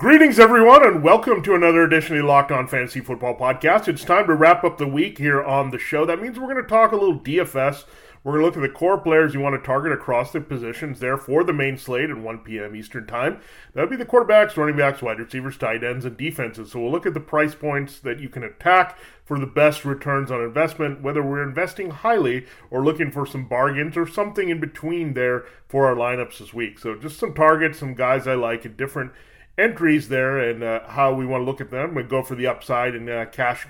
Greetings, 0.00 0.38
everyone, 0.38 0.82
and 0.82 1.02
welcome 1.02 1.42
to 1.42 1.54
another 1.54 1.82
edition 1.82 2.16
of 2.16 2.22
the 2.22 2.26
Locked 2.26 2.50
On 2.50 2.66
Fantasy 2.66 3.00
Football 3.00 3.36
Podcast. 3.36 3.86
It's 3.86 4.02
time 4.02 4.26
to 4.28 4.34
wrap 4.34 4.64
up 4.64 4.78
the 4.78 4.86
week 4.86 5.18
here 5.18 5.44
on 5.44 5.72
the 5.72 5.78
show. 5.78 6.06
That 6.06 6.22
means 6.22 6.38
we're 6.38 6.50
going 6.50 6.62
to 6.64 6.66
talk 6.66 6.92
a 6.92 6.96
little 6.96 7.20
DFS. 7.20 7.84
We're 8.24 8.32
going 8.32 8.40
to 8.40 8.46
look 8.46 8.56
at 8.56 8.62
the 8.62 8.74
core 8.74 8.96
players 8.96 9.34
you 9.34 9.40
want 9.40 9.60
to 9.60 9.66
target 9.66 9.92
across 9.92 10.32
the 10.32 10.40
positions 10.40 11.00
there 11.00 11.18
for 11.18 11.44
the 11.44 11.52
main 11.52 11.76
slate 11.76 12.08
at 12.08 12.16
1 12.16 12.38
p.m. 12.38 12.74
Eastern 12.74 13.06
Time. 13.06 13.42
That 13.74 13.82
would 13.82 13.90
be 13.90 13.96
the 13.96 14.06
quarterbacks, 14.06 14.56
running 14.56 14.78
backs, 14.78 15.02
wide 15.02 15.18
receivers, 15.18 15.58
tight 15.58 15.84
ends, 15.84 16.06
and 16.06 16.16
defenses. 16.16 16.72
So 16.72 16.80
we'll 16.80 16.92
look 16.92 17.04
at 17.04 17.12
the 17.12 17.20
price 17.20 17.54
points 17.54 17.98
that 17.98 18.20
you 18.20 18.30
can 18.30 18.42
attack 18.42 18.98
for 19.22 19.38
the 19.38 19.46
best 19.46 19.84
returns 19.84 20.30
on 20.30 20.40
investment, 20.40 21.02
whether 21.02 21.22
we're 21.22 21.42
investing 21.42 21.90
highly 21.90 22.46
or 22.70 22.82
looking 22.82 23.10
for 23.10 23.26
some 23.26 23.46
bargains 23.46 23.98
or 23.98 24.06
something 24.06 24.48
in 24.48 24.60
between 24.60 25.12
there 25.12 25.44
for 25.68 25.84
our 25.84 25.94
lineups 25.94 26.38
this 26.38 26.54
week. 26.54 26.78
So 26.78 26.94
just 26.94 27.18
some 27.18 27.34
targets, 27.34 27.80
some 27.80 27.92
guys 27.92 28.26
I 28.26 28.32
like 28.32 28.64
at 28.64 28.78
different– 28.78 29.12
entries 29.60 30.08
there 30.08 30.38
and 30.38 30.62
uh, 30.62 30.80
how 30.88 31.12
we 31.12 31.26
want 31.26 31.42
to 31.42 31.44
look 31.44 31.60
at 31.60 31.70
them. 31.70 31.94
We 31.94 32.02
go 32.02 32.22
for 32.22 32.34
the 32.34 32.46
upside 32.46 32.94
in 32.94 33.08
uh, 33.08 33.26
cash 33.30 33.66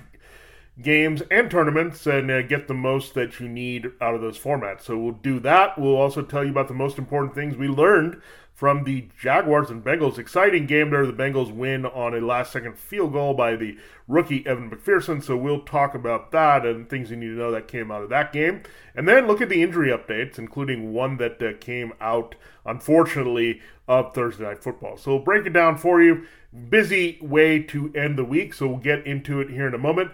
games 0.81 1.21
and 1.29 1.51
tournaments 1.51 2.07
and 2.07 2.31
uh, 2.31 2.41
get 2.41 2.67
the 2.67 2.73
most 2.73 3.13
that 3.13 3.39
you 3.39 3.47
need 3.47 3.91
out 3.99 4.15
of 4.15 4.21
those 4.21 4.39
formats. 4.39 4.81
So 4.81 4.97
we'll 4.97 5.13
do 5.13 5.39
that. 5.41 5.77
We'll 5.77 5.95
also 5.95 6.21
tell 6.21 6.43
you 6.43 6.51
about 6.51 6.67
the 6.67 6.73
most 6.73 6.97
important 6.97 7.35
things 7.35 7.55
we 7.55 7.67
learned 7.67 8.21
from 8.61 8.83
the 8.83 9.07
Jaguars 9.19 9.71
and 9.71 9.83
Bengals. 9.83 10.19
Exciting 10.19 10.67
game 10.67 10.91
there. 10.91 11.07
The 11.07 11.13
Bengals 11.13 11.51
win 11.51 11.83
on 11.83 12.13
a 12.13 12.21
last 12.21 12.51
second 12.51 12.77
field 12.77 13.11
goal 13.11 13.33
by 13.33 13.55
the 13.55 13.75
rookie 14.07 14.45
Evan 14.45 14.69
McPherson. 14.69 15.23
So 15.23 15.35
we'll 15.35 15.63
talk 15.63 15.95
about 15.95 16.29
that 16.29 16.63
and 16.63 16.87
things 16.87 17.09
you 17.09 17.17
need 17.17 17.29
to 17.29 17.31
know 17.31 17.49
that 17.49 17.67
came 17.67 17.89
out 17.89 18.03
of 18.03 18.09
that 18.09 18.31
game. 18.31 18.61
And 18.93 19.07
then 19.07 19.25
look 19.25 19.41
at 19.41 19.49
the 19.49 19.63
injury 19.63 19.89
updates, 19.89 20.37
including 20.37 20.93
one 20.93 21.17
that 21.17 21.41
uh, 21.41 21.53
came 21.59 21.93
out, 21.99 22.35
unfortunately, 22.63 23.61
of 23.87 24.13
Thursday 24.13 24.43
Night 24.43 24.61
Football. 24.61 24.95
So 24.95 25.15
we'll 25.15 25.23
break 25.23 25.47
it 25.47 25.53
down 25.53 25.79
for 25.79 25.99
you. 25.99 26.27
Busy 26.69 27.17
way 27.19 27.63
to 27.63 27.91
end 27.95 28.15
the 28.15 28.23
week. 28.23 28.53
So 28.53 28.67
we'll 28.67 28.77
get 28.77 29.07
into 29.07 29.41
it 29.41 29.49
here 29.49 29.65
in 29.65 29.73
a 29.73 29.79
moment. 29.79 30.11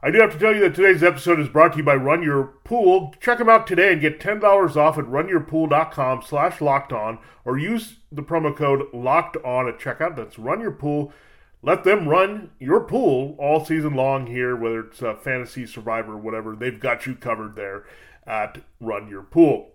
I 0.00 0.12
do 0.12 0.20
have 0.20 0.32
to 0.32 0.38
tell 0.38 0.54
you 0.54 0.60
that 0.60 0.76
today's 0.76 1.02
episode 1.02 1.40
is 1.40 1.48
brought 1.48 1.72
to 1.72 1.78
you 1.78 1.82
by 1.82 1.96
Run 1.96 2.22
Your 2.22 2.44
Pool. 2.62 3.12
Check 3.20 3.38
them 3.38 3.48
out 3.48 3.66
today 3.66 3.92
and 3.92 4.00
get 4.00 4.20
$10 4.20 4.76
off 4.76 4.96
at 4.96 5.04
runyourpool.com 5.04 6.22
slash 6.22 6.60
locked 6.60 6.92
on 6.92 7.18
or 7.44 7.58
use 7.58 7.96
the 8.12 8.22
promo 8.22 8.56
code 8.56 8.86
locked 8.94 9.36
on 9.38 9.66
at 9.66 9.80
checkout. 9.80 10.14
That's 10.14 10.38
Run 10.38 10.60
Your 10.60 10.70
Pool. 10.70 11.12
Let 11.62 11.82
them 11.82 12.08
run 12.08 12.50
your 12.60 12.78
pool 12.78 13.34
all 13.40 13.64
season 13.64 13.94
long 13.94 14.28
here, 14.28 14.54
whether 14.54 14.86
it's 14.86 15.02
a 15.02 15.16
fantasy 15.16 15.66
survivor, 15.66 16.16
whatever. 16.16 16.54
They've 16.54 16.78
got 16.78 17.04
you 17.04 17.16
covered 17.16 17.56
there 17.56 17.84
at 18.24 18.62
Run 18.78 19.08
Your 19.08 19.22
Pool. 19.22 19.72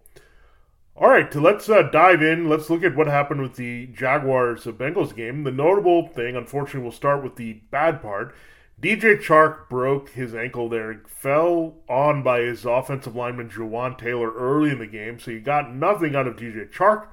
All 0.96 1.10
right, 1.10 1.36
let's 1.36 1.68
uh, 1.68 1.82
dive 1.82 2.22
in. 2.22 2.48
Let's 2.48 2.70
look 2.70 2.84
at 2.84 2.96
what 2.96 3.08
happened 3.08 3.42
with 3.42 3.56
the 3.56 3.88
Jaguars 3.88 4.64
Bengals 4.64 5.14
game. 5.14 5.44
The 5.44 5.52
notable 5.52 6.08
thing, 6.08 6.38
unfortunately, 6.38 6.84
we'll 6.84 6.92
start 6.94 7.22
with 7.22 7.36
the 7.36 7.54
bad 7.72 8.02
part 8.02 8.34
DJ 8.82 9.22
Chark 9.22 9.70
broke 9.70 10.10
his 10.10 10.36
ankle 10.36 10.68
there, 10.68 11.02
fell 11.08 11.76
on 11.88 12.22
by 12.22 12.42
his 12.42 12.66
offensive 12.66 13.16
lineman 13.16 13.50
Jawaan 13.50 13.98
Taylor 13.98 14.34
early 14.34 14.72
in 14.72 14.80
the 14.80 14.88
game, 14.88 15.20
so 15.20 15.32
you 15.32 15.40
got 15.40 15.74
nothing 15.74 16.16
out 16.16 16.28
of 16.28 16.36
DJ 16.36 16.70
Chark. 16.70 17.08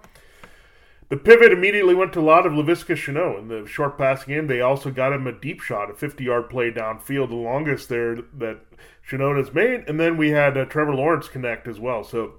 The 1.11 1.17
pivot 1.17 1.53
immediately 1.53 1.95
went 1.95 2.13
to 2.13 2.21
a 2.21 2.23
lot 2.23 2.47
of 2.47 2.53
Laviska 2.53 2.95
Shenault 2.95 3.41
in 3.41 3.49
the 3.49 3.67
short 3.67 3.99
pass 3.99 4.23
game. 4.23 4.47
They 4.47 4.61
also 4.61 4.93
got 4.93 5.13
him 5.13 5.27
a 5.27 5.33
deep 5.33 5.61
shot, 5.61 5.91
a 5.91 5.95
50 5.95 6.23
yard 6.23 6.49
play 6.49 6.71
downfield, 6.71 7.31
the 7.31 7.35
longest 7.35 7.89
there 7.89 8.15
that 8.15 8.61
Shenault 9.09 9.37
has 9.37 9.53
made. 9.53 9.89
And 9.89 9.99
then 9.99 10.17
we 10.17 10.31
had 10.31 10.57
uh, 10.57 10.67
Trevor 10.67 10.95
Lawrence 10.95 11.29
connect 11.29 11.67
as 11.67 11.81
well. 11.81 12.05
So 12.05 12.35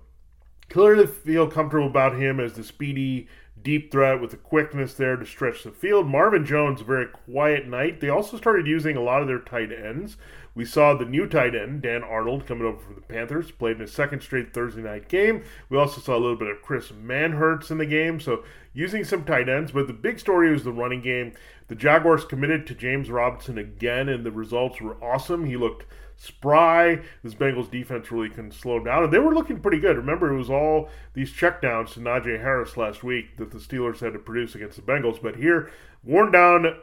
clearly 0.70 1.06
feel 1.06 1.52
comfortable 1.52 1.88
about 1.88 2.18
him 2.18 2.40
as 2.40 2.54
the 2.54 2.64
speedy 2.64 3.28
deep 3.64 3.92
threat 3.92 4.22
with 4.22 4.32
the 4.32 4.38
quickness 4.38 4.94
there 4.94 5.16
to 5.16 5.26
stretch 5.26 5.64
the 5.64 5.72
field. 5.72 6.08
Marvin 6.08 6.46
Jones, 6.46 6.82
a 6.82 6.84
very 6.84 7.08
quiet 7.08 7.68
night. 7.68 8.02
They 8.02 8.10
also 8.10 8.38
started 8.38 8.68
using 8.68 8.96
a 8.96 9.02
lot 9.02 9.22
of 9.22 9.28
their 9.28 9.40
tight 9.40 9.72
ends. 9.72 10.18
We 10.54 10.66
saw 10.66 10.94
the 10.94 11.06
new 11.06 11.28
tight 11.28 11.56
end, 11.56 11.82
Dan 11.82 12.04
Arnold, 12.04 12.46
coming 12.46 12.66
over 12.66 12.78
from 12.78 12.96
the 12.96 13.02
Panthers, 13.02 13.52
played 13.52 13.78
in 13.78 13.84
a 13.84 13.88
second 13.88 14.22
straight 14.22 14.54
Thursday 14.54 14.82
night 14.82 15.08
game. 15.08 15.44
We 15.70 15.78
also 15.78 16.02
saw 16.02 16.18
a 16.18 16.20
little 16.20 16.36
bit 16.36 16.50
of 16.50 16.62
Chris 16.62 16.92
Manhertz 16.92 17.72
in 17.72 17.78
the 17.78 17.86
game, 17.86 18.20
so 18.20 18.44
using 18.74 19.06
some 19.06 19.24
tight 19.24 19.48
ends. 19.48 19.72
But 19.72 19.88
the 19.88 19.94
big 19.94 20.20
story 20.20 20.52
was 20.52 20.66
the 20.66 20.74
running 20.74 21.02
game. 21.02 21.34
The 21.70 21.76
Jaguars 21.76 22.26
committed 22.26 22.68
to 22.68 22.76
James 22.76 23.10
Robinson 23.10 23.58
again, 23.58 24.10
and 24.10 24.26
the 24.26 24.32
results 24.32 24.82
were 24.82 25.02
awesome. 25.02 25.46
He 25.46 25.56
looked 25.56 25.86
spry. 26.22 27.02
This 27.24 27.34
Bengals 27.34 27.72
defense 27.72 28.12
really 28.12 28.30
couldn't 28.30 28.54
slow 28.54 28.80
down, 28.80 29.04
and 29.04 29.12
they 29.12 29.18
were 29.18 29.34
looking 29.34 29.60
pretty 29.60 29.80
good. 29.80 29.98
Remember, 29.98 30.32
it 30.32 30.38
was 30.38 30.52
all 30.52 30.90
these 31.14 31.34
checkdowns 31.34 31.94
to 31.94 32.00
Najee 32.00 32.40
Harris 32.40 32.78
last 32.78 33.04
week 33.04 33.38
that 33.38 33.50
the 33.50 33.58
Steelers 33.58 34.00
had 34.00 34.14
to 34.14 34.20
produce 34.20 34.54
against 34.54 34.76
the 34.76 34.84
Bengals. 34.84 35.22
But 35.22 35.38
here, 35.38 35.72
worn 36.04 36.32
down 36.32 36.78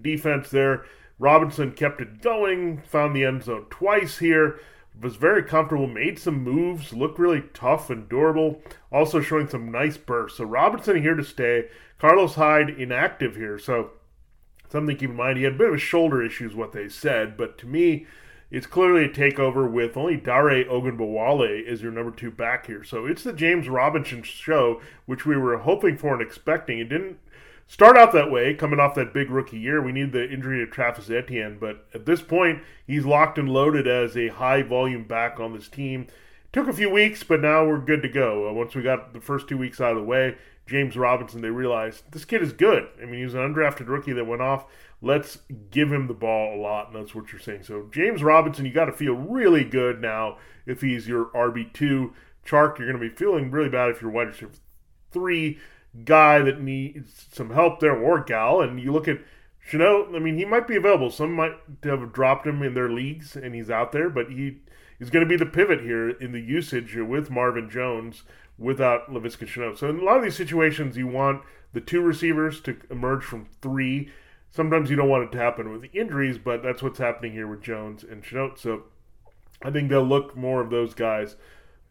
defense 0.00 0.50
there. 0.50 0.84
Robinson 1.18 1.72
kept 1.72 2.00
it 2.00 2.22
going, 2.22 2.82
found 2.82 3.14
the 3.14 3.24
end 3.24 3.42
zone 3.42 3.66
twice 3.68 4.18
here, 4.18 4.60
was 5.00 5.16
very 5.16 5.42
comfortable, 5.42 5.88
made 5.88 6.18
some 6.18 6.42
moves, 6.42 6.92
looked 6.92 7.18
really 7.18 7.42
tough 7.52 7.90
and 7.90 8.08
durable, 8.08 8.62
also 8.92 9.20
showing 9.20 9.48
some 9.48 9.72
nice 9.72 9.96
bursts. 9.96 10.38
So 10.38 10.44
Robinson 10.44 11.02
here 11.02 11.14
to 11.14 11.24
stay. 11.24 11.68
Carlos 11.98 12.34
Hyde 12.34 12.70
inactive 12.70 13.34
here, 13.34 13.58
so 13.58 13.90
something 14.68 14.94
to 14.94 15.00
keep 15.00 15.10
in 15.10 15.16
mind. 15.16 15.38
He 15.38 15.44
had 15.44 15.54
a 15.54 15.58
bit 15.58 15.68
of 15.68 15.74
a 15.74 15.78
shoulder 15.78 16.22
issue, 16.22 16.46
is 16.46 16.54
what 16.54 16.72
they 16.72 16.88
said, 16.88 17.36
but 17.36 17.58
to 17.58 17.66
me, 17.66 18.06
it's 18.54 18.66
clearly 18.66 19.04
a 19.04 19.08
takeover 19.08 19.68
with 19.68 19.96
only 19.96 20.16
Dare 20.16 20.64
Ogunbowale 20.64 21.66
as 21.66 21.82
your 21.82 21.90
number 21.90 22.12
two 22.12 22.30
back 22.30 22.66
here. 22.66 22.84
So 22.84 23.04
it's 23.04 23.24
the 23.24 23.32
James 23.32 23.68
Robinson 23.68 24.22
show, 24.22 24.80
which 25.06 25.26
we 25.26 25.36
were 25.36 25.58
hoping 25.58 25.98
for 25.98 26.12
and 26.12 26.22
expecting. 26.22 26.78
It 26.78 26.88
didn't 26.88 27.18
start 27.66 27.96
out 27.96 28.12
that 28.12 28.30
way, 28.30 28.54
coming 28.54 28.78
off 28.78 28.94
that 28.94 29.12
big 29.12 29.28
rookie 29.28 29.58
year. 29.58 29.82
We 29.82 29.90
need 29.90 30.12
the 30.12 30.30
injury 30.30 30.64
to 30.64 30.70
Travis 30.70 31.10
Etienne, 31.10 31.58
but 31.58 31.88
at 31.92 32.06
this 32.06 32.22
point, 32.22 32.62
he's 32.86 33.04
locked 33.04 33.38
and 33.38 33.48
loaded 33.48 33.88
as 33.88 34.16
a 34.16 34.28
high 34.28 34.62
volume 34.62 35.02
back 35.02 35.40
on 35.40 35.52
this 35.52 35.68
team. 35.68 36.06
Took 36.52 36.68
a 36.68 36.72
few 36.72 36.90
weeks, 36.90 37.24
but 37.24 37.40
now 37.40 37.66
we're 37.66 37.78
good 37.78 38.02
to 38.02 38.08
go. 38.08 38.48
Uh, 38.48 38.52
once 38.52 38.76
we 38.76 38.82
got 38.82 39.14
the 39.14 39.20
first 39.20 39.48
two 39.48 39.58
weeks 39.58 39.80
out 39.80 39.96
of 39.96 39.96
the 39.96 40.04
way, 40.04 40.36
James 40.66 40.96
Robinson, 40.96 41.42
they 41.42 41.50
realized 41.50 42.04
this 42.10 42.24
kid 42.24 42.42
is 42.42 42.52
good. 42.52 42.88
I 43.00 43.04
mean, 43.04 43.22
he's 43.22 43.34
an 43.34 43.40
undrafted 43.40 43.88
rookie 43.88 44.12
that 44.12 44.26
went 44.26 44.42
off 44.42 44.66
let's 45.04 45.38
give 45.70 45.92
him 45.92 46.06
the 46.06 46.14
ball 46.14 46.54
a 46.54 46.60
lot, 46.60 46.88
and 46.88 46.96
that's 46.96 47.14
what 47.14 47.30
you're 47.30 47.40
saying. 47.40 47.62
So 47.62 47.88
James 47.92 48.22
Robinson, 48.22 48.64
you 48.64 48.72
got 48.72 48.86
to 48.86 48.92
feel 48.92 49.14
really 49.14 49.62
good 49.62 50.00
now 50.00 50.38
if 50.66 50.80
he's 50.80 51.06
your 51.06 51.26
RB 51.26 51.72
two. 51.72 52.14
Chark, 52.44 52.78
you're 52.78 52.88
going 52.88 53.00
to 53.00 53.08
be 53.08 53.14
feeling 53.14 53.50
really 53.50 53.68
bad 53.68 53.90
if 53.90 54.02
you're 54.02 54.10
wide 54.10 54.28
receiver 54.28 54.52
three 55.12 55.58
guy 56.04 56.40
that 56.40 56.60
needs 56.60 57.26
some 57.32 57.50
help 57.50 57.80
there, 57.80 57.96
or 57.96 58.22
gal. 58.22 58.60
And 58.60 58.80
you 58.80 58.92
look 58.92 59.06
at 59.06 59.20
Shenault. 59.70 60.14
I 60.14 60.18
mean, 60.18 60.36
he 60.36 60.44
might 60.44 60.66
be 60.66 60.76
available. 60.76 61.10
Some 61.10 61.32
might 61.32 61.54
have 61.84 62.12
dropped 62.12 62.46
him 62.46 62.62
in 62.62 62.74
their 62.74 62.90
leagues, 62.90 63.36
and 63.36 63.54
he's 63.54 63.70
out 63.70 63.92
there, 63.92 64.10
but 64.10 64.30
he 64.30 64.58
is 64.98 65.10
going 65.10 65.24
to 65.24 65.28
be 65.28 65.36
the 65.36 65.50
pivot 65.50 65.80
here 65.80 66.10
in 66.10 66.32
the 66.32 66.40
usage 66.40 66.96
with 66.96 67.30
Marvin 67.30 67.70
Jones 67.70 68.24
without 68.58 69.10
Laviska 69.10 69.46
Shenault. 69.46 69.78
So 69.78 69.88
in 69.88 69.98
a 69.98 70.04
lot 70.04 70.16
of 70.16 70.24
these 70.24 70.36
situations, 70.36 70.96
you 70.96 71.06
want 71.06 71.42
the 71.72 71.80
two 71.80 72.00
receivers 72.00 72.60
to 72.62 72.76
emerge 72.90 73.24
from 73.24 73.46
three 73.60 74.10
sometimes 74.54 74.88
you 74.88 74.96
don't 74.96 75.08
want 75.08 75.24
it 75.24 75.32
to 75.32 75.38
happen 75.38 75.72
with 75.72 75.82
the 75.82 75.98
injuries, 75.98 76.38
but 76.38 76.62
that's 76.62 76.82
what's 76.82 76.98
happening 76.98 77.32
here 77.32 77.48
with 77.48 77.60
Jones 77.60 78.04
and 78.04 78.22
Shenault. 78.22 78.58
So 78.58 78.84
I 79.62 79.70
think 79.70 79.88
they'll 79.88 80.02
look 80.02 80.36
more 80.36 80.60
of 80.60 80.70
those 80.70 80.94
guys 80.94 81.36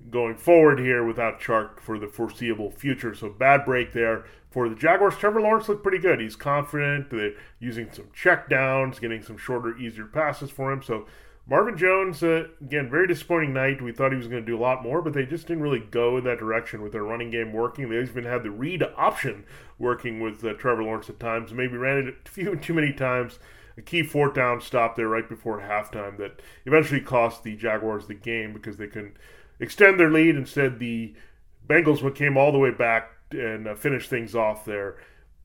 going 0.09 0.35
forward 0.35 0.79
here 0.79 1.05
without 1.05 1.41
Chark 1.41 1.81
for 1.81 1.99
the 1.99 2.07
foreseeable 2.07 2.71
future. 2.71 3.13
So 3.13 3.29
bad 3.29 3.65
break 3.65 3.91
there 3.91 4.25
for 4.49 4.69
the 4.69 4.75
Jaguars. 4.75 5.17
Trevor 5.17 5.41
Lawrence 5.41 5.67
looked 5.67 5.83
pretty 5.83 5.99
good. 5.99 6.21
He's 6.21 6.37
confident. 6.37 7.09
They're 7.09 7.33
using 7.59 7.91
some 7.91 8.07
check 8.13 8.49
downs, 8.49 8.99
getting 8.99 9.21
some 9.21 9.37
shorter, 9.37 9.77
easier 9.77 10.05
passes 10.05 10.49
for 10.49 10.71
him. 10.71 10.81
So 10.81 11.05
Marvin 11.45 11.77
Jones, 11.77 12.23
uh, 12.23 12.47
again, 12.61 12.89
very 12.89 13.05
disappointing 13.05 13.53
night. 13.53 13.81
We 13.81 13.91
thought 13.91 14.11
he 14.11 14.17
was 14.17 14.27
going 14.27 14.41
to 14.41 14.45
do 14.45 14.57
a 14.57 14.61
lot 14.61 14.81
more, 14.81 15.01
but 15.01 15.13
they 15.13 15.25
just 15.25 15.45
didn't 15.45 15.63
really 15.63 15.79
go 15.79 16.17
in 16.17 16.23
that 16.23 16.39
direction 16.39 16.81
with 16.81 16.93
their 16.93 17.03
running 17.03 17.31
game 17.31 17.51
working. 17.51 17.89
They 17.89 17.99
even 17.99 18.23
had 18.23 18.43
the 18.43 18.51
read 18.51 18.81
option 18.95 19.43
working 19.77 20.21
with 20.21 20.43
uh, 20.45 20.53
Trevor 20.53 20.83
Lawrence 20.83 21.09
at 21.09 21.19
times. 21.19 21.51
Maybe 21.51 21.75
ran 21.75 21.97
it 21.97 22.15
a 22.25 22.29
few 22.29 22.55
too 22.61 22.73
many 22.73 22.93
times. 22.93 23.39
A 23.77 23.81
key 23.81 24.03
fourth 24.03 24.35
down 24.35 24.61
stop 24.61 24.95
there 24.95 25.09
right 25.09 25.27
before 25.27 25.59
halftime 25.59 26.17
that 26.17 26.41
eventually 26.65 27.01
cost 27.01 27.43
the 27.43 27.55
Jaguars 27.55 28.07
the 28.07 28.13
game 28.13 28.53
because 28.53 28.77
they 28.77 28.87
couldn't 28.87 29.17
extend 29.59 29.99
their 29.99 30.11
lead. 30.11 30.37
Instead, 30.37 30.79
the 30.79 31.13
Bengals 31.67 32.01
would 32.03 32.15
came 32.15 32.37
all 32.37 32.51
the 32.51 32.59
way 32.59 32.71
back 32.71 33.09
and 33.31 33.67
uh, 33.67 33.75
finished 33.75 34.09
things 34.09 34.35
off 34.35 34.63
there 34.63 34.95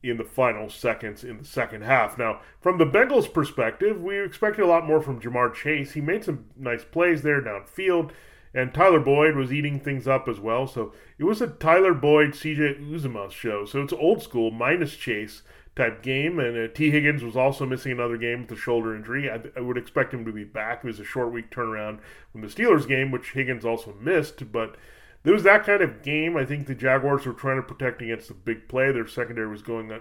in 0.01 0.17
the 0.17 0.23
final 0.23 0.69
seconds 0.69 1.23
in 1.23 1.37
the 1.37 1.45
second 1.45 1.83
half. 1.83 2.17
Now, 2.17 2.41
from 2.61 2.77
the 2.77 2.85
Bengals' 2.85 3.31
perspective, 3.31 4.01
we 4.01 4.19
expected 4.19 4.63
a 4.63 4.67
lot 4.67 4.85
more 4.85 5.01
from 5.01 5.19
Ja'Marr 5.19 5.53
Chase. 5.53 5.91
He 5.93 6.01
made 6.01 6.23
some 6.23 6.45
nice 6.55 6.83
plays 6.83 7.21
there 7.21 7.41
downfield, 7.41 8.11
and 8.53 8.73
Tyler 8.73 8.99
Boyd 8.99 9.35
was 9.35 9.51
eating 9.51 9.79
things 9.79 10.07
up 10.07 10.27
as 10.27 10.39
well. 10.39 10.67
So 10.67 10.93
it 11.17 11.25
was 11.25 11.41
a 11.41 11.47
Tyler 11.47 11.93
Boyd, 11.93 12.29
CJ 12.31 12.79
Uzomah 12.89 13.31
show. 13.31 13.65
So 13.65 13.81
it's 13.81 13.93
old 13.93 14.23
school 14.23 14.51
minus 14.51 14.95
Chase 14.95 15.43
type 15.75 16.01
game. 16.03 16.39
And 16.39 16.57
uh, 16.57 16.73
Tee 16.73 16.91
Higgins 16.91 17.23
was 17.23 17.37
also 17.37 17.65
missing 17.65 17.91
another 17.91 18.17
game 18.17 18.41
with 18.41 18.51
a 18.51 18.59
shoulder 18.59 18.95
injury. 18.95 19.29
I, 19.29 19.39
I, 19.55 19.61
would 19.61 19.77
expect 19.77 20.13
him 20.13 20.25
to 20.25 20.31
be 20.31 20.43
back. 20.43 20.79
It 20.83 20.87
was 20.87 20.99
a 20.99 21.05
short 21.05 21.31
week 21.31 21.49
turnaround 21.49 21.99
from 22.31 22.41
the 22.41 22.47
Steelers 22.47 22.87
game, 22.87 23.11
which 23.11 23.31
Higgins 23.31 23.65
also 23.65 23.95
missed. 23.99 24.51
But 24.51 24.75
there 25.23 25.33
was 25.33 25.43
that 25.43 25.65
kind 25.65 25.81
of 25.81 26.01
game. 26.01 26.37
I 26.37 26.45
think 26.45 26.67
the 26.67 26.75
Jaguars 26.75 27.25
were 27.25 27.33
trying 27.33 27.57
to 27.57 27.63
protect 27.63 28.01
against 28.01 28.27
the 28.27 28.33
big 28.33 28.67
play. 28.67 28.91
Their 28.91 29.07
secondary 29.07 29.47
was 29.47 29.61
going 29.61 29.91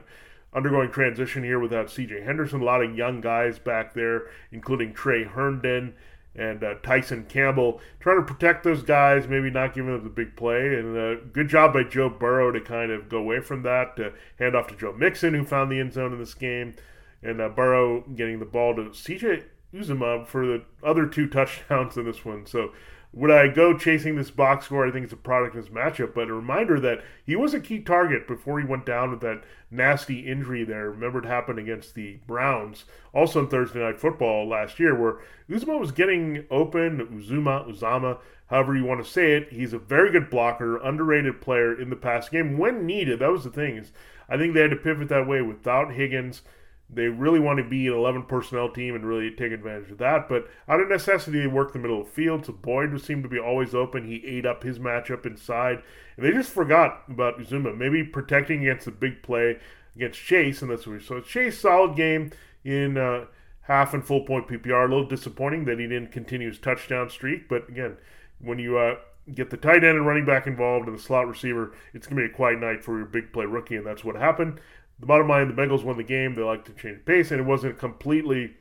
undergoing 0.54 0.90
transition 0.90 1.44
here 1.44 1.58
without 1.58 1.90
C.J. 1.90 2.22
Henderson. 2.22 2.60
A 2.60 2.64
lot 2.64 2.82
of 2.82 2.96
young 2.96 3.20
guys 3.20 3.58
back 3.58 3.94
there, 3.94 4.28
including 4.50 4.94
Tre 4.94 5.24
Herndon 5.24 5.94
and 6.34 6.62
uh, 6.62 6.74
Tyson 6.82 7.26
Campbell, 7.28 7.80
trying 8.00 8.18
to 8.18 8.32
protect 8.32 8.62
those 8.62 8.82
guys, 8.82 9.26
maybe 9.26 9.50
not 9.50 9.74
giving 9.74 9.92
them 9.92 10.04
the 10.04 10.10
big 10.10 10.36
play. 10.36 10.76
And 10.76 10.96
uh, 10.96 11.20
good 11.32 11.48
job 11.48 11.72
by 11.72 11.82
Joe 11.82 12.08
Burrow 12.08 12.52
to 12.52 12.60
kind 12.60 12.92
of 12.92 13.08
go 13.08 13.18
away 13.18 13.40
from 13.40 13.62
that, 13.64 13.96
to 13.96 14.12
hand 14.38 14.54
off 14.54 14.68
to 14.68 14.76
Joe 14.76 14.92
Mixon, 14.92 15.34
who 15.34 15.44
found 15.44 15.70
the 15.70 15.80
end 15.80 15.92
zone 15.92 16.12
in 16.12 16.18
this 16.18 16.34
game, 16.34 16.76
and 17.22 17.40
uh, 17.40 17.48
Burrow 17.48 18.02
getting 18.14 18.38
the 18.38 18.44
ball 18.44 18.76
to 18.76 18.94
C.J. 18.94 19.42
Uzomah 19.74 20.26
for 20.26 20.46
the 20.46 20.62
other 20.82 21.06
two 21.06 21.26
touchdowns 21.28 21.96
in 21.96 22.04
this 22.04 22.24
one. 22.24 22.46
So 22.46 22.72
would 23.12 23.30
I 23.30 23.48
go 23.48 23.76
chasing 23.76 24.16
this 24.16 24.30
box 24.30 24.66
score? 24.66 24.86
I 24.86 24.90
think 24.90 25.04
it's 25.04 25.12
a 25.12 25.16
product 25.16 25.56
of 25.56 25.64
this 25.64 25.72
matchup, 25.72 26.14
but 26.14 26.28
a 26.28 26.34
reminder 26.34 26.78
that 26.80 27.02
he 27.24 27.36
was 27.36 27.54
a 27.54 27.60
key 27.60 27.80
target 27.80 28.28
before 28.28 28.60
he 28.60 28.66
went 28.66 28.84
down 28.84 29.10
with 29.10 29.20
that 29.20 29.42
nasty 29.70 30.20
injury 30.26 30.62
there. 30.62 30.90
Remember 30.90 31.20
it 31.20 31.24
happened 31.24 31.58
against 31.58 31.94
the 31.94 32.18
Browns, 32.26 32.84
also 33.14 33.40
on 33.40 33.48
Thursday 33.48 33.80
Night 33.80 33.98
Football 33.98 34.46
last 34.46 34.78
year, 34.78 34.94
where 34.94 35.18
Uzomah 35.48 35.80
was 35.80 35.92
getting 35.92 36.44
open, 36.50 37.06
Uzuma, 37.06 37.66
Uzama, 37.66 38.18
however 38.48 38.76
you 38.76 38.84
want 38.84 39.02
to 39.02 39.10
say 39.10 39.32
it. 39.32 39.52
He's 39.52 39.72
a 39.72 39.78
very 39.78 40.12
good 40.12 40.28
blocker, 40.28 40.76
underrated 40.76 41.40
player 41.40 41.78
in 41.78 41.88
the 41.88 41.96
pass 41.96 42.28
game 42.28 42.58
when 42.58 42.84
needed. 42.84 43.20
That 43.20 43.32
was 43.32 43.44
the 43.44 43.50
thing 43.50 43.86
I 44.28 44.36
think 44.36 44.52
they 44.52 44.60
had 44.60 44.70
to 44.70 44.76
pivot 44.76 45.08
that 45.08 45.26
way 45.26 45.40
without 45.40 45.94
Higgins– 45.94 46.42
they 46.90 47.08
really 47.08 47.38
want 47.38 47.58
to 47.58 47.64
be 47.64 47.86
an 47.86 47.92
11 47.92 48.24
personnel 48.24 48.70
team 48.70 48.94
and 48.94 49.04
really 49.04 49.30
take 49.30 49.52
advantage 49.52 49.90
of 49.90 49.98
that. 49.98 50.28
But 50.28 50.48
out 50.68 50.80
of 50.80 50.88
necessity, 50.88 51.40
they 51.40 51.46
work 51.46 51.72
the 51.72 51.78
middle 51.78 52.00
of 52.00 52.06
the 52.06 52.12
field. 52.12 52.46
So 52.46 52.52
Boyd 52.52 52.98
seemed 53.02 53.22
to 53.24 53.28
be 53.28 53.38
always 53.38 53.74
open. 53.74 54.06
He 54.06 54.24
ate 54.26 54.46
up 54.46 54.62
his 54.62 54.78
matchup 54.78 55.26
inside. 55.26 55.82
And 56.16 56.24
they 56.24 56.32
just 56.32 56.50
forgot 56.50 57.02
about 57.08 57.38
Uzomah. 57.38 57.76
Maybe 57.76 58.02
protecting 58.04 58.62
against 58.62 58.86
the 58.86 58.90
big 58.90 59.22
play 59.22 59.58
against 59.96 60.18
Chase. 60.18 60.62
And 60.62 60.70
that's 60.70 60.86
what 60.86 60.94
we 60.94 61.02
saw. 61.02 61.20
Chase, 61.20 61.60
solid 61.60 61.94
game 61.94 62.32
in 62.64 62.96
uh, 62.96 63.26
half 63.62 63.92
and 63.92 64.04
full 64.04 64.22
point 64.22 64.48
PPR. 64.48 64.86
A 64.86 64.88
little 64.88 65.06
disappointing 65.06 65.66
that 65.66 65.78
he 65.78 65.86
didn't 65.86 66.12
continue 66.12 66.48
his 66.48 66.58
touchdown 66.58 67.10
streak. 67.10 67.50
But 67.50 67.68
again, 67.68 67.98
when 68.40 68.58
you 68.58 68.78
uh, 68.78 68.94
get 69.34 69.50
the 69.50 69.58
tight 69.58 69.84
end 69.84 69.98
and 69.98 70.06
running 70.06 70.24
back 70.24 70.46
involved 70.46 70.88
and 70.88 70.96
the 70.96 71.02
slot 71.02 71.28
receiver, 71.28 71.74
it's 71.92 72.06
going 72.06 72.16
to 72.22 72.26
be 72.26 72.32
a 72.32 72.34
quiet 72.34 72.60
night 72.60 72.82
for 72.82 72.96
your 72.96 73.06
big 73.06 73.30
play 73.30 73.44
rookie. 73.44 73.76
And 73.76 73.86
that's 73.86 74.04
what 74.04 74.16
happened 74.16 74.58
the 75.00 75.06
bottom 75.06 75.28
line, 75.28 75.48
the 75.48 75.60
Bengals 75.60 75.84
won 75.84 75.96
the 75.96 76.02
game. 76.02 76.34
They 76.34 76.42
like 76.42 76.64
to 76.64 76.72
change 76.72 77.04
pace, 77.04 77.30
and 77.30 77.40
it 77.40 77.44
wasn't 77.44 77.78
completely 77.78 78.54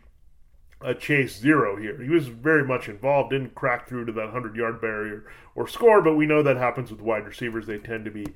a 0.82 0.94
chase 0.94 1.40
zero 1.40 1.76
here. 1.76 2.02
He 2.02 2.10
was 2.10 2.28
very 2.28 2.64
much 2.64 2.88
involved, 2.88 3.32
didn't 3.32 3.56
crack 3.56 3.88
through 3.88 4.06
to 4.06 4.12
that 4.14 4.26
100 4.26 4.56
yard 4.56 4.80
barrier 4.80 5.26
or 5.56 5.68
score, 5.68 6.02
but 6.02 6.16
we 6.16 6.28
know 6.28 6.44
that 6.44 6.58
happens 6.58 6.92
with 6.92 7.02
wide 7.02 7.26
receivers. 7.26 7.66
They 7.66 7.80
tend 7.80 8.06
to 8.06 8.12
be 8.12 8.28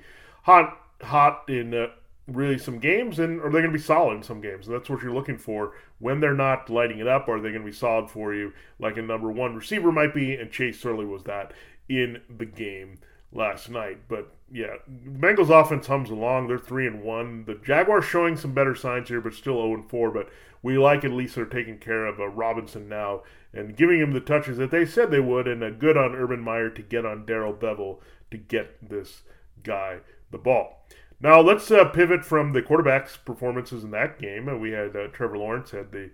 hot, 0.44 0.80
hot 1.02 1.44
in 1.48 1.74
uh, 1.76 1.88
really 2.28 2.58
some 2.58 2.80
games, 2.80 3.20
and 3.20 3.40
are 3.42 3.52
they 3.52 3.60
going 3.60 3.72
to 3.72 3.78
be 3.78 3.80
solid 3.80 4.18
in 4.18 4.24
some 4.24 4.42
games? 4.42 4.66
And 4.66 4.76
that's 4.76 4.90
what 4.90 5.04
you're 5.04 5.14
looking 5.14 5.38
for 5.38 5.74
when 6.00 6.20
they're 6.20 6.34
not 6.34 6.70
lighting 6.70 7.00
it 7.00 7.08
up. 7.08 7.28
Are 7.28 7.40
they 7.40 7.50
going 7.50 7.62
to 7.62 7.70
be 7.70 7.76
solid 7.76 8.10
for 8.10 8.34
you, 8.34 8.54
like 8.80 8.98
a 8.98 9.02
number 9.04 9.32
one 9.32 9.56
receiver 9.56 9.92
might 9.92 10.14
be? 10.14 10.34
And 10.34 10.52
Chase 10.52 10.80
certainly 10.80 11.06
was 11.06 11.24
that 11.24 11.54
in 11.88 12.22
the 12.36 12.46
game 12.46 12.98
last 13.32 13.70
night. 13.70 14.00
But 14.08 14.34
yeah, 14.52 14.76
Bengals 14.90 15.50
offense 15.50 15.88
hums 15.88 16.10
along. 16.10 16.48
They're 16.48 16.58
three 16.58 16.88
and 16.88 17.04
one. 17.04 17.46
The 17.46 17.56
Jaguars 17.56 18.06
showing 18.06 18.36
some 18.36 18.54
better 18.54 18.76
signs 18.76 19.10
here, 19.10 19.22
but 19.22 19.34
still 19.34 19.56
zero 19.56 19.74
and 19.74 19.90
four. 19.90 20.12
But 20.12 20.30
we 20.62 20.78
like 20.78 21.04
at 21.04 21.12
least 21.12 21.36
they're 21.36 21.46
taking 21.46 21.78
care 21.78 22.06
of 22.06 22.20
uh, 22.20 22.28
Robinson 22.28 22.88
now 22.88 23.24
and 23.54 23.76
giving 23.76 24.00
him 24.00 24.12
the 24.12 24.20
touches 24.20 24.58
that 24.58 24.72
they 24.72 24.86
said 24.86 25.12
they 25.12 25.20
would, 25.20 25.48
and 25.48 25.64
a 25.64 25.72
good 25.72 25.98
on 25.98 26.16
Urban 26.16 26.40
Meyer 26.40 26.70
to 26.70 26.82
get 26.82 27.06
on 27.06 27.26
Darrell 27.26 27.54
Bevell 27.54 28.00
to 28.30 28.38
get 28.38 28.90
this 28.90 29.24
guy 29.64 30.00
the 30.32 30.38
ball. 30.38 30.86
Now 31.20 31.40
let's 31.40 31.70
uh, 31.70 31.86
pivot 31.86 32.26
from 32.26 32.54
the 32.54 32.62
quarterbacks' 32.62 33.18
performances 33.24 33.84
in 33.84 33.92
that 33.92 34.20
game. 34.20 34.50
Uh, 34.50 34.58
we 34.58 34.72
had 34.72 34.96
uh, 34.96 35.08
Trevor 35.08 35.38
Lawrence 35.38 35.72
had 35.72 35.92
the 35.92 36.10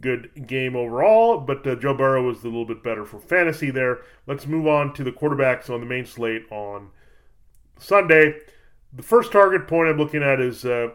good 0.00 0.46
game 0.46 0.76
overall, 0.76 1.38
but 1.38 1.66
uh, 1.66 1.74
Joe 1.74 1.94
Burrow 1.94 2.26
was 2.26 2.42
a 2.42 2.48
little 2.48 2.64
bit 2.64 2.82
better 2.82 3.04
for 3.04 3.18
fantasy 3.18 3.70
there. 3.70 4.00
Let's 4.26 4.46
move 4.46 4.66
on 4.66 4.94
to 4.94 5.04
the 5.04 5.12
quarterbacks 5.12 5.68
on 5.68 5.80
the 5.80 5.86
main 5.86 6.06
slate 6.06 6.46
on 6.50 6.90
Sunday. 7.78 8.36
The 8.92 9.02
first 9.02 9.32
target 9.32 9.68
point 9.68 9.88
I'm 9.88 9.98
looking 9.98 10.22
at 10.22 10.40
is 10.40 10.64
uh, 10.64 10.88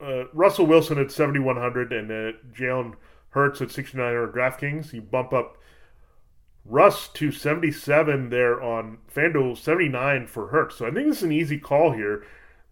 uh, 0.00 0.24
Russell 0.32 0.66
Wilson 0.66 0.98
at 0.98 1.10
7,100 1.10 1.92
and 1.92 2.10
uh, 2.10 2.38
Jalen 2.52 2.94
Hurts 3.30 3.60
at 3.60 3.70
6,900 3.70 4.32
DraftKings. 4.32 4.92
You 4.92 5.02
bump 5.02 5.32
up 5.32 5.58
Russ 6.64 7.08
to 7.08 7.30
77 7.30 8.30
there 8.30 8.62
on 8.62 8.98
FanDuel, 9.14 9.58
79 9.58 10.26
for 10.26 10.48
Hurts. 10.48 10.76
So 10.76 10.86
I 10.86 10.90
think 10.90 11.08
this 11.08 11.18
is 11.18 11.22
an 11.24 11.32
easy 11.32 11.58
call 11.58 11.92
here. 11.92 12.24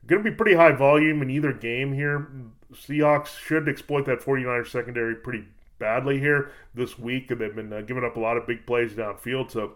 Going 0.07 0.23
to 0.23 0.31
be 0.31 0.37
pretty 0.37 0.57
high 0.57 0.73
volume 0.73 1.23
in 1.23 1.31
either 1.31 1.53
game 1.53 1.93
here. 1.93 2.29
Seahawks 2.75 3.39
should 3.39 3.69
exploit 3.69 4.07
that 4.07 4.21
49ers 4.21 4.69
secondary 4.69 5.15
pretty 5.15 5.45
badly 5.79 6.19
here 6.19 6.51
this 6.75 6.99
week. 6.99 7.31
and 7.31 7.41
They've 7.41 7.55
been 7.55 7.73
uh, 7.73 7.81
giving 7.83 8.05
up 8.05 8.17
a 8.17 8.21
lot 8.21 8.37
of 8.37 8.47
big 8.47 8.67
plays 8.67 8.93
downfield. 8.93 9.51
So 9.51 9.75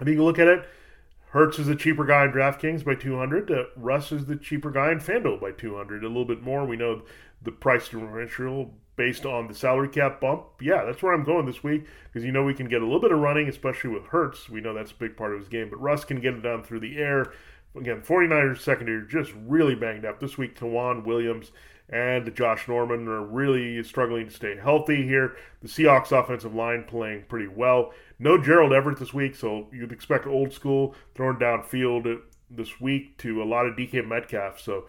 I 0.00 0.04
think 0.04 0.16
you 0.16 0.24
look 0.24 0.38
at 0.38 0.48
it. 0.48 0.68
Hurts 1.30 1.58
is 1.58 1.66
the 1.66 1.74
cheaper 1.74 2.04
guy 2.04 2.24
in 2.24 2.32
DraftKings 2.32 2.84
by 2.84 2.94
200. 2.94 3.50
Uh, 3.50 3.64
Russ 3.76 4.12
is 4.12 4.26
the 4.26 4.36
cheaper 4.36 4.70
guy 4.70 4.92
in 4.92 4.98
FanDuel 4.98 5.40
by 5.40 5.50
200. 5.50 6.04
A 6.04 6.06
little 6.06 6.24
bit 6.24 6.42
more. 6.42 6.64
We 6.64 6.76
know 6.76 7.02
the 7.42 7.50
price 7.50 7.88
differential 7.88 8.72
based 8.96 9.26
on 9.26 9.48
the 9.48 9.54
salary 9.54 9.88
cap 9.88 10.20
bump. 10.20 10.44
Yeah, 10.60 10.84
that's 10.84 11.02
where 11.02 11.12
I'm 11.12 11.24
going 11.24 11.46
this 11.46 11.64
week 11.64 11.86
because 12.04 12.24
you 12.24 12.30
know 12.30 12.44
we 12.44 12.54
can 12.54 12.68
get 12.68 12.82
a 12.82 12.84
little 12.84 13.00
bit 13.00 13.10
of 13.10 13.18
running, 13.18 13.48
especially 13.48 13.90
with 13.90 14.06
Hurts. 14.06 14.48
We 14.48 14.60
know 14.60 14.72
that's 14.72 14.92
a 14.92 14.96
big 14.96 15.16
part 15.16 15.32
of 15.32 15.40
his 15.40 15.48
game. 15.48 15.70
But 15.70 15.80
Russ 15.80 16.04
can 16.04 16.20
get 16.20 16.34
it 16.34 16.42
down 16.42 16.62
through 16.62 16.80
the 16.80 16.98
air. 16.98 17.32
Again, 17.76 18.02
49ers 18.02 18.60
secondary 18.60 19.04
just 19.08 19.32
really 19.46 19.74
banged 19.74 20.04
up. 20.04 20.20
This 20.20 20.38
week, 20.38 20.56
K'Waun 20.56 21.04
Williams 21.04 21.50
and 21.88 22.34
Josh 22.34 22.66
Norman 22.66 23.06
are 23.08 23.24
really 23.24 23.82
struggling 23.82 24.26
to 24.26 24.32
stay 24.32 24.56
healthy 24.56 25.02
here. 25.02 25.36
The 25.60 25.68
Seahawks 25.68 26.12
offensive 26.12 26.54
line 26.54 26.84
playing 26.84 27.24
pretty 27.28 27.48
well. 27.48 27.92
No 28.18 28.38
Gerald 28.38 28.72
Everett 28.72 28.98
this 28.98 29.12
week, 29.12 29.34
so 29.34 29.68
you'd 29.72 29.92
expect 29.92 30.26
old 30.26 30.52
school 30.52 30.94
throwing 31.14 31.36
downfield 31.36 32.22
this 32.50 32.80
week 32.80 33.18
to 33.18 33.42
a 33.42 33.44
lot 33.44 33.66
of 33.66 33.76
DK 33.76 34.06
Metcalf. 34.06 34.60
So, 34.60 34.86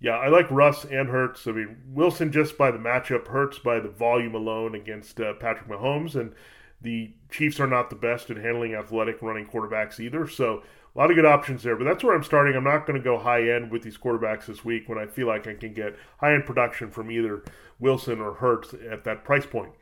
yeah, 0.00 0.16
I 0.16 0.28
like 0.28 0.50
Russ 0.50 0.84
and 0.84 1.08
Hurts. 1.08 1.46
I 1.46 1.52
mean, 1.52 1.76
Wilson 1.88 2.32
just 2.32 2.58
by 2.58 2.70
the 2.70 2.78
matchup, 2.78 3.28
Hurts 3.28 3.58
by 3.58 3.78
the 3.78 3.88
volume 3.88 4.34
alone 4.34 4.74
against 4.74 5.20
uh, 5.20 5.34
Patrick 5.34 5.68
Mahomes. 5.68 6.16
And 6.16 6.32
the 6.80 7.12
Chiefs 7.30 7.60
are 7.60 7.66
not 7.66 7.90
the 7.90 7.96
best 7.96 8.30
at 8.30 8.36
handling 8.38 8.74
athletic 8.74 9.22
running 9.22 9.46
quarterbacks 9.46 10.00
either. 10.00 10.26
So, 10.26 10.62
a 10.94 10.98
lot 10.98 11.10
of 11.10 11.16
good 11.16 11.26
options 11.26 11.62
there. 11.62 11.76
But 11.76 11.84
that's 11.84 12.04
where 12.04 12.14
I'm 12.14 12.22
starting. 12.22 12.54
I'm 12.54 12.64
not 12.64 12.86
going 12.86 12.98
to 12.98 13.04
go 13.04 13.18
high 13.18 13.48
end 13.48 13.70
with 13.70 13.82
these 13.82 13.98
quarterbacks 13.98 14.46
this 14.46 14.64
week 14.64 14.88
when 14.88 14.98
I 14.98 15.06
feel 15.06 15.26
like 15.26 15.46
I 15.46 15.54
can 15.54 15.74
get 15.74 15.96
high 16.18 16.34
end 16.34 16.46
production 16.46 16.90
from 16.90 17.10
either 17.10 17.42
Wilson 17.78 18.20
or 18.20 18.34
Hurts 18.34 18.74
at 18.90 19.04
that 19.04 19.24
price 19.24 19.46
point. 19.46 19.72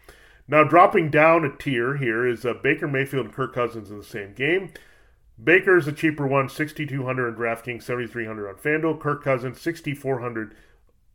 Now, 0.49 0.65
dropping 0.65 1.11
down 1.11 1.45
a 1.45 1.57
tier 1.57 1.97
here 1.97 2.27
is 2.27 2.45
uh, 2.45 2.55
Baker 2.55 2.89
Mayfield 2.89 3.27
and 3.27 3.35
Kirk 3.35 3.55
Cousins 3.55 3.91
in 3.91 3.99
the 3.99 4.05
same 4.05 4.35
game. 4.35 4.73
Baker 5.43 5.77
is 5.77 5.89
a 5.89 5.93
cheaper 5.93 6.27
one, 6.27 6.49
6,200 6.49 7.29
on 7.29 7.35
DraftKings, 7.35 7.83
7,300 7.83 8.49
on 8.49 8.55
FanDuel. 8.57 9.01
Kirk 9.01 9.25
Cousins, 9.25 9.61
6,400 9.61 10.55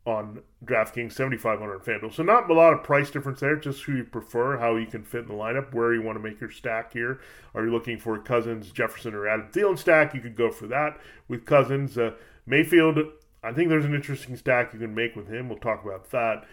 on 0.08 0.42
DraftKings, 0.64 1.12
7,500 1.12 1.74
on 1.74 1.80
FanDuel. 1.80 2.12
So 2.12 2.22
not 2.22 2.50
a 2.50 2.54
lot 2.54 2.72
of 2.72 2.82
price 2.82 3.10
difference 3.10 3.40
there, 3.40 3.56
just 3.56 3.84
who 3.84 3.96
you 3.96 4.04
prefer, 4.04 4.58
how 4.58 4.76
you 4.76 4.86
can 4.86 5.04
fit 5.04 5.22
in 5.22 5.28
the 5.28 5.34
lineup, 5.34 5.74
where 5.74 5.94
you 5.94 6.02
want 6.02 6.16
to 6.16 6.22
make 6.22 6.40
your 6.40 6.50
stack 6.50 6.92
here. 6.92 7.20
Are 7.54 7.64
you 7.64 7.70
looking 7.70 7.98
for 7.98 8.18
Cousins, 8.18 8.70
Jefferson, 8.70 9.14
or 9.14 9.28
Adam 9.28 9.48
Thielen 9.52 9.78
stack? 9.78 10.14
You 10.14 10.20
could 10.20 10.36
go 10.36 10.50
for 10.50 10.66
that 10.68 10.98
with 11.28 11.44
Cousins. 11.44 11.98
Uh, 11.98 12.12
Mayfield, 12.46 12.98
I 13.42 13.52
think 13.52 13.68
there's 13.68 13.84
an 13.84 13.94
interesting 13.94 14.36
stack 14.36 14.72
you 14.72 14.80
can 14.80 14.94
make 14.94 15.14
with 15.14 15.28
him. 15.28 15.48
We'll 15.48 15.58
talk 15.58 15.84
about 15.84 16.10
that 16.10 16.44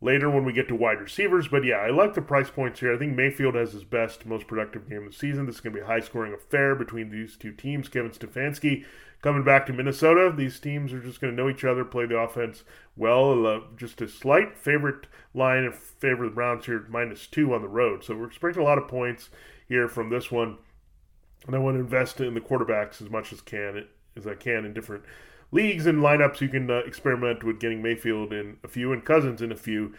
later 0.00 0.30
when 0.30 0.44
we 0.44 0.52
get 0.52 0.68
to 0.68 0.76
wide 0.76 1.00
receivers. 1.00 1.48
But 1.48 1.64
yeah, 1.64 1.76
I 1.76 1.90
like 1.90 2.14
the 2.14 2.22
price 2.22 2.50
points 2.50 2.80
here. 2.80 2.94
I 2.94 2.98
think 2.98 3.16
Mayfield 3.16 3.54
has 3.54 3.72
his 3.72 3.84
best, 3.84 4.26
most 4.26 4.46
productive 4.46 4.88
game 4.88 5.06
of 5.06 5.12
the 5.12 5.18
season. 5.18 5.46
This 5.46 5.56
is 5.56 5.60
going 5.60 5.74
to 5.74 5.80
be 5.80 5.84
a 5.84 5.88
high 5.88 6.00
scoring 6.00 6.34
affair 6.34 6.74
between 6.74 7.10
these 7.10 7.36
two 7.36 7.52
teams. 7.52 7.88
Kevin 7.88 8.10
Stefanski 8.10 8.84
coming 9.24 9.42
back 9.42 9.64
to 9.64 9.72
Minnesota. 9.72 10.30
These 10.36 10.60
teams 10.60 10.92
are 10.92 11.00
just 11.00 11.18
going 11.18 11.34
to 11.34 11.42
know 11.42 11.48
each 11.48 11.64
other, 11.64 11.82
play 11.82 12.04
the 12.04 12.18
offense 12.18 12.62
well. 12.94 13.46
Uh, 13.46 13.60
just 13.74 14.02
a 14.02 14.06
slight 14.06 14.58
favorite 14.58 15.06
line 15.32 15.64
in 15.64 15.72
favor 15.72 16.24
of 16.24 16.32
the 16.32 16.34
Browns 16.34 16.66
here, 16.66 16.84
minus 16.90 17.26
two 17.26 17.54
on 17.54 17.62
the 17.62 17.68
road. 17.68 18.04
So 18.04 18.14
we're 18.14 18.26
expecting 18.26 18.62
a 18.62 18.66
lot 18.66 18.76
of 18.76 18.86
points 18.86 19.30
here 19.66 19.88
from 19.88 20.10
this 20.10 20.30
one. 20.30 20.58
And 21.46 21.56
I 21.56 21.58
want 21.58 21.76
to 21.76 21.80
invest 21.80 22.20
in 22.20 22.34
the 22.34 22.40
quarterbacks 22.40 23.00
as 23.00 23.08
much 23.08 23.32
as 23.32 23.40
can 23.40 23.86
as 24.14 24.26
I 24.26 24.34
can 24.34 24.66
in 24.66 24.74
different 24.74 25.04
leagues 25.50 25.86
and 25.86 26.02
lineups, 26.02 26.40
you 26.40 26.48
can 26.48 26.70
uh, 26.70 26.78
experiment 26.78 27.42
with 27.42 27.60
getting 27.60 27.80
Mayfield 27.80 28.32
in 28.32 28.58
a 28.62 28.68
few 28.68 28.92
and 28.92 29.04
Cousins 29.04 29.40
in 29.40 29.50
a 29.50 29.56
few. 29.56 29.94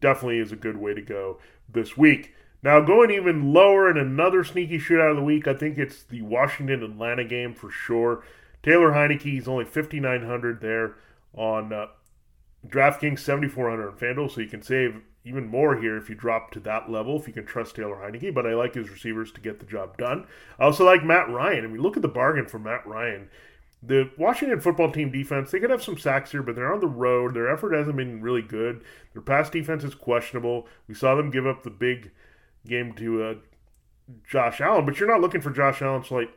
Definitely 0.00 0.38
is 0.38 0.52
a 0.52 0.56
good 0.56 0.76
way 0.76 0.94
to 0.94 1.02
go 1.02 1.38
this 1.68 1.96
week. 1.96 2.34
Now, 2.62 2.80
going 2.80 3.10
even 3.10 3.52
lower 3.52 3.90
in 3.90 3.96
another 3.96 4.44
sneaky 4.44 4.78
shootout 4.78 5.10
of 5.10 5.16
the 5.16 5.22
week, 5.22 5.46
I 5.48 5.54
think 5.54 5.78
it's 5.78 6.02
the 6.02 6.22
Washington 6.22 6.82
Atlanta 6.82 7.24
game 7.24 7.54
for 7.54 7.70
sure. 7.70 8.22
Taylor 8.68 8.90
Heinicke 8.92 9.38
is 9.38 9.48
only 9.48 9.64
5,900 9.64 10.60
there 10.60 10.96
on 11.32 11.72
uh, 11.72 11.86
DraftKings, 12.66 13.18
7,400 13.20 13.88
on 13.88 13.96
FanDuel, 13.96 14.30
so 14.30 14.42
you 14.42 14.46
can 14.46 14.60
save 14.60 15.00
even 15.24 15.46
more 15.46 15.80
here 15.80 15.96
if 15.96 16.10
you 16.10 16.14
drop 16.14 16.50
to 16.50 16.60
that 16.60 16.90
level, 16.90 17.18
if 17.18 17.26
you 17.26 17.32
can 17.32 17.46
trust 17.46 17.76
Taylor 17.76 17.96
Heinicke. 17.96 18.34
But 18.34 18.46
I 18.46 18.52
like 18.52 18.74
his 18.74 18.90
receivers 18.90 19.32
to 19.32 19.40
get 19.40 19.58
the 19.58 19.64
job 19.64 19.96
done. 19.96 20.26
I 20.58 20.64
also 20.64 20.84
like 20.84 21.02
Matt 21.02 21.30
Ryan. 21.30 21.64
I 21.64 21.68
mean, 21.68 21.80
look 21.80 21.96
at 21.96 22.02
the 22.02 22.08
bargain 22.08 22.44
for 22.44 22.58
Matt 22.58 22.86
Ryan. 22.86 23.30
The 23.82 24.10
Washington 24.18 24.60
football 24.60 24.92
team 24.92 25.10
defense, 25.10 25.50
they 25.50 25.60
could 25.60 25.70
have 25.70 25.82
some 25.82 25.96
sacks 25.96 26.32
here, 26.32 26.42
but 26.42 26.54
they're 26.54 26.74
on 26.74 26.80
the 26.80 26.86
road. 26.86 27.32
Their 27.32 27.50
effort 27.50 27.72
hasn't 27.72 27.96
been 27.96 28.20
really 28.20 28.42
good. 28.42 28.84
Their 29.14 29.22
pass 29.22 29.48
defense 29.48 29.82
is 29.82 29.94
questionable. 29.94 30.66
We 30.86 30.94
saw 30.94 31.14
them 31.14 31.30
give 31.30 31.46
up 31.46 31.62
the 31.62 31.70
big 31.70 32.10
game 32.66 32.92
to 32.96 33.22
uh, 33.22 33.34
Josh 34.28 34.60
Allen, 34.60 34.84
but 34.84 35.00
you're 35.00 35.08
not 35.08 35.22
looking 35.22 35.40
for 35.40 35.50
Josh 35.50 35.80
Allen's 35.80 36.10
like 36.10 36.30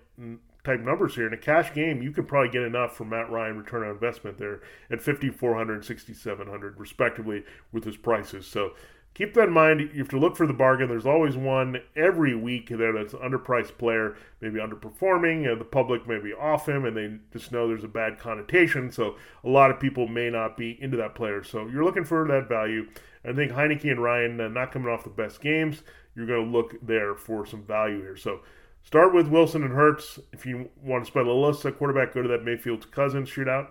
type 0.63 0.79
numbers 0.79 1.15
here. 1.15 1.27
In 1.27 1.33
a 1.33 1.37
cash 1.37 1.73
game, 1.73 2.01
you 2.01 2.11
can 2.11 2.25
probably 2.25 2.51
get 2.51 2.63
enough 2.63 2.95
for 2.95 3.05
Matt 3.05 3.31
Ryan 3.31 3.57
return 3.57 3.83
on 3.83 3.91
investment 3.91 4.37
there 4.37 4.61
at 4.89 5.01
5,400 5.01 5.73
and 5.73 5.85
6,700 5.85 6.79
respectively 6.79 7.43
with 7.71 7.83
his 7.83 7.97
prices. 7.97 8.45
So 8.45 8.73
keep 9.13 9.33
that 9.33 9.47
in 9.47 9.53
mind. 9.53 9.81
You 9.81 9.99
have 9.99 10.09
to 10.09 10.19
look 10.19 10.35
for 10.35 10.47
the 10.47 10.53
bargain. 10.53 10.87
There's 10.87 11.05
always 11.05 11.35
one 11.35 11.81
every 11.95 12.35
week 12.35 12.69
there 12.69 12.93
that's 12.93 13.13
an 13.13 13.19
underpriced 13.19 13.77
player, 13.77 14.15
maybe 14.39 14.59
underperforming, 14.59 15.57
the 15.57 15.65
public 15.65 16.07
may 16.07 16.19
be 16.19 16.33
off 16.33 16.69
him, 16.69 16.85
and 16.85 16.95
they 16.95 17.17
just 17.37 17.51
know 17.51 17.67
there's 17.67 17.83
a 17.83 17.89
bad 17.89 18.19
connotation. 18.19 18.91
So 18.91 19.15
a 19.43 19.49
lot 19.49 19.71
of 19.71 19.79
people 19.79 20.07
may 20.07 20.29
not 20.29 20.57
be 20.57 20.77
into 20.81 20.97
that 20.97 21.15
player. 21.15 21.43
So 21.43 21.67
you're 21.67 21.83
looking 21.83 22.05
for 22.05 22.27
that 22.27 22.47
value. 22.47 22.87
I 23.25 23.33
think 23.33 23.51
Heinicke 23.51 23.91
and 23.91 24.01
Ryan 24.01 24.39
uh, 24.39 24.47
not 24.47 24.71
coming 24.71 24.91
off 24.91 25.03
the 25.03 25.09
best 25.09 25.41
games. 25.41 25.83
You're 26.15 26.27
going 26.27 26.45
to 26.45 26.51
look 26.51 26.75
there 26.81 27.15
for 27.15 27.45
some 27.45 27.63
value 27.63 28.01
here. 28.01 28.17
So 28.17 28.41
Start 28.83 29.13
with 29.13 29.27
Wilson 29.27 29.63
and 29.63 29.73
Hurts. 29.73 30.19
If 30.33 30.45
you 30.45 30.69
want 30.81 31.05
to 31.05 31.11
spend 31.11 31.27
a 31.27 31.29
little 31.31 31.47
less 31.47 31.65
at 31.65 31.77
quarterback, 31.77 32.13
go 32.13 32.21
to 32.21 32.29
that 32.29 32.43
Mayfield 32.43 32.91
Cousins 32.91 33.29
shootout. 33.29 33.67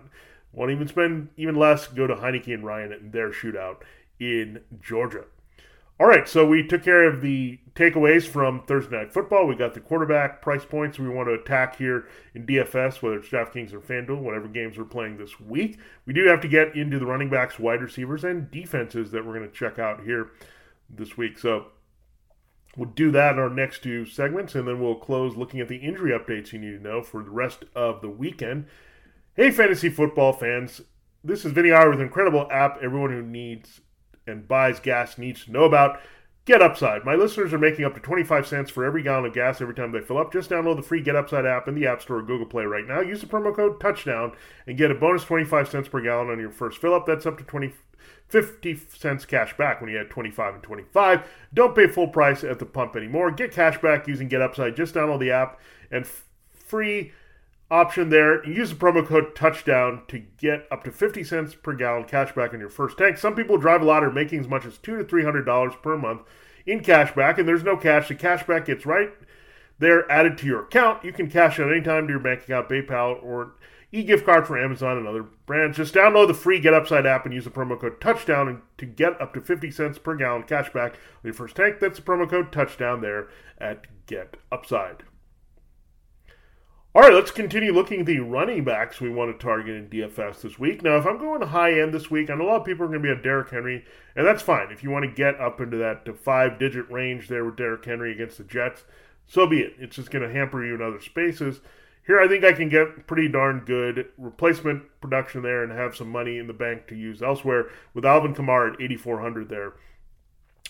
Want 0.53 0.69
to 0.69 0.75
even 0.75 0.87
spend 0.87 1.29
even 1.37 1.55
less, 1.55 1.87
go 1.87 2.07
to 2.07 2.15
Heinicke 2.15 2.53
and 2.53 2.65
Ryan 2.65 2.91
and 2.91 3.11
their 3.11 3.31
shootout 3.31 3.77
in 4.19 4.61
Georgia. 4.81 5.25
All 5.99 6.07
right, 6.07 6.27
so 6.27 6.47
we 6.47 6.65
took 6.65 6.83
care 6.83 7.03
of 7.03 7.21
the 7.21 7.59
takeaways 7.75 8.23
from 8.23 8.63
Thursday 8.65 8.97
Night 8.97 9.13
Football. 9.13 9.45
We 9.45 9.55
got 9.55 9.75
the 9.75 9.79
quarterback 9.79 10.41
price 10.41 10.65
points 10.65 10.97
we 10.97 11.07
want 11.07 11.29
to 11.29 11.35
attack 11.35 11.75
here 11.75 12.07
in 12.33 12.47
DFS, 12.47 13.03
whether 13.03 13.17
it's 13.17 13.29
DraftKings 13.29 13.71
or 13.71 13.79
FanDuel, 13.79 14.19
whatever 14.19 14.47
games 14.47 14.79
we're 14.79 14.85
playing 14.85 15.17
this 15.17 15.39
week. 15.39 15.77
We 16.07 16.13
do 16.13 16.25
have 16.25 16.41
to 16.41 16.47
get 16.47 16.75
into 16.75 16.97
the 16.97 17.05
running 17.05 17.29
backs, 17.29 17.59
wide 17.59 17.83
receivers, 17.83 18.23
and 18.23 18.49
defenses 18.49 19.11
that 19.11 19.23
we're 19.23 19.37
going 19.37 19.47
to 19.47 19.55
check 19.55 19.77
out 19.77 20.03
here 20.03 20.31
this 20.89 21.17
week. 21.17 21.37
So 21.37 21.67
We'll 22.77 22.89
do 22.89 23.11
that 23.11 23.33
in 23.33 23.39
our 23.39 23.49
next 23.49 23.83
two 23.83 24.05
segments, 24.05 24.55
and 24.55 24.67
then 24.67 24.79
we'll 24.79 24.95
close 24.95 25.35
looking 25.35 25.59
at 25.59 25.67
the 25.67 25.77
injury 25.77 26.11
updates 26.11 26.53
you 26.53 26.59
need 26.59 26.77
to 26.77 26.83
know 26.83 27.01
for 27.01 27.23
the 27.23 27.29
rest 27.29 27.65
of 27.75 28.01
the 28.01 28.09
weekend. 28.09 28.65
Hey, 29.35 29.51
fantasy 29.51 29.89
football 29.89 30.33
fans, 30.33 30.81
this 31.23 31.45
is 31.45 31.51
Vinnie 31.51 31.71
Iyer 31.71 31.89
with 31.89 31.99
an 31.99 32.05
incredible 32.05 32.47
app 32.49 32.79
everyone 32.81 33.11
who 33.11 33.21
needs 33.21 33.81
and 34.25 34.47
buys 34.47 34.79
gas 34.79 35.17
needs 35.17 35.45
to 35.45 35.51
know 35.51 35.65
about. 35.65 35.99
Get 36.45 36.61
Upside. 36.61 37.05
My 37.05 37.13
listeners 37.13 37.53
are 37.53 37.59
making 37.59 37.85
up 37.85 37.93
to 37.93 37.99
25 37.99 38.47
cents 38.47 38.71
for 38.71 38.83
every 38.83 39.03
gallon 39.03 39.25
of 39.25 39.33
gas 39.33 39.61
every 39.61 39.75
time 39.75 39.91
they 39.91 39.99
fill 39.99 40.17
up. 40.17 40.33
Just 40.33 40.49
download 40.49 40.77
the 40.77 40.81
free 40.81 41.01
Get 41.01 41.15
Upside 41.15 41.45
app 41.45 41.67
in 41.67 41.75
the 41.75 41.85
App 41.85 42.01
Store 42.01 42.17
or 42.17 42.23
Google 42.23 42.47
Play 42.47 42.65
right 42.65 42.87
now. 42.87 42.99
Use 42.99 43.21
the 43.21 43.27
promo 43.27 43.55
code 43.55 43.79
TOUCHDOWN 43.79 44.33
and 44.65 44.77
get 44.77 44.89
a 44.89 44.95
bonus 44.95 45.23
25 45.23 45.69
cents 45.69 45.87
per 45.87 46.01
gallon 46.01 46.29
on 46.29 46.39
your 46.39 46.49
first 46.49 46.79
fill 46.79 46.95
up. 46.95 47.05
That's 47.05 47.27
up 47.27 47.37
to 47.37 47.43
20 47.43 47.73
50 48.31 48.79
cents 48.97 49.25
cash 49.25 49.55
back 49.57 49.81
when 49.81 49.89
you 49.89 49.97
had 49.97 50.09
25 50.09 50.55
and 50.55 50.63
25. 50.63 51.27
Don't 51.53 51.75
pay 51.75 51.87
full 51.87 52.07
price 52.07 52.43
at 52.43 52.59
the 52.59 52.65
pump 52.65 52.95
anymore. 52.95 53.29
Get 53.29 53.51
cash 53.51 53.79
back 53.81 54.07
using 54.07 54.29
Get 54.29 54.41
Upside. 54.41 54.75
Just 54.75 54.95
download 54.95 55.19
the 55.19 55.31
app 55.31 55.59
and 55.91 56.05
f- 56.05 56.23
free 56.53 57.11
option 57.69 58.09
there. 58.09 58.45
Use 58.47 58.69
the 58.69 58.75
promo 58.75 59.05
code 59.05 59.35
touchdown 59.35 60.03
to 60.07 60.19
get 60.37 60.65
up 60.71 60.85
to 60.85 60.91
50 60.91 61.25
cents 61.25 61.53
per 61.55 61.73
gallon 61.73 62.05
cash 62.05 62.33
back 62.33 62.53
on 62.53 62.59
your 62.61 62.69
first 62.69 62.97
tank. 62.97 63.17
Some 63.17 63.35
people 63.35 63.57
drive 63.57 63.81
a 63.81 63.85
lot 63.85 64.03
are 64.03 64.11
making 64.11 64.39
as 64.39 64.47
much 64.47 64.65
as 64.65 64.77
two 64.77 64.97
to 64.97 65.03
three 65.03 65.25
hundred 65.25 65.43
dollars 65.43 65.73
per 65.83 65.97
month 65.97 66.21
in 66.65 66.81
cash 66.81 67.13
back, 67.13 67.37
and 67.37 67.47
there's 67.47 67.63
no 67.63 67.75
cash. 67.75 68.07
The 68.07 68.15
cash 68.15 68.47
back 68.47 68.65
gets 68.65 68.85
right 68.85 69.11
there 69.79 70.09
added 70.11 70.37
to 70.37 70.45
your 70.45 70.63
account. 70.63 71.03
You 71.03 71.11
can 71.11 71.29
cash 71.29 71.59
out 71.59 71.71
anytime 71.71 72.07
to 72.07 72.13
your 72.13 72.19
bank 72.21 72.43
account, 72.43 72.69
PayPal, 72.69 73.21
or 73.21 73.53
e-gift 73.91 74.25
card 74.25 74.47
for 74.47 74.57
Amazon 74.57 74.97
and 74.97 75.07
other 75.07 75.23
brands. 75.45 75.77
Just 75.77 75.93
download 75.93 76.27
the 76.27 76.33
free 76.33 76.59
Get 76.59 76.73
Upside 76.73 77.05
app 77.05 77.25
and 77.25 77.33
use 77.33 77.43
the 77.43 77.49
promo 77.49 77.79
code 77.79 77.99
Touchdown 77.99 78.61
to 78.77 78.85
get 78.85 79.19
up 79.21 79.33
to 79.33 79.41
50 79.41 79.69
cents 79.71 79.97
per 79.97 80.15
gallon 80.15 80.43
cash 80.43 80.71
back 80.71 80.93
on 80.93 80.99
your 81.25 81.33
first 81.33 81.55
tank. 81.55 81.79
That's 81.79 81.99
the 81.99 82.05
promo 82.05 82.29
code 82.29 82.51
Touchdown 82.51 83.01
there 83.01 83.27
at 83.59 83.87
Get 84.05 84.37
Upside. 84.51 85.03
All 86.93 87.01
right, 87.01 87.13
let's 87.13 87.31
continue 87.31 87.71
looking 87.71 88.01
at 88.01 88.05
the 88.05 88.19
running 88.19 88.65
backs 88.65 88.99
we 88.99 89.09
want 89.09 89.31
to 89.31 89.41
target 89.41 89.77
in 89.77 89.87
DFS 89.87 90.41
this 90.41 90.59
week. 90.59 90.83
Now, 90.83 90.97
if 90.97 91.05
I'm 91.05 91.17
going 91.17 91.41
high 91.41 91.79
end 91.79 91.93
this 91.93 92.11
week, 92.11 92.27
and 92.29 92.41
a 92.41 92.43
lot 92.43 92.59
of 92.59 92.65
people 92.65 92.83
are 92.83 92.89
going 92.89 93.01
to 93.01 93.07
be 93.07 93.13
on 93.13 93.21
Derrick 93.21 93.49
Henry, 93.49 93.85
and 94.13 94.27
that's 94.27 94.41
fine. 94.41 94.71
If 94.71 94.83
you 94.83 94.89
want 94.89 95.05
to 95.05 95.11
get 95.11 95.39
up 95.39 95.61
into 95.61 95.77
that 95.77 96.05
five 96.17 96.59
digit 96.59 96.91
range 96.91 97.29
there 97.29 97.45
with 97.45 97.55
Derrick 97.55 97.85
Henry 97.85 98.11
against 98.11 98.39
the 98.39 98.43
Jets, 98.43 98.83
so 99.25 99.47
be 99.47 99.61
it. 99.61 99.75
It's 99.79 99.95
just 99.95 100.11
going 100.11 100.27
to 100.27 100.33
hamper 100.33 100.65
you 100.65 100.75
in 100.75 100.81
other 100.81 100.99
spaces. 100.99 101.61
Here, 102.05 102.19
I 102.19 102.27
think 102.27 102.43
I 102.43 102.53
can 102.53 102.69
get 102.69 103.05
pretty 103.07 103.27
darn 103.27 103.59
good 103.65 104.07
replacement 104.17 104.83
production 105.01 105.43
there 105.43 105.63
and 105.63 105.71
have 105.71 105.95
some 105.95 106.09
money 106.09 106.37
in 106.37 106.47
the 106.47 106.53
bank 106.53 106.87
to 106.87 106.95
use 106.95 107.21
elsewhere 107.21 107.69
with 107.93 108.05
Alvin 108.05 108.33
Kamara 108.33 108.73
at 108.73 108.81
8,400 108.81 109.49
there. 109.49 109.73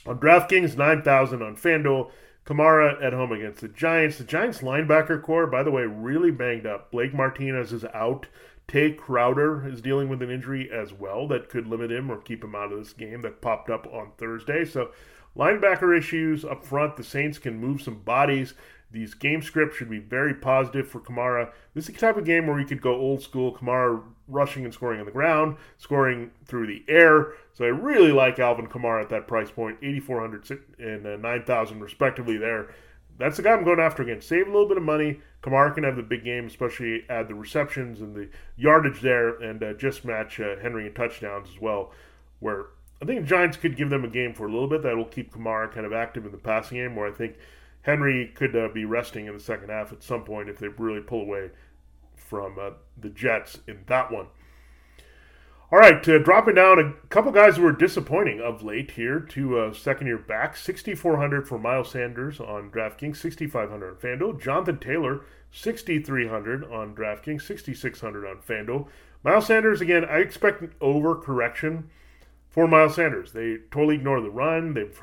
On 0.05 0.19
DraftKings, 0.19 0.77
9,000 0.77 1.41
on 1.41 1.55
FanDuel. 1.55 2.11
Kamara 2.45 3.01
at 3.03 3.13
home 3.13 3.31
against 3.31 3.61
the 3.61 3.67
Giants. 3.67 4.17
The 4.17 4.23
Giants 4.23 4.59
linebacker 4.59 5.21
corps, 5.21 5.47
by 5.47 5.63
the 5.63 5.71
way, 5.71 5.83
really 5.83 6.31
banged 6.31 6.65
up. 6.65 6.91
Blake 6.91 7.13
Martinez 7.13 7.71
is 7.71 7.85
out. 7.93 8.27
Tae 8.67 8.93
Crowder 8.93 9.67
is 9.67 9.81
dealing 9.81 10.09
with 10.09 10.21
an 10.21 10.31
injury 10.31 10.69
as 10.71 10.93
well 10.93 11.27
that 11.27 11.49
could 11.49 11.67
limit 11.67 11.91
him 11.91 12.09
or 12.09 12.17
keep 12.17 12.43
him 12.43 12.55
out 12.55 12.71
of 12.71 12.79
this 12.79 12.93
game 12.93 13.21
that 13.21 13.41
popped 13.41 13.69
up 13.69 13.85
on 13.87 14.11
Thursday. 14.17 14.65
So, 14.65 14.91
linebacker 15.37 15.95
issues 15.95 16.43
up 16.43 16.65
front. 16.65 16.97
The 16.97 17.03
Saints 17.03 17.37
can 17.37 17.59
move 17.59 17.81
some 17.81 17.99
bodies. 17.99 18.53
These 18.91 19.13
game 19.13 19.41
scripts 19.41 19.77
should 19.77 19.89
be 19.89 19.99
very 19.99 20.33
positive 20.33 20.87
for 20.87 20.99
Kamara. 20.99 21.51
This 21.73 21.87
is 21.87 21.93
the 21.93 21.99
type 21.99 22.17
of 22.17 22.25
game 22.25 22.47
where 22.47 22.59
you 22.59 22.65
could 22.65 22.81
go 22.81 22.93
old 22.93 23.21
school 23.21 23.55
Kamara 23.55 24.03
rushing 24.27 24.65
and 24.65 24.73
scoring 24.73 24.99
on 24.99 25.05
the 25.05 25.11
ground, 25.11 25.57
scoring 25.77 26.31
through 26.45 26.67
the 26.67 26.83
air. 26.87 27.33
So 27.53 27.63
I 27.63 27.69
really 27.69 28.11
like 28.11 28.39
Alvin 28.39 28.67
Kamara 28.67 29.01
at 29.01 29.09
that 29.09 29.27
price 29.27 29.49
point, 29.49 29.77
8400 29.81 30.59
and 30.79 31.07
uh, 31.07 31.15
9000 31.15 31.79
respectively 31.79 32.37
there. 32.37 32.73
That's 33.17 33.37
the 33.37 33.43
guy 33.43 33.51
I'm 33.51 33.63
going 33.63 33.79
after 33.79 34.03
again. 34.03 34.21
Save 34.21 34.47
a 34.47 34.51
little 34.51 34.67
bit 34.67 34.77
of 34.77 34.83
money. 34.83 35.21
Kamara 35.43 35.73
can 35.73 35.83
have 35.83 35.95
the 35.95 36.03
big 36.03 36.23
game, 36.23 36.47
especially 36.47 37.05
add 37.09 37.27
the 37.27 37.35
receptions 37.35 38.01
and 38.01 38.15
the 38.15 38.29
yardage 38.57 39.01
there, 39.01 39.35
and 39.41 39.63
uh, 39.63 39.73
just 39.73 40.03
match 40.03 40.39
uh, 40.39 40.57
Henry 40.61 40.87
in 40.87 40.93
touchdowns 40.93 41.49
as 41.53 41.61
well. 41.61 41.91
Where 42.39 42.67
I 43.01 43.05
think 43.05 43.21
the 43.21 43.27
Giants 43.27 43.57
could 43.57 43.77
give 43.77 43.89
them 43.89 44.03
a 44.03 44.09
game 44.09 44.33
for 44.33 44.47
a 44.47 44.51
little 44.51 44.67
bit 44.67 44.81
that 44.83 44.97
will 44.97 45.05
keep 45.05 45.33
Kamara 45.33 45.71
kind 45.71 45.85
of 45.85 45.93
active 45.93 46.25
in 46.25 46.31
the 46.31 46.37
passing 46.37 46.77
game. 46.77 46.95
Where 46.95 47.07
I 47.07 47.11
think 47.11 47.37
Henry 47.83 48.31
could 48.35 48.55
uh, 48.55 48.69
be 48.73 48.85
resting 48.85 49.25
in 49.25 49.33
the 49.33 49.39
second 49.39 49.69
half 49.69 49.91
at 49.91 50.03
some 50.03 50.23
point 50.23 50.49
if 50.49 50.59
they 50.59 50.67
really 50.67 51.01
pull 51.01 51.21
away 51.21 51.51
from 52.15 52.57
uh, 52.59 52.71
the 52.97 53.09
Jets 53.09 53.59
in 53.67 53.79
that 53.87 54.11
one. 54.11 54.27
All 55.73 55.79
right, 55.79 56.07
uh, 56.09 56.17
dropping 56.17 56.55
down 56.55 56.79
a 56.79 57.07
couple 57.07 57.31
guys 57.31 57.55
who 57.55 57.63
were 57.63 57.71
disappointing 57.71 58.41
of 58.41 58.61
late 58.61 58.91
here 58.91 59.21
to 59.21 59.57
uh, 59.57 59.73
second 59.73 60.07
year 60.07 60.17
back. 60.17 60.57
6,400 60.57 61.47
for 61.47 61.57
Miles 61.57 61.91
Sanders 61.91 62.41
on 62.41 62.69
DraftKings, 62.69 63.15
6,500 63.15 63.89
on 63.89 63.95
FanDuel. 63.95 64.41
Jonathan 64.41 64.79
Taylor, 64.79 65.21
6,300 65.51 66.65
on 66.65 66.93
DraftKings, 66.93 67.41
6,600 67.43 68.27
on 68.27 68.37
FanDuel. 68.39 68.87
Miles 69.23 69.45
Sanders, 69.45 69.79
again, 69.79 70.03
I 70.03 70.17
expect 70.17 70.61
an 70.61 70.73
overcorrection 70.81 71.85
for 72.49 72.67
Miles 72.67 72.95
Sanders. 72.95 73.31
They 73.31 73.59
totally 73.71 73.95
ignore 73.95 74.19
the 74.19 74.29
run. 74.29 74.73
They've 74.73 75.01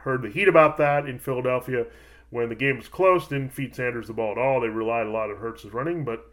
heard 0.00 0.22
the 0.22 0.30
heat 0.30 0.48
about 0.48 0.78
that 0.78 1.06
in 1.06 1.18
Philadelphia 1.18 1.84
when 2.30 2.48
the 2.48 2.54
game 2.54 2.76
was 2.76 2.88
close, 2.88 3.28
didn't 3.28 3.52
feed 3.52 3.74
Sanders 3.74 4.08
the 4.08 4.12
ball 4.12 4.32
at 4.32 4.38
all. 4.38 4.60
They 4.60 4.68
relied 4.68 5.06
a 5.06 5.10
lot 5.10 5.30
on 5.30 5.36
Hurts' 5.36 5.64
running, 5.66 6.04
but 6.04 6.32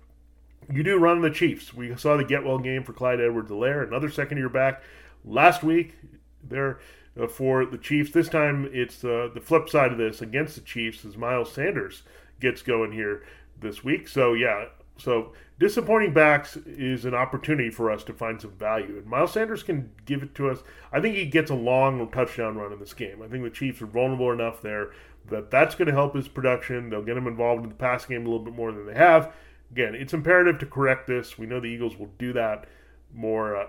you 0.71 0.83
do 0.83 0.97
run 0.97 1.21
the 1.21 1.29
Chiefs. 1.29 1.73
We 1.73 1.95
saw 1.95 2.17
the 2.17 2.23
get 2.23 2.43
well 2.43 2.57
game 2.57 2.83
for 2.83 2.93
Clyde 2.93 3.21
Edwards-Helaire, 3.21 3.87
another 3.87 4.09
second 4.09 4.37
year 4.37 4.49
back 4.49 4.81
last 5.25 5.63
week 5.63 5.95
there 6.43 6.79
uh, 7.19 7.27
for 7.27 7.65
the 7.65 7.77
Chiefs. 7.77 8.11
This 8.11 8.29
time 8.29 8.69
it's 8.73 9.03
uh, 9.03 9.29
the 9.33 9.41
flip 9.41 9.69
side 9.69 9.91
of 9.91 9.97
this 9.97 10.21
against 10.21 10.55
the 10.55 10.61
Chiefs 10.61 11.05
as 11.05 11.17
Miles 11.17 11.51
Sanders 11.51 12.03
gets 12.39 12.61
going 12.61 12.91
here 12.91 13.23
this 13.59 13.83
week. 13.83 14.07
So, 14.07 14.33
yeah, 14.33 14.65
so 14.97 15.33
disappointing 15.59 16.13
backs 16.13 16.57
is 16.57 17.05
an 17.05 17.13
opportunity 17.13 17.69
for 17.69 17.91
us 17.91 18.03
to 18.05 18.13
find 18.13 18.41
some 18.41 18.51
value. 18.51 18.97
And 18.97 19.05
Miles 19.05 19.33
Sanders 19.33 19.63
can 19.63 19.91
give 20.05 20.23
it 20.23 20.35
to 20.35 20.49
us. 20.49 20.59
I 20.91 20.99
think 20.99 21.15
he 21.15 21.25
gets 21.25 21.51
a 21.51 21.55
long 21.55 22.09
touchdown 22.11 22.57
run 22.57 22.73
in 22.73 22.79
this 22.79 22.93
game. 22.93 23.21
I 23.21 23.27
think 23.27 23.43
the 23.43 23.49
Chiefs 23.49 23.81
are 23.81 23.87
vulnerable 23.87 24.31
enough 24.31 24.61
there 24.61 24.91
that 25.29 25.51
that's 25.51 25.75
going 25.75 25.87
to 25.87 25.93
help 25.93 26.15
his 26.15 26.27
production. 26.27 26.89
They'll 26.89 27.03
get 27.03 27.17
him 27.17 27.27
involved 27.27 27.63
in 27.63 27.69
the 27.69 27.75
passing 27.75 28.15
game 28.15 28.25
a 28.25 28.29
little 28.29 28.43
bit 28.43 28.55
more 28.55 28.71
than 28.71 28.85
they 28.85 28.95
have. 28.95 29.33
again, 29.71 29.95
it's 29.95 30.13
imperative 30.13 30.59
to 30.59 30.65
correct 30.65 31.07
this. 31.07 31.37
We 31.37 31.45
know 31.45 31.59
the 31.59 31.67
Eagles 31.67 31.97
will 31.97 32.11
do 32.17 32.33
that 32.33 32.67
more. 33.13 33.55
Uh, 33.55 33.67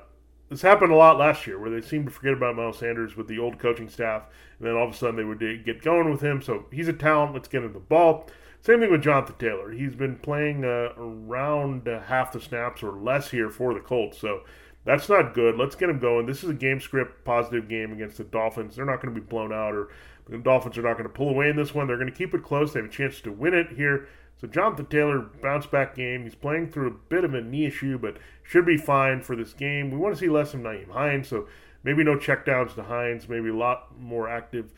this 0.48 0.62
happened 0.62 0.92
a 0.92 0.96
lot 0.96 1.18
last 1.18 1.46
year 1.46 1.58
where 1.58 1.70
they 1.70 1.80
seemed 1.80 2.06
to 2.06 2.12
forget 2.12 2.34
about 2.34 2.56
Miles 2.56 2.78
Sanders 2.78 3.16
with 3.16 3.28
the 3.28 3.38
old 3.38 3.58
coaching 3.58 3.88
staff, 3.88 4.24
and 4.58 4.68
then 4.68 4.74
all 4.74 4.86
of 4.86 4.94
a 4.94 4.96
sudden 4.96 5.16
they 5.16 5.24
would 5.24 5.40
get 5.64 5.82
going 5.82 6.10
with 6.10 6.20
him. 6.20 6.42
So 6.42 6.66
he's 6.70 6.88
a 6.88 6.92
talent. 6.92 7.34
Let's 7.34 7.48
get 7.48 7.64
him 7.64 7.72
the 7.72 7.80
ball. 7.80 8.28
Same 8.60 8.80
thing 8.80 8.90
with 8.90 9.02
Jonathan 9.02 9.36
Taylor. 9.38 9.72
He's 9.72 9.94
been 9.94 10.16
playing 10.16 10.64
uh, 10.64 10.92
around 10.96 11.86
uh, 11.86 12.00
half 12.00 12.32
the 12.32 12.40
snaps 12.40 12.82
or 12.82 12.92
less 12.92 13.30
here 13.30 13.50
for 13.50 13.74
the 13.74 13.80
Colts. 13.80 14.18
So 14.18 14.42
that's 14.84 15.08
not 15.08 15.34
good. 15.34 15.56
Let's 15.56 15.74
get 15.74 15.90
him 15.90 15.98
going. 15.98 16.26
This 16.26 16.42
is 16.42 16.50
a 16.50 16.54
game 16.54 16.80
script 16.80 17.24
positive 17.24 17.68
game 17.68 17.92
against 17.92 18.18
the 18.18 18.24
Dolphins. 18.24 18.76
They're 18.76 18.84
not 18.84 19.02
going 19.02 19.14
to 19.14 19.20
be 19.20 19.26
blown 19.26 19.52
out, 19.52 19.74
or 19.74 19.88
the 20.28 20.38
Dolphins 20.38 20.78
are 20.78 20.82
not 20.82 20.94
going 20.94 21.04
to 21.04 21.08
pull 21.08 21.28
away 21.28 21.50
in 21.50 21.56
this 21.56 21.74
one. 21.74 21.86
They're 21.86 21.98
going 21.98 22.10
to 22.10 22.16
keep 22.16 22.34
it 22.34 22.42
close. 22.42 22.72
They 22.72 22.80
have 22.80 22.88
a 22.88 22.92
chance 22.92 23.20
to 23.22 23.32
win 23.32 23.54
it 23.54 23.72
here. 23.76 24.08
So 24.40 24.48
Jonathan 24.48 24.86
Taylor 24.86 25.20
bounce 25.42 25.66
back 25.66 25.94
game. 25.94 26.24
He's 26.24 26.34
playing 26.34 26.70
through 26.70 26.88
a 26.88 27.08
bit 27.08 27.24
of 27.24 27.34
a 27.34 27.40
knee 27.40 27.66
issue, 27.66 27.98
but 27.98 28.16
should 28.42 28.66
be 28.66 28.76
fine 28.76 29.22
for 29.22 29.36
this 29.36 29.52
game. 29.52 29.90
We 29.90 29.98
want 29.98 30.14
to 30.14 30.20
see 30.20 30.28
less 30.28 30.54
of 30.54 30.60
Nyheim 30.60 30.90
Hines, 30.90 31.28
so 31.28 31.46
maybe 31.82 32.02
no 32.02 32.16
checkdowns 32.16 32.74
to 32.74 32.82
Hines. 32.82 33.28
Maybe 33.28 33.50
a 33.50 33.54
lot 33.54 33.98
more 33.98 34.28
active 34.28 34.72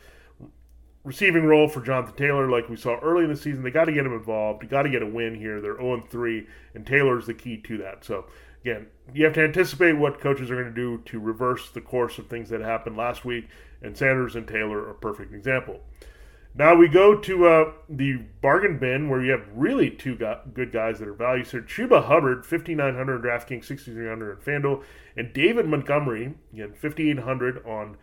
receiving 1.03 1.45
role 1.45 1.69
for 1.69 1.81
Jonathan 1.81 2.15
Taylor, 2.15 2.49
like 2.49 2.69
we 2.69 2.75
saw 2.75 2.99
early 2.99 3.23
in 3.23 3.29
the 3.29 3.37
season. 3.37 3.63
They 3.63 3.71
got 3.71 3.85
to 3.85 3.93
get 3.93 4.05
him 4.05 4.13
involved. 4.13 4.69
Got 4.69 4.83
to 4.83 4.89
get 4.89 5.01
a 5.01 5.07
win 5.07 5.35
here. 5.35 5.61
They're 5.61 5.77
0 5.77 6.03
3, 6.09 6.47
and 6.75 6.85
Taylor's 6.85 7.25
the 7.25 7.33
key 7.33 7.57
to 7.57 7.77
that. 7.77 8.03
So 8.03 8.25
again, 8.61 8.87
you 9.13 9.23
have 9.23 9.33
to 9.35 9.43
anticipate 9.43 9.93
what 9.93 10.19
coaches 10.19 10.51
are 10.51 10.55
going 10.55 10.67
to 10.67 10.71
do 10.71 11.01
to 11.05 11.19
reverse 11.19 11.71
the 11.71 11.81
course 11.81 12.17
of 12.17 12.27
things 12.27 12.49
that 12.49 12.61
happened 12.61 12.97
last 12.97 13.23
week, 13.23 13.47
and 13.81 13.97
Sanders 13.97 14.35
and 14.35 14.47
Taylor 14.47 14.87
are 14.87 14.93
perfect 14.93 15.33
example. 15.33 15.81
Now 16.57 16.73
we 16.73 16.87
go 16.87 17.15
to 17.15 17.47
uh, 17.47 17.71
the 17.87 18.17
bargain 18.41 18.79
bin 18.79 19.09
where 19.09 19.23
you 19.23 19.31
have 19.31 19.47
really 19.53 19.91
two 19.91 20.15
go- 20.15 20.41
good 20.53 20.71
guys 20.71 20.97
that 20.99 21.07
are 21.07 21.13
values 21.13 21.51
here. 21.51 21.61
Chuba 21.61 22.05
Hubbard, 22.05 22.47
5,900 22.47 23.21
DraftKings, 23.21 23.65
6,300 23.65 24.31
on 24.31 24.43
FanDuel, 24.43 24.83
and 25.15 25.31
David 25.33 25.67
Montgomery, 25.67 26.33
again, 26.51 26.73
5,800 26.73 27.63
on 27.63 27.97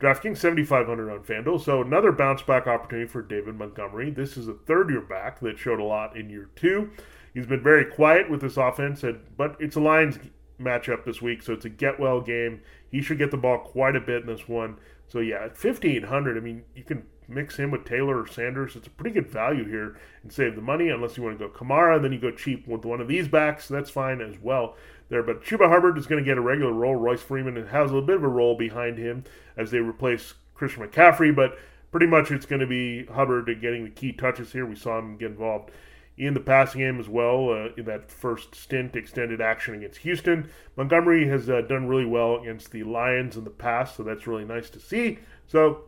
DraftKings, 0.00 0.38
7,500 0.38 1.10
on 1.10 1.20
FanDuel. 1.20 1.62
So 1.62 1.82
another 1.82 2.12
bounce 2.12 2.40
back 2.40 2.66
opportunity 2.66 3.06
for 3.06 3.20
David 3.20 3.56
Montgomery. 3.56 4.10
This 4.10 4.38
is 4.38 4.48
a 4.48 4.54
third 4.54 4.88
year 4.88 5.02
back 5.02 5.40
that 5.40 5.58
showed 5.58 5.78
a 5.78 5.84
lot 5.84 6.16
in 6.16 6.30
year 6.30 6.48
two. 6.56 6.90
He's 7.34 7.46
been 7.46 7.62
very 7.62 7.84
quiet 7.84 8.30
with 8.30 8.40
this 8.40 8.56
offense, 8.56 9.04
but 9.36 9.56
it's 9.60 9.76
a 9.76 9.80
Lions 9.80 10.18
matchup 10.60 11.04
this 11.04 11.22
week, 11.22 11.42
so 11.42 11.52
it's 11.52 11.64
a 11.64 11.68
get 11.68 11.98
well 11.98 12.20
game. 12.20 12.60
He 12.90 13.02
should 13.02 13.18
get 13.18 13.30
the 13.30 13.36
ball 13.36 13.58
quite 13.58 13.96
a 13.96 14.00
bit 14.00 14.22
in 14.22 14.26
this 14.26 14.48
one. 14.48 14.78
So 15.08 15.20
yeah, 15.20 15.44
at 15.44 15.62
1500, 15.62 16.36
I 16.36 16.40
mean, 16.40 16.64
you 16.74 16.84
can 16.84 17.04
mix 17.28 17.56
him 17.56 17.70
with 17.70 17.84
Taylor 17.84 18.20
or 18.20 18.26
Sanders. 18.26 18.76
It's 18.76 18.86
a 18.86 18.90
pretty 18.90 19.14
good 19.14 19.28
value 19.28 19.68
here 19.68 19.96
and 20.22 20.32
save 20.32 20.54
the 20.54 20.62
money 20.62 20.88
unless 20.88 21.16
you 21.16 21.22
want 21.22 21.38
to 21.38 21.48
go 21.48 21.52
Kamara, 21.52 22.00
then 22.00 22.12
you 22.12 22.18
go 22.18 22.30
cheap 22.30 22.66
with 22.66 22.84
one 22.84 23.00
of 23.00 23.08
these 23.08 23.28
backs. 23.28 23.68
That's 23.68 23.90
fine 23.90 24.20
as 24.20 24.38
well 24.40 24.76
there. 25.12 25.22
But 25.22 25.44
Chuba 25.44 25.68
Hubbard 25.68 25.96
is 25.98 26.06
going 26.06 26.22
to 26.22 26.28
get 26.28 26.38
a 26.38 26.40
regular 26.40 26.72
role. 26.72 26.96
Royce 26.96 27.22
Freeman 27.22 27.54
has 27.66 27.90
a 27.90 27.94
little 27.94 28.06
bit 28.06 28.16
of 28.16 28.24
a 28.24 28.28
role 28.28 28.56
behind 28.56 28.98
him 28.98 29.24
as 29.56 29.70
they 29.70 29.78
replace 29.78 30.34
Christian 30.54 30.86
McCaffrey, 30.86 31.34
but 31.34 31.58
pretty 31.92 32.06
much 32.06 32.30
it's 32.30 32.46
going 32.46 32.60
to 32.60 32.66
be 32.66 33.04
Hubbard 33.06 33.46
getting 33.60 33.84
the 33.84 33.90
key 33.90 34.12
touches 34.12 34.52
here. 34.52 34.66
We 34.66 34.74
saw 34.74 34.98
him 34.98 35.16
get 35.18 35.30
involved 35.30 35.70
in 36.18 36.34
the 36.34 36.40
passing 36.40 36.80
game 36.80 37.00
as 37.00 37.08
well 37.08 37.50
uh, 37.50 37.68
in 37.76 37.84
that 37.86 38.10
first 38.10 38.54
stint 38.54 38.94
extended 38.94 39.40
action 39.40 39.74
against 39.74 39.98
Houston. 40.00 40.50
Montgomery 40.76 41.26
has 41.28 41.48
uh, 41.48 41.62
done 41.62 41.88
really 41.88 42.04
well 42.04 42.36
against 42.36 42.70
the 42.70 42.82
Lions 42.82 43.36
in 43.36 43.44
the 43.44 43.50
past, 43.50 43.96
so 43.96 44.02
that's 44.02 44.26
really 44.26 44.44
nice 44.44 44.68
to 44.70 44.80
see. 44.80 45.18
So 45.46 45.84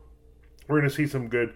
we're 0.67 0.81
going 0.81 0.89
to 0.89 0.95
see 0.95 1.07
some 1.07 1.29
good 1.29 1.55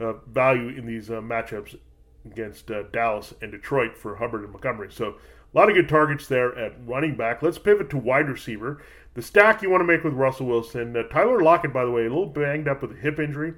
uh, 0.00 0.14
value 0.28 0.68
in 0.68 0.86
these 0.86 1.10
uh, 1.10 1.14
matchups 1.14 1.76
against 2.24 2.70
uh, 2.70 2.84
Dallas 2.92 3.34
and 3.42 3.50
Detroit 3.50 3.98
for 3.98 4.16
Hubbard 4.16 4.44
and 4.44 4.52
Montgomery. 4.52 4.90
So 4.90 5.16
a 5.54 5.58
lot 5.58 5.68
of 5.68 5.74
good 5.74 5.88
targets 5.88 6.26
there 6.26 6.56
at 6.58 6.74
running 6.86 7.16
back. 7.16 7.42
Let's 7.42 7.58
pivot 7.58 7.90
to 7.90 7.98
wide 7.98 8.28
receiver. 8.28 8.82
The 9.14 9.22
stack 9.22 9.62
you 9.62 9.70
want 9.70 9.80
to 9.82 9.86
make 9.86 10.02
with 10.02 10.14
Russell 10.14 10.46
Wilson. 10.46 10.96
Uh, 10.96 11.02
Tyler 11.04 11.42
Lockett, 11.42 11.72
by 11.72 11.84
the 11.84 11.90
way, 11.90 12.02
a 12.02 12.08
little 12.08 12.26
banged 12.26 12.68
up 12.68 12.82
with 12.82 12.92
a 12.92 13.00
hip 13.00 13.18
injury. 13.18 13.54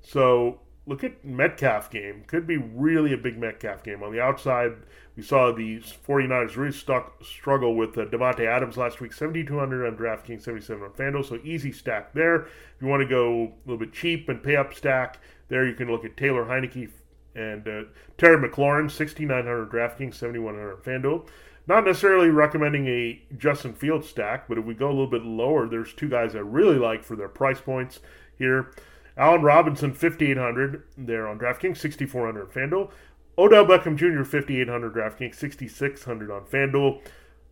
So 0.00 0.60
look 0.86 1.02
at 1.02 1.24
Metcalf 1.24 1.90
game. 1.90 2.24
Could 2.26 2.46
be 2.46 2.56
really 2.56 3.12
a 3.12 3.16
big 3.16 3.38
Metcalf 3.38 3.82
game. 3.82 4.02
On 4.02 4.12
the 4.12 4.20
outside, 4.20 4.72
we 5.16 5.22
saw 5.22 5.52
the 5.52 5.80
49ers 5.80 6.56
really 6.56 6.72
stuck, 6.72 7.24
struggle 7.24 7.74
with 7.74 7.96
uh, 7.96 8.04
Davante 8.06 8.46
Adams 8.46 8.76
last 8.76 9.00
week. 9.00 9.12
7,200 9.12 9.86
on 9.86 9.96
DraftKings, 9.96 10.42
77 10.42 10.82
on 10.82 10.90
FanDuel. 10.90 11.24
So 11.24 11.38
easy 11.44 11.72
stack 11.72 12.12
there. 12.12 12.42
If 12.44 12.82
you 12.82 12.88
want 12.88 13.02
to 13.02 13.08
go 13.08 13.44
a 13.44 13.68
little 13.68 13.78
bit 13.78 13.92
cheap 13.92 14.28
and 14.28 14.42
pay 14.42 14.56
up 14.56 14.74
stack, 14.74 15.20
there 15.48 15.66
you 15.66 15.74
can 15.74 15.90
look 15.90 16.04
at 16.04 16.16
Taylor 16.16 16.44
Heinicke 16.44 16.90
and 17.34 17.66
uh, 17.66 17.82
Terry 18.18 18.36
McLaurin, 18.36 18.90
6,900 18.90 19.70
DraftKings, 19.70 20.14
7,100 20.14 20.72
on 20.72 20.80
FanDuel. 20.82 21.28
Not 21.66 21.86
necessarily 21.86 22.28
recommending 22.28 22.86
a 22.88 23.22
Justin 23.38 23.72
Fields 23.72 24.08
stack, 24.08 24.48
but 24.48 24.58
if 24.58 24.64
we 24.64 24.74
go 24.74 24.88
a 24.88 24.90
little 24.90 25.06
bit 25.06 25.24
lower, 25.24 25.66
there's 25.66 25.94
two 25.94 26.10
guys 26.10 26.34
I 26.34 26.40
really 26.40 26.78
like 26.78 27.02
for 27.02 27.16
their 27.16 27.28
price 27.28 27.60
points 27.60 28.00
here. 28.38 28.72
Allen 29.16 29.42
Robinson, 29.42 29.92
5,800 29.92 30.82
there 30.96 31.28
on 31.28 31.38
DraftKings, 31.38 31.76
6,400 31.78 32.52
FanDuel. 32.52 32.90
Odell 33.38 33.64
Beckham 33.64 33.96
Jr., 33.96 34.24
5,800 34.24 34.94
DraftKings, 34.94 35.34
6,600 35.34 36.30
on 36.30 36.42
FanDuel. 36.42 37.00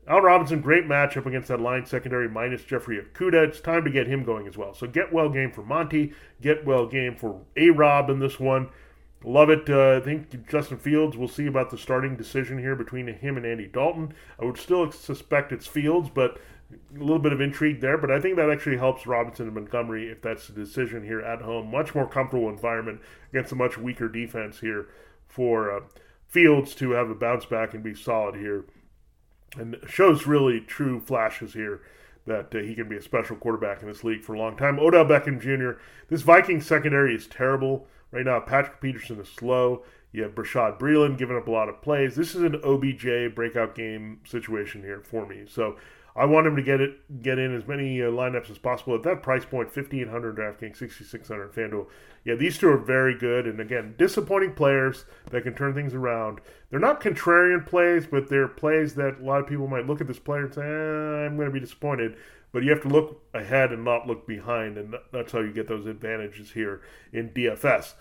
Allen 0.09 0.25
Robinson, 0.25 0.61
great 0.61 0.89
matchup 0.89 1.27
against 1.27 1.49
that 1.49 1.61
line 1.61 1.87
secondary 1.87 2.29
minus 2.29 2.65
Jeffrey 2.65 3.01
Okudah. 3.01 3.47
It's 3.47 3.61
time 3.61 3.85
to 3.85 3.91
get 3.91 4.09
him 4.09 4.25
going 4.25 4.49
as 4.49 4.59
well. 4.59 4.75
So 4.75 4.89
get 4.89 5.13
well 5.13 5.29
game 5.29 5.53
for 5.53 5.63
Monty, 5.63 6.13
get 6.41 6.65
well 6.65 6.87
game 6.87 7.15
for 7.15 7.41
A 7.57 7.71
Rob 7.71 8.11
in 8.11 8.19
this 8.19 8.41
one. 8.41 8.71
Love 9.25 9.51
it. 9.51 9.71
Uh, 9.71 9.97
I 9.97 10.01
think 10.01 10.49
Justin 10.49 10.79
Fields, 10.79 11.17
we'll 11.17 11.29
see 11.29 11.47
about 11.47 11.71
the 11.71 11.79
starting 11.79 12.17
decision 12.17 12.59
here 12.59 12.75
between 12.75 13.07
him 13.07 13.37
and 13.37 13.47
Andy 13.47 13.69
Dalton. 13.69 14.15
I 14.41 14.45
would 14.45 14.59
still 14.59 14.91
suspect 14.91 15.53
it's 15.53 15.69
Fields, 15.69 16.11
but 16.13 16.41
a 16.95 16.99
little 16.99 17.19
bit 17.19 17.33
of 17.33 17.41
intrigue 17.41 17.81
there, 17.81 17.99
but 17.99 18.11
I 18.11 18.21
think 18.21 18.37
that 18.37 18.51
actually 18.51 18.77
helps 18.77 19.07
Robinson 19.07 19.47
and 19.47 19.55
Montgomery 19.55 20.09
if 20.09 20.23
that's 20.23 20.47
the 20.47 20.53
decision 20.53 21.05
here 21.05 21.21
at 21.21 21.43
home. 21.43 21.71
Much 21.71 21.95
more 21.95 22.09
comfortable 22.09 22.49
environment 22.49 23.01
against 23.31 23.53
a 23.53 23.57
much 23.57 23.79
weaker 23.79 24.09
defense 24.09 24.61
here 24.61 24.87
for 25.27 25.71
uh, 25.71 25.81
Fields 26.29 26.75
to 26.77 26.93
have 26.93 27.11
a 27.11 27.15
bounce 27.15 27.45
back 27.45 27.75
and 27.75 27.83
be 27.83 27.95
solid 27.95 28.37
here. 28.37 28.65
And 29.59 29.77
shows 29.87 30.27
really 30.27 30.61
true 30.61 30.99
flashes 30.99 31.53
here 31.53 31.83
that 32.27 32.55
uh, 32.55 32.59
he 32.59 32.75
can 32.75 32.89
be 32.89 32.97
a 32.97 33.03
special 33.03 33.37
quarterback 33.37 33.83
in 33.83 33.89
this 33.89 34.03
league 34.03 34.23
for 34.23 34.35
a 34.35 34.39
long 34.39 34.57
time. 34.57 34.79
Odell 34.79 35.05
Beckham 35.05 35.39
Jr., 35.41 35.79
this 36.09 36.23
Viking 36.23 36.63
secondary 36.63 37.15
is 37.15 37.27
terrible. 37.27 37.87
Right 38.11 38.25
now, 38.25 38.41
Patrick 38.41 38.81
Peterson 38.81 39.21
is 39.21 39.29
slow. 39.29 39.85
You 40.13 40.23
have 40.23 40.35
Bashaud 40.35 40.79
Breeland 40.79 41.19
giving 41.19 41.37
up 41.37 41.49
a 41.49 41.51
lot 41.51 41.69
of 41.69 41.83
plays. 41.83 42.15
This 42.15 42.35
is 42.35 42.43
an 42.43 42.61
OBJ 42.63 43.35
breakout 43.35 43.75
game 43.75 44.21
situation 44.25 44.83
here 44.83 45.03
for 45.05 45.27
me. 45.27 45.45
So 45.47 45.77
I 46.15 46.27
want 46.27 46.47
him 46.47 46.57
to 46.57 46.63
get 46.63 46.81
it, 46.81 47.23
get 47.23 47.39
in 47.39 47.57
as 47.57 47.67
many 47.67 48.03
uh, 48.03 48.07
lineups 48.07 48.51
as 48.51 48.59
possible 48.59 48.95
at 48.95 49.03
that 49.05 49.23
price 49.23 49.45
point. 49.45 49.71
Fifteen 49.71 50.09
hundred 50.09 50.37
DraftKings, 50.37 50.77
sixty 50.77 51.05
six 51.05 51.29
hundred 51.29 51.53
FanDuel. 51.53 51.87
Yeah, 52.25 52.35
these 52.35 52.59
two 52.59 52.69
are 52.69 52.79
very 52.79 53.17
good, 53.17 53.47
and 53.47 53.59
again, 53.61 53.95
disappointing 53.97 54.55
players 54.55 55.07
that 55.31 55.43
can 55.43 55.55
turn 55.55 55.75
things 55.75 55.95
around. 55.95 56.41
They're 56.71 56.79
not 56.79 57.01
contrarian 57.01 57.67
plays, 57.67 58.07
but 58.07 58.29
they're 58.29 58.49
plays 58.49 58.95
that 58.95 59.21
a 59.21 59.25
lot 59.25 59.41
of 59.41 59.47
people 59.47 59.67
might 59.67 59.87
look 59.87 60.01
at 60.01 60.07
this 60.07 60.19
player 60.19 60.45
and 60.45 60.55
say, 60.55 60.63
eh, 60.63 61.27
"I'm 61.27 61.37
going 61.37 61.49
to 61.49 61.53
be 61.53 61.61
disappointed." 61.61 62.17
But 62.53 62.65
you 62.65 62.71
have 62.71 62.83
to 62.83 62.89
look 62.89 63.23
ahead 63.33 63.73
and 63.73 63.83
not 63.83 64.07
look 64.07 64.27
behind, 64.27 64.77
and 64.77 64.95
that's 65.11 65.33
how 65.33 65.41
you 65.41 65.53
get 65.53 65.69
those 65.69 65.87
advantages 65.87 66.53
here 66.53 66.83
in 67.11 67.31
DFS. 67.31 67.95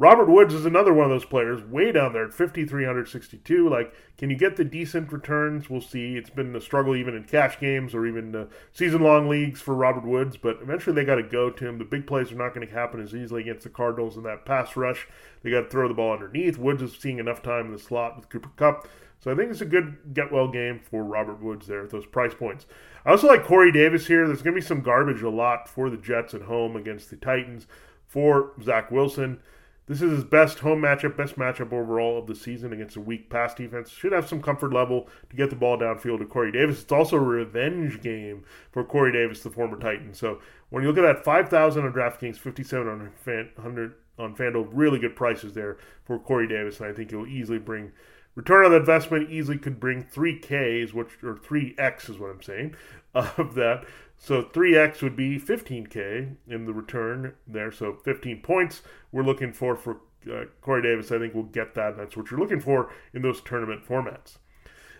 Robert 0.00 0.30
Woods 0.30 0.54
is 0.54 0.64
another 0.64 0.94
one 0.94 1.04
of 1.04 1.10
those 1.10 1.26
players, 1.26 1.62
way 1.62 1.92
down 1.92 2.14
there 2.14 2.24
at 2.24 2.32
5,362. 2.32 3.68
Like, 3.68 3.92
can 4.16 4.30
you 4.30 4.36
get 4.36 4.56
the 4.56 4.64
decent 4.64 5.12
returns? 5.12 5.68
We'll 5.68 5.82
see. 5.82 6.16
It's 6.16 6.30
been 6.30 6.56
a 6.56 6.60
struggle 6.62 6.96
even 6.96 7.14
in 7.14 7.24
cash 7.24 7.60
games 7.60 7.94
or 7.94 8.06
even 8.06 8.34
uh, 8.34 8.46
season 8.72 9.02
long 9.02 9.28
leagues 9.28 9.60
for 9.60 9.74
Robert 9.74 10.06
Woods, 10.06 10.38
but 10.38 10.56
eventually 10.62 10.94
they 10.94 11.04
got 11.04 11.16
to 11.16 11.22
go 11.22 11.50
to 11.50 11.68
him. 11.68 11.76
The 11.76 11.84
big 11.84 12.06
plays 12.06 12.32
are 12.32 12.36
not 12.36 12.54
going 12.54 12.66
to 12.66 12.72
happen 12.72 13.02
as 13.02 13.14
easily 13.14 13.42
against 13.42 13.64
the 13.64 13.68
Cardinals 13.68 14.16
in 14.16 14.22
that 14.22 14.46
pass 14.46 14.74
rush. 14.74 15.06
They 15.42 15.50
got 15.50 15.64
to 15.64 15.68
throw 15.68 15.86
the 15.86 15.92
ball 15.92 16.14
underneath. 16.14 16.56
Woods 16.56 16.80
is 16.80 16.96
seeing 16.98 17.18
enough 17.18 17.42
time 17.42 17.66
in 17.66 17.72
the 17.72 17.78
slot 17.78 18.16
with 18.16 18.30
Cooper 18.30 18.52
Kupp. 18.56 18.88
So 19.18 19.30
I 19.30 19.34
think 19.34 19.50
it's 19.50 19.60
a 19.60 19.66
good 19.66 20.14
get 20.14 20.32
well 20.32 20.48
game 20.48 20.80
for 20.80 21.04
Robert 21.04 21.42
Woods 21.42 21.66
there 21.66 21.84
at 21.84 21.90
those 21.90 22.06
price 22.06 22.32
points. 22.32 22.64
I 23.04 23.10
also 23.10 23.26
like 23.26 23.44
Corey 23.44 23.70
Davis 23.70 24.06
here. 24.06 24.26
There's 24.26 24.40
going 24.40 24.54
to 24.54 24.62
be 24.62 24.66
some 24.66 24.80
garbage 24.80 25.20
a 25.20 25.28
lot 25.28 25.68
for 25.68 25.90
the 25.90 25.98
Jets 25.98 26.32
at 26.32 26.40
home 26.40 26.74
against 26.74 27.10
the 27.10 27.16
Titans 27.16 27.66
for 28.06 28.52
Zach 28.62 28.90
Wilson. 28.90 29.40
This 29.90 30.02
is 30.02 30.12
his 30.12 30.24
best 30.24 30.60
home 30.60 30.82
matchup, 30.82 31.16
best 31.16 31.34
matchup 31.34 31.72
overall 31.72 32.16
of 32.16 32.28
the 32.28 32.34
season 32.36 32.72
against 32.72 32.94
a 32.94 33.00
weak 33.00 33.28
pass 33.28 33.54
defense. 33.54 33.90
Should 33.90 34.12
have 34.12 34.28
some 34.28 34.40
comfort 34.40 34.72
level 34.72 35.08
to 35.28 35.34
get 35.34 35.50
the 35.50 35.56
ball 35.56 35.76
downfield 35.76 36.20
to 36.20 36.26
Corey 36.26 36.52
Davis. 36.52 36.80
It's 36.80 36.92
also 36.92 37.16
a 37.16 37.20
revenge 37.20 38.00
game 38.00 38.44
for 38.70 38.84
Corey 38.84 39.10
Davis, 39.10 39.42
the 39.42 39.50
former 39.50 39.76
Titan. 39.76 40.14
So 40.14 40.40
when 40.68 40.84
you 40.84 40.92
look 40.92 41.04
at 41.04 41.16
that 41.16 41.24
5,000 41.24 41.84
on 41.84 41.92
DraftKings, 41.92 42.36
5,700 42.36 43.94
on 44.16 44.36
FanDuel, 44.36 44.68
really 44.70 45.00
good 45.00 45.16
prices 45.16 45.54
there 45.54 45.76
for 46.04 46.20
Corey 46.20 46.46
Davis, 46.46 46.78
and 46.78 46.88
I 46.88 46.92
think 46.92 47.10
he'll 47.10 47.26
easily 47.26 47.58
bring 47.58 47.90
return 48.36 48.66
on 48.66 48.72
investment. 48.72 49.28
Easily 49.28 49.58
could 49.58 49.80
bring 49.80 50.04
3Ks, 50.04 50.94
which 50.94 51.20
or 51.24 51.34
3X 51.34 52.08
is 52.08 52.16
what 52.16 52.30
I'm 52.30 52.42
saying, 52.42 52.76
of 53.14 53.56
that. 53.56 53.86
So 54.22 54.42
3x 54.42 55.02
would 55.02 55.16
be 55.16 55.40
15k 55.40 56.36
in 56.46 56.66
the 56.66 56.74
return 56.74 57.34
there. 57.46 57.72
So 57.72 57.94
15 58.04 58.42
points 58.42 58.82
we're 59.12 59.22
looking 59.22 59.52
for 59.52 59.76
for 59.76 60.00
uh, 60.30 60.44
Corey 60.60 60.82
Davis, 60.82 61.10
I 61.10 61.18
think, 61.18 61.34
we'll 61.34 61.44
get 61.44 61.74
that. 61.74 61.96
That's 61.96 62.16
what 62.16 62.30
you're 62.30 62.40
looking 62.40 62.60
for 62.60 62.92
in 63.14 63.22
those 63.22 63.40
tournament 63.40 63.86
formats. 63.86 64.36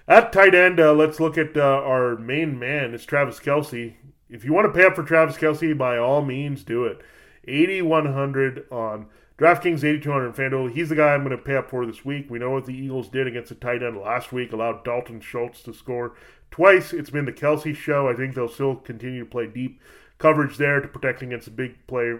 At 0.09 0.33
tight 0.33 0.55
end, 0.55 0.81
uh, 0.81 0.93
let's 0.93 1.21
look 1.21 1.37
at 1.39 1.57
uh, 1.57 1.61
our 1.61 2.17
main 2.17 2.59
man. 2.59 2.95
It's 2.95 3.05
Travis 3.05 3.39
Kelce. 3.39 3.95
If 4.29 4.45
you 4.45 4.53
want 4.53 4.67
to 4.67 4.79
pay 4.79 4.87
up 4.87 4.97
for 4.97 5.03
Travis 5.03 5.37
Kelce, 5.37 5.77
by 5.77 5.99
all 5.99 6.23
means, 6.23 6.65
do 6.65 6.85
it. 6.85 7.01
8,100 7.47 8.67
on 8.71 9.07
DraftKings, 9.39 9.85
8,200 9.85 10.27
on 10.27 10.35
FanDuel. 10.35 10.73
He's 10.73 10.89
the 10.89 10.97
guy 10.97 11.15
I'm 11.15 11.25
going 11.25 11.37
to 11.37 11.43
pay 11.43 11.57
up 11.57 11.71
for 11.71 11.87
this 11.87 12.05
week. 12.05 12.31
We 12.31 12.39
know 12.39 12.51
what 12.51 12.67
the 12.67 12.77
Eagles 12.77 13.09
did 13.09 13.27
against 13.27 13.49
the 13.51 13.55
tight 13.55 13.83
end 13.83 13.97
last 13.97 14.33
week, 14.33 14.53
allowed 14.53 14.85
Dalton 14.85 15.21
Schultz 15.21 15.63
to 15.63 15.73
score 15.73 16.15
twice. 16.51 16.93
It's 16.93 17.11
been 17.11 17.25
the 17.25 17.33
Kelce 17.33 17.75
show. 17.75 18.09
I 18.09 18.15
think 18.15 18.35
they'll 18.35 18.49
still 18.49 18.77
continue 18.77 19.21
to 19.21 19.31
play 19.31 19.47
deep 19.47 19.81
coverage 20.21 20.57
there 20.57 20.81
to 20.81 20.87
protect 20.87 21.23
against 21.23 21.49
a 21.49 21.51
big 21.51 21.87
play 21.89 22.15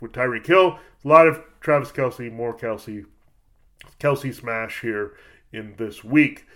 with 0.00 0.12
Tyreek 0.12 0.46
Hill. 0.46 0.78
A 1.04 1.08
lot 1.08 1.26
of 1.26 1.42
Travis 1.60 1.90
Kelce, 1.90 2.32
more 2.32 2.56
Kelce, 2.56 3.04
Kelce 3.98 4.32
smash 4.32 4.82
here 4.82 5.14
in 5.52 5.74
this 5.78 6.04
week. 6.04 6.46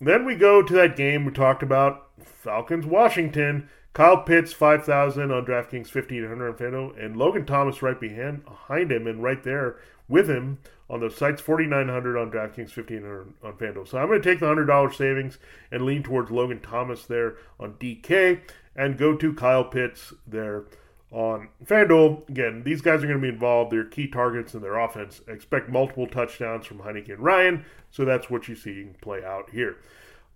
Then 0.00 0.24
we 0.24 0.34
go 0.36 0.62
to 0.62 0.72
that 0.74 0.96
game 0.96 1.24
we 1.24 1.32
talked 1.32 1.62
about 1.62 2.08
Falcons 2.22 2.86
Washington. 2.86 3.68
Kyle 3.92 4.18
Pitts, 4.18 4.52
5,000 4.52 5.32
on 5.32 5.44
DraftKings, 5.44 5.92
1,500 5.92 6.48
on 6.48 6.54
FanDuel, 6.56 7.04
and 7.04 7.16
Logan 7.16 7.44
Thomas 7.44 7.82
right 7.82 7.98
behind, 8.00 8.44
behind 8.44 8.92
him 8.92 9.08
and 9.08 9.20
right 9.20 9.42
there 9.42 9.78
with 10.08 10.30
him 10.30 10.58
on 10.88 11.00
those 11.00 11.16
sites, 11.16 11.42
4,900 11.42 12.16
on 12.16 12.30
DraftKings, 12.30 12.76
1,500 12.76 13.34
on 13.42 13.52
FanDuel. 13.54 13.88
So 13.88 13.98
I'm 13.98 14.06
going 14.06 14.22
to 14.22 14.28
take 14.28 14.38
the 14.38 14.46
$100 14.46 14.94
savings 14.94 15.38
and 15.72 15.84
lean 15.84 16.04
towards 16.04 16.30
Logan 16.30 16.60
Thomas 16.60 17.04
there 17.06 17.36
on 17.58 17.74
DK 17.74 18.40
and 18.76 18.98
go 18.98 19.16
to 19.16 19.32
Kyle 19.34 19.64
Pitts 19.64 20.12
there 20.26 20.64
on 21.10 21.48
FanDuel. 21.64 22.28
Again, 22.28 22.62
these 22.64 22.80
guys 22.80 23.02
are 23.02 23.06
going 23.06 23.20
to 23.20 23.22
be 23.22 23.32
involved. 23.32 23.72
They're 23.72 23.84
key 23.84 24.08
targets 24.08 24.54
in 24.54 24.62
their 24.62 24.78
offense. 24.78 25.20
expect 25.28 25.68
multiple 25.68 26.06
touchdowns 26.06 26.66
from 26.66 26.78
Heinicke 26.78 27.10
and 27.10 27.20
Ryan, 27.20 27.64
so 27.90 28.04
that's 28.04 28.30
what 28.30 28.48
you 28.48 28.54
see 28.54 28.88
play 29.00 29.24
out 29.24 29.50
here. 29.50 29.76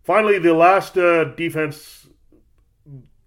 Finally, 0.03 0.38
the 0.38 0.55
last 0.55 0.99
uh, 0.99 1.25
defense 1.25 2.07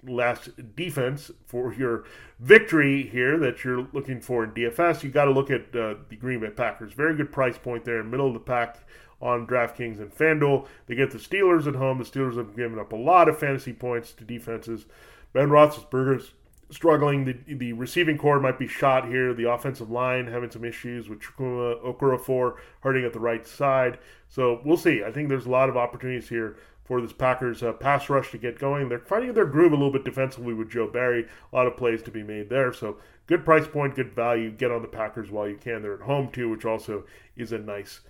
last 0.04 0.76
defense 0.76 1.32
for 1.46 1.74
your 1.74 2.06
victory 2.40 3.04
here 3.04 3.38
that 3.40 3.64
you're 3.64 3.88
looking 3.94 4.22
for 4.22 4.44
in 4.44 4.52
DFS, 4.52 5.04
you 5.04 5.10
got 5.10 5.26
to 5.26 5.32
look 5.32 5.50
at 5.50 5.76
uh, 5.76 5.96
the 6.10 6.16
Green 6.20 6.40
Bay 6.40 6.50
Packers. 6.50 6.94
Very 6.94 7.16
good 7.16 7.32
price 7.32 7.58
point 7.58 7.84
there, 7.84 8.04
middle 8.04 8.28
of 8.28 8.34
the 8.34 8.40
pack 8.40 8.78
on 9.22 9.48
DraftKings 9.48 10.00
and 10.00 10.14
FanDuel. 10.14 10.68
They 10.86 10.96
get 10.96 11.12
the 11.12 11.18
Steelers 11.18 11.68
at 11.68 11.76
home. 11.76 11.98
The 11.98 12.04
Steelers 12.04 12.38
have 12.38 12.56
given 12.56 12.80
up 12.80 12.92
a 12.92 12.98
lot 12.98 13.28
of 13.28 13.40
fantasy 13.40 13.74
points 13.74 14.12
to 14.14 14.24
defenses. 14.24 14.86
Ben 15.34 15.50
Roethlisberger's 15.50 16.32
struggling. 16.70 17.26
The, 17.26 17.56
the 17.56 17.74
receiving 17.74 18.18
corps 18.18 18.40
might 18.40 18.60
be 18.60 18.68
shot 18.68 19.08
here. 19.08 19.34
The 19.34 19.50
offensive 19.50 19.90
line 19.90 20.28
having 20.28 20.52
some 20.52 20.66
issues 20.66 21.10
with 21.10 21.20
Chukwuma 21.22 21.84
Okorafor 21.84 22.58
hurting 22.82 23.06
at 23.06 23.14
the 23.14 23.20
right 23.20 23.46
side. 23.48 24.00
So 24.30 24.62
we'll 24.64 24.78
see. 24.78 25.04
I 25.04 25.12
think 25.12 25.30
there's 25.30 25.46
a 25.46 25.52
lot 25.52 25.70
of 25.70 25.78
opportunities 25.78 26.30
here 26.30 26.58
for 26.84 27.02
this 27.02 27.14
Packers 27.14 27.62
uh, 27.64 27.74
pass 27.74 28.10
rush 28.10 28.32
to 28.32 28.38
get 28.38 28.60
going. 28.60 28.88
They're 28.88 29.00
finding 29.00 29.34
their 29.34 29.46
groove 29.46 29.74
a 29.74 29.76
little 29.76 29.92
bit 29.92 30.06
defensively 30.06 30.54
with 30.54 30.70
Joe 30.70 30.88
Barry. 30.88 31.28
A 31.52 31.56
lot 31.56 31.68
of 31.68 31.76
plays 31.76 32.02
to 32.04 32.12
be 32.12 32.24
made 32.24 32.50
there. 32.50 32.72
So 32.72 32.98
good 33.28 33.44
price 33.44 33.68
point, 33.68 33.96
good 33.96 34.14
value. 34.14 34.52
Get 34.52 34.72
on 34.72 34.82
the 34.82 34.88
Packers 34.88 35.30
while 35.30 35.50
you 35.50 35.58
can. 35.58 35.82
They're 35.82 35.96
at 35.96 36.02
home 36.02 36.30
too, 36.32 36.50
which 36.50 36.66
also 36.66 37.04
is 37.36 37.52
a 37.52 37.58
nice 37.58 38.02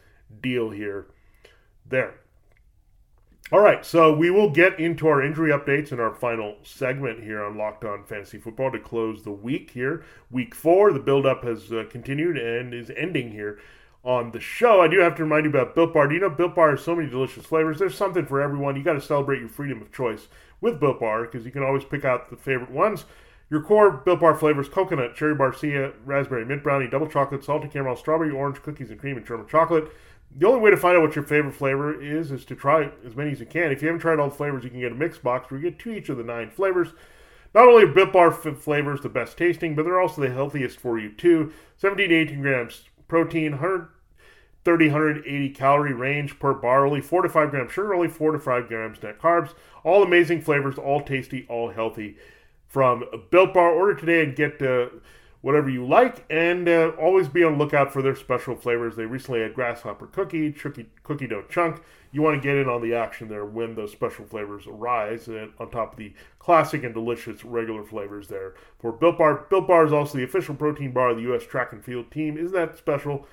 deal 0.41 0.69
here. 0.69 1.07
There. 1.87 2.15
All 3.49 3.61
right, 3.61 3.85
so 3.85 4.13
we 4.13 4.29
will 4.29 4.49
get 4.49 4.77
into 4.77 5.07
our 5.07 5.23
injury 5.23 5.51
updates 5.51 5.93
in 5.93 6.01
our 6.01 6.13
final 6.13 6.57
segment 6.63 7.23
here 7.23 7.41
on 7.41 7.57
Locked 7.57 7.85
On 7.85 8.03
Fantasy 8.03 8.37
Football 8.37 8.73
to 8.73 8.79
close 8.79 9.23
the 9.23 9.31
week 9.31 9.71
here. 9.71 10.03
Week 10.29 10.53
four, 10.53 10.91
the 10.91 10.99
build-up 10.99 11.45
has 11.45 11.71
uh, 11.71 11.85
continued 11.89 12.37
and 12.37 12.73
is 12.73 12.91
ending 12.97 13.31
here 13.31 13.57
on 14.03 14.31
the 14.31 14.39
show. 14.41 14.81
I 14.81 14.89
do 14.89 14.99
have 14.99 15.15
to 15.15 15.23
remind 15.23 15.45
you 15.45 15.49
about 15.49 15.75
Built 15.75 15.93
Bar. 15.93 16.09
Do 16.09 16.15
you 16.15 16.19
know 16.19 16.29
Built 16.29 16.55
Bar 16.55 16.71
has 16.71 16.81
so 16.81 16.93
many 16.93 17.09
delicious 17.09 17.45
flavors? 17.45 17.79
There's 17.79 17.95
something 17.95 18.25
for 18.25 18.41
everyone. 18.41 18.75
You 18.75 18.83
got 18.83 18.93
to 18.93 19.01
celebrate 19.01 19.39
your 19.39 19.47
freedom 19.47 19.81
of 19.81 19.93
choice 19.93 20.27
with 20.59 20.81
Built 20.81 20.99
Bar 20.99 21.23
because 21.23 21.45
you 21.45 21.51
can 21.51 21.63
always 21.63 21.85
pick 21.85 22.03
out 22.03 22.29
the 22.29 22.35
favorite 22.35 22.71
ones. 22.71 23.05
Your 23.49 23.61
core 23.61 23.91
Built 23.91 24.19
Bar 24.19 24.35
flavors 24.35 24.67
coconut, 24.67 25.15
cherry 25.15 25.35
barcia, 25.35 25.93
raspberry, 26.03 26.43
mint 26.43 26.63
brownie, 26.63 26.89
double 26.89 27.07
chocolate, 27.07 27.45
salted 27.45 27.71
caramel, 27.71 27.95
strawberry, 27.95 28.31
orange, 28.31 28.61
cookies 28.61 28.91
and 28.91 28.99
cream, 28.99 29.15
and 29.15 29.25
German 29.25 29.47
chocolate. 29.47 29.89
The 30.35 30.47
only 30.47 30.59
way 30.59 30.71
to 30.71 30.77
find 30.77 30.95
out 30.95 31.01
what 31.01 31.15
your 31.15 31.25
favorite 31.25 31.55
flavor 31.55 31.99
is 31.99 32.31
is 32.31 32.45
to 32.45 32.55
try 32.55 32.91
as 33.05 33.15
many 33.15 33.31
as 33.31 33.39
you 33.39 33.45
can. 33.45 33.71
If 33.71 33.81
you 33.81 33.87
haven't 33.87 34.01
tried 34.01 34.19
all 34.19 34.29
the 34.29 34.35
flavors, 34.35 34.63
you 34.63 34.69
can 34.69 34.79
get 34.79 34.91
a 34.91 34.95
mix 34.95 35.17
box 35.17 35.49
where 35.49 35.59
you 35.59 35.69
get 35.69 35.79
two 35.79 35.91
each 35.91 36.09
of 36.09 36.17
the 36.17 36.23
nine 36.23 36.49
flavors. 36.49 36.89
Not 37.55 37.67
only 37.67 37.83
are 37.83 37.87
Built 37.87 38.13
Bar 38.13 38.31
flavors 38.31 39.01
the 39.01 39.09
best 39.09 39.37
tasting, 39.37 39.73
but 39.73 39.83
they're 39.83 39.99
also 39.99 40.21
the 40.21 40.29
healthiest 40.29 40.79
for 40.79 40.99
you 40.99 41.11
too. 41.11 41.53
17 41.77 42.09
to 42.09 42.15
18 42.15 42.41
grams 42.41 42.83
protein, 43.07 43.53
130 43.53 44.87
180 44.89 45.49
calorie 45.49 45.93
range 45.93 46.37
per 46.39 46.53
bar, 46.53 46.85
only 46.85 47.01
4 47.01 47.23
to 47.23 47.29
5 47.29 47.49
grams 47.49 47.71
sugar, 47.71 47.95
only 47.95 48.09
4 48.09 48.33
to 48.33 48.39
5 48.39 48.67
grams 48.67 49.01
net 49.01 49.19
carbs. 49.19 49.53
All 49.83 50.03
amazing 50.03 50.41
flavors, 50.41 50.77
all 50.77 51.01
tasty, 51.01 51.45
all 51.49 51.71
healthy. 51.71 52.17
From 52.67 53.05
Built 53.31 53.53
Bar, 53.53 53.71
order 53.71 53.95
today 53.95 54.23
and 54.23 54.35
get. 54.35 54.61
Uh, 54.61 54.87
whatever 55.47 55.69
you 55.69 55.87
like, 55.87 56.25
and 56.29 56.67
uh, 56.67 56.91
always 56.99 57.29
be 57.29 57.41
on 57.41 57.57
lookout 57.57 57.93
for 57.93 58.01
their 58.01 58.17
special 58.17 58.53
flavors. 58.53 58.97
They 58.97 59.05
recently 59.05 59.39
had 59.39 59.53
grasshopper 59.53 60.07
cookie, 60.07 60.51
cookie, 60.51 60.89
cookie 61.03 61.25
dough 61.25 61.45
chunk. 61.47 61.81
You 62.11 62.21
want 62.21 62.35
to 62.35 62.45
get 62.45 62.57
in 62.57 62.67
on 62.67 62.81
the 62.81 62.93
action 62.93 63.29
there 63.29 63.45
when 63.45 63.73
those 63.73 63.93
special 63.93 64.25
flavors 64.25 64.67
arise, 64.67 65.29
and 65.29 65.53
on 65.57 65.71
top 65.71 65.93
of 65.93 65.99
the 65.99 66.13
classic 66.37 66.83
and 66.83 66.93
delicious 66.93 67.45
regular 67.45 67.85
flavors 67.85 68.27
there 68.27 68.55
for 68.77 68.91
Built 68.91 69.17
Bar. 69.17 69.45
Built 69.49 69.69
Bar 69.69 69.85
is 69.85 69.93
also 69.93 70.17
the 70.17 70.25
official 70.25 70.53
protein 70.53 70.91
bar 70.91 71.11
of 71.11 71.15
the 71.15 71.23
U.S. 71.23 71.45
track 71.45 71.71
and 71.71 71.81
field 71.81 72.11
team. 72.11 72.37
Isn't 72.37 72.51
that 72.51 72.77
special? 72.77 73.25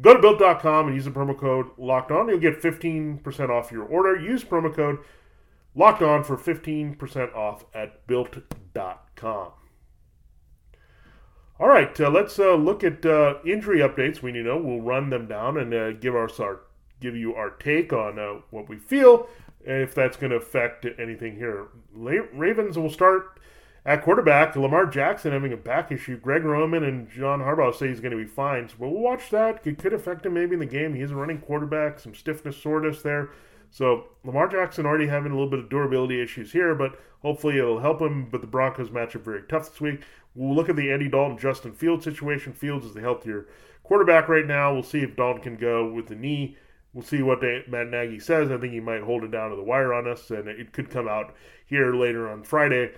Go 0.00 0.14
to 0.14 0.22
built.com 0.22 0.86
and 0.86 0.96
use 0.96 1.04
the 1.04 1.10
promo 1.10 1.38
code 1.38 1.66
locked 1.76 2.10
on. 2.10 2.30
You'll 2.30 2.38
get 2.38 2.62
15% 2.62 3.50
off 3.50 3.70
your 3.70 3.84
order. 3.84 4.18
Use 4.18 4.42
promo 4.42 4.74
code 4.74 5.00
locked 5.74 6.00
on 6.00 6.24
for 6.24 6.38
15% 6.38 7.34
off 7.34 7.66
at 7.74 8.06
built.com. 8.06 9.48
All 11.60 11.68
right, 11.68 11.98
uh, 12.00 12.08
let's 12.08 12.38
uh, 12.38 12.54
look 12.54 12.84
at 12.84 13.04
uh, 13.04 13.34
injury 13.44 13.80
updates. 13.80 14.22
We 14.22 14.32
you 14.32 14.44
know 14.44 14.58
we'll 14.58 14.80
run 14.80 15.10
them 15.10 15.26
down 15.26 15.56
and 15.56 15.74
uh, 15.74 15.92
give 15.92 16.14
us 16.14 16.38
our 16.38 16.60
give 17.00 17.16
you 17.16 17.34
our 17.34 17.50
take 17.50 17.92
on 17.92 18.18
uh, 18.18 18.40
what 18.50 18.68
we 18.68 18.76
feel 18.76 19.28
if 19.64 19.94
that's 19.94 20.16
going 20.16 20.30
to 20.30 20.36
affect 20.36 20.86
anything 20.98 21.34
here. 21.36 21.66
La- 21.94 22.26
Ravens 22.32 22.78
will 22.78 22.90
start 22.90 23.40
at 23.84 24.02
quarterback. 24.04 24.54
Lamar 24.54 24.86
Jackson 24.86 25.32
having 25.32 25.52
a 25.52 25.56
back 25.56 25.90
issue. 25.90 26.16
Greg 26.16 26.44
Roman 26.44 26.84
and 26.84 27.10
John 27.10 27.40
Harbaugh 27.40 27.74
say 27.74 27.88
he's 27.88 28.00
going 28.00 28.16
to 28.16 28.22
be 28.22 28.24
fine. 28.24 28.68
So 28.68 28.76
we'll 28.78 28.90
watch 28.90 29.30
that. 29.30 29.66
It 29.66 29.78
could 29.78 29.92
affect 29.92 30.26
him 30.26 30.34
maybe 30.34 30.54
in 30.54 30.60
the 30.60 30.66
game. 30.66 30.94
He 30.94 31.02
is 31.02 31.10
a 31.10 31.16
running 31.16 31.38
quarterback. 31.40 31.98
Some 31.98 32.14
stiffness, 32.14 32.56
soreness 32.56 33.02
there. 33.02 33.30
So 33.70 34.06
Lamar 34.24 34.48
Jackson 34.48 34.86
already 34.86 35.06
having 35.06 35.32
a 35.32 35.34
little 35.34 35.50
bit 35.50 35.60
of 35.60 35.68
durability 35.68 36.20
issues 36.20 36.52
here, 36.52 36.74
but 36.74 36.98
hopefully 37.22 37.58
it'll 37.58 37.80
help 37.80 38.00
him. 38.00 38.28
But 38.30 38.40
the 38.40 38.46
Broncos 38.46 38.90
match 38.90 39.14
up 39.16 39.24
very 39.24 39.42
tough 39.48 39.70
this 39.70 39.80
week. 39.80 40.02
We'll 40.34 40.54
look 40.54 40.68
at 40.68 40.76
the 40.76 40.92
Andy 40.92 41.08
Dalton 41.08 41.38
Justin 41.38 41.72
Fields 41.72 42.04
situation. 42.04 42.52
Fields 42.52 42.86
is 42.86 42.94
the 42.94 43.00
healthier 43.00 43.46
quarterback 43.82 44.28
right 44.28 44.46
now. 44.46 44.72
We'll 44.72 44.82
see 44.82 45.00
if 45.00 45.16
Dalton 45.16 45.42
can 45.42 45.56
go 45.56 45.90
with 45.90 46.06
the 46.06 46.14
knee. 46.14 46.56
We'll 46.92 47.04
see 47.04 47.22
what 47.22 47.42
Matt 47.42 47.88
Nagy 47.88 48.18
says. 48.18 48.50
I 48.50 48.56
think 48.56 48.72
he 48.72 48.80
might 48.80 49.02
hold 49.02 49.22
it 49.24 49.30
down 49.30 49.50
to 49.50 49.56
the 49.56 49.62
wire 49.62 49.92
on 49.92 50.08
us, 50.08 50.30
and 50.30 50.48
it 50.48 50.72
could 50.72 50.90
come 50.90 51.06
out 51.06 51.34
here 51.66 51.94
later 51.94 52.28
on 52.30 52.42
Friday. 52.42 52.92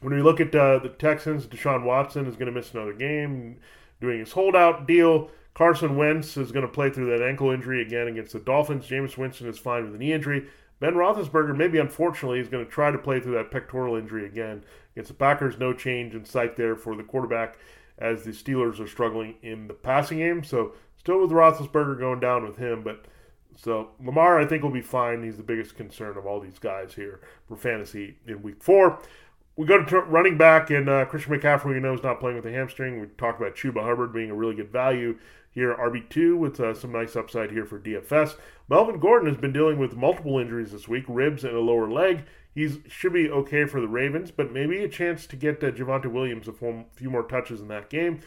When 0.00 0.14
we 0.14 0.22
look 0.22 0.40
at 0.40 0.54
uh, 0.54 0.78
the 0.78 0.88
Texans, 0.88 1.46
Deshaun 1.46 1.84
Watson 1.84 2.26
is 2.26 2.36
going 2.36 2.46
to 2.46 2.52
miss 2.52 2.72
another 2.72 2.92
game, 2.92 3.60
doing 4.00 4.18
his 4.18 4.32
holdout 4.32 4.86
deal. 4.86 5.30
Carson 5.54 5.96
Wentz 5.96 6.36
is 6.36 6.52
going 6.52 6.66
to 6.66 6.72
play 6.72 6.90
through 6.90 7.10
that 7.10 7.26
ankle 7.26 7.50
injury 7.50 7.82
again 7.82 8.08
against 8.08 8.32
the 8.32 8.40
Dolphins. 8.40 8.86
Jameis 8.86 9.16
Winston 9.16 9.48
is 9.48 9.58
fine 9.58 9.84
with 9.84 9.94
a 9.94 9.98
knee 9.98 10.12
injury. 10.12 10.46
Ben 10.78 10.94
Roethlisberger, 10.94 11.54
maybe 11.54 11.78
unfortunately, 11.78 12.40
is 12.40 12.48
going 12.48 12.64
to 12.64 12.70
try 12.70 12.90
to 12.90 12.98
play 12.98 13.20
through 13.20 13.34
that 13.34 13.50
pectoral 13.50 13.96
injury 13.96 14.24
again. 14.24 14.64
Against 14.94 15.08
the 15.08 15.14
Packers, 15.14 15.58
no 15.58 15.72
change 15.72 16.14
in 16.14 16.24
sight 16.24 16.56
there 16.56 16.74
for 16.74 16.96
the 16.96 17.02
quarterback 17.02 17.58
as 17.98 18.22
the 18.22 18.30
Steelers 18.30 18.80
are 18.80 18.86
struggling 18.86 19.34
in 19.42 19.68
the 19.68 19.74
passing 19.74 20.18
game. 20.18 20.42
So 20.42 20.72
still 20.96 21.20
with 21.20 21.30
Roethlisberger 21.30 21.98
going 21.98 22.20
down 22.20 22.44
with 22.44 22.56
him, 22.56 22.82
but 22.82 23.04
so 23.56 23.90
Lamar 24.02 24.38
I 24.40 24.46
think 24.46 24.62
will 24.62 24.70
be 24.70 24.80
fine. 24.80 25.22
He's 25.22 25.36
the 25.36 25.42
biggest 25.42 25.76
concern 25.76 26.16
of 26.16 26.24
all 26.24 26.40
these 26.40 26.58
guys 26.58 26.94
here 26.94 27.20
for 27.46 27.56
fantasy 27.56 28.16
in 28.26 28.42
Week 28.42 28.62
Four. 28.62 29.02
We 29.56 29.66
go 29.66 29.84
to 29.84 30.00
running 30.00 30.38
back, 30.38 30.70
and 30.70 30.88
uh, 30.88 31.04
Christian 31.06 31.34
McCaffrey, 31.34 31.74
we 31.74 31.80
know, 31.80 31.94
is 31.94 32.02
not 32.02 32.20
playing 32.20 32.36
with 32.36 32.46
a 32.46 32.52
hamstring. 32.52 33.00
We 33.00 33.06
talked 33.18 33.40
about 33.40 33.56
Chuba 33.56 33.82
Hubbard 33.82 34.12
being 34.12 34.30
a 34.30 34.34
really 34.34 34.54
good 34.54 34.70
value 34.70 35.18
here, 35.50 35.74
RB2, 35.74 36.38
with 36.38 36.60
uh, 36.60 36.72
some 36.74 36.92
nice 36.92 37.16
upside 37.16 37.50
here 37.50 37.66
for 37.66 37.78
DFS. 37.78 38.36
Melvin 38.68 39.00
Gordon 39.00 39.28
has 39.28 39.36
been 39.36 39.52
dealing 39.52 39.78
with 39.78 39.96
multiple 39.96 40.38
injuries 40.38 40.72
this 40.72 40.88
week, 40.88 41.04
ribs 41.08 41.44
and 41.44 41.54
a 41.54 41.60
lower 41.60 41.90
leg. 41.90 42.24
He 42.54 42.80
should 42.88 43.12
be 43.12 43.28
okay 43.30 43.64
for 43.64 43.80
the 43.80 43.88
Ravens, 43.88 44.30
but 44.30 44.52
maybe 44.52 44.82
a 44.82 44.88
chance 44.88 45.26
to 45.26 45.36
get 45.36 45.62
uh, 45.62 45.70
Javonte 45.70 46.10
Williams 46.10 46.48
a 46.48 46.52
few 46.52 47.10
more 47.10 47.24
touches 47.24 47.60
in 47.60 47.68
that 47.68 47.90
game. 47.90 48.20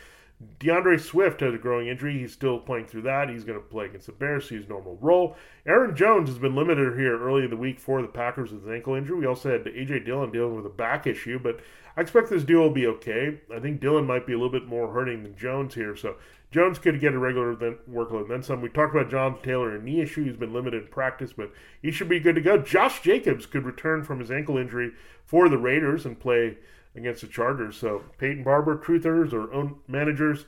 D'Andre 0.60 0.98
Swift 0.98 1.41
has 1.41 1.54
a 1.54 1.58
growing 1.58 1.88
injury. 1.88 2.19
He's 2.19 2.34
still 2.34 2.60
playing 2.60 2.88
through 2.88 3.04
that. 3.04 3.30
He's 3.30 3.43
going 3.43 3.60
to 3.60 3.65
play 3.65 3.86
against 3.86 4.08
the 4.08 4.12
Bears, 4.12 4.50
see 4.50 4.56
his 4.56 4.67
normal 4.67 4.98
role. 5.02 5.38
Aaron 5.65 5.96
Jones 5.96 6.30
has 6.30 6.38
been 6.38 6.56
limited 6.56 6.98
here 6.98 7.19
early 7.19 7.43
in 7.43 7.50
the 7.50 7.58
week 7.58 7.80
for 7.80 8.02
the 8.02 8.08
Packers 8.08 8.52
with 8.52 8.63
his 8.63 8.72
ankle 8.72 8.96
injury. 8.96 9.19
We 9.19 9.26
also 9.26 9.52
had 9.52 9.67
A.J. 9.67 10.00
Dillon 10.00 10.32
dealing 10.32 10.56
with 10.56 10.65
a 10.65 10.69
back 10.69 11.08
issue, 11.08 11.39
but 11.39 11.60
I 11.96 12.02
expect 12.02 12.30
this 12.30 12.43
deal 12.43 12.60
will 12.60 12.72
be 12.72 12.88
okay. 12.88 13.39
I 13.54 13.60
think 13.60 13.80
Dillon 13.80 14.06
might 14.06 14.26
be 14.26 14.34
a 14.34 14.38
little 14.38 14.52
bit 14.52 14.67
more 14.67 14.91
hurting 14.91 15.24
than 15.24 15.38
Jones 15.38 15.76
here, 15.76 15.96
so 15.96 16.15
Jones 16.52 16.80
could 16.80 17.00
get 17.00 17.13
a 17.13 17.19
regular 17.19 17.56
workload. 17.89 18.28
Then 18.28 18.43
some. 18.43 18.62
We 18.62 18.69
talked 18.69 18.96
about 18.96 19.12
John 19.12 19.41
Taylor, 19.41 19.76
a 19.76 19.82
knee 19.82 20.02
issue. 20.02 20.24
He's 20.24 20.36
been 20.36 20.54
limited 20.54 20.84
in 20.84 20.89
practice, 20.89 21.34
but 21.34 21.52
he 21.82 21.91
should 21.91 22.10
be 22.10 22.19
good 22.19 22.36
to 22.36 22.41
go. 22.41 22.58
Josh 22.58 23.02
Jacobs 23.02 23.46
could 23.46 23.65
return 23.65 24.04
from 24.04 24.19
his 24.19 24.32
ankle 24.32 24.58
injury 24.58 24.91
for 25.26 25.50
the 25.50 25.58
Raiders 25.58 26.06
and 26.06 26.19
play 26.19 26.58
against 26.96 27.22
the 27.22 27.28
Chargers. 27.28 27.78
So 27.78 28.04
Peyton 28.18 28.44
Barber, 28.44 28.78
truthers 28.78 29.34
or 29.34 29.54
own 29.54 29.80
managers, 29.88 30.46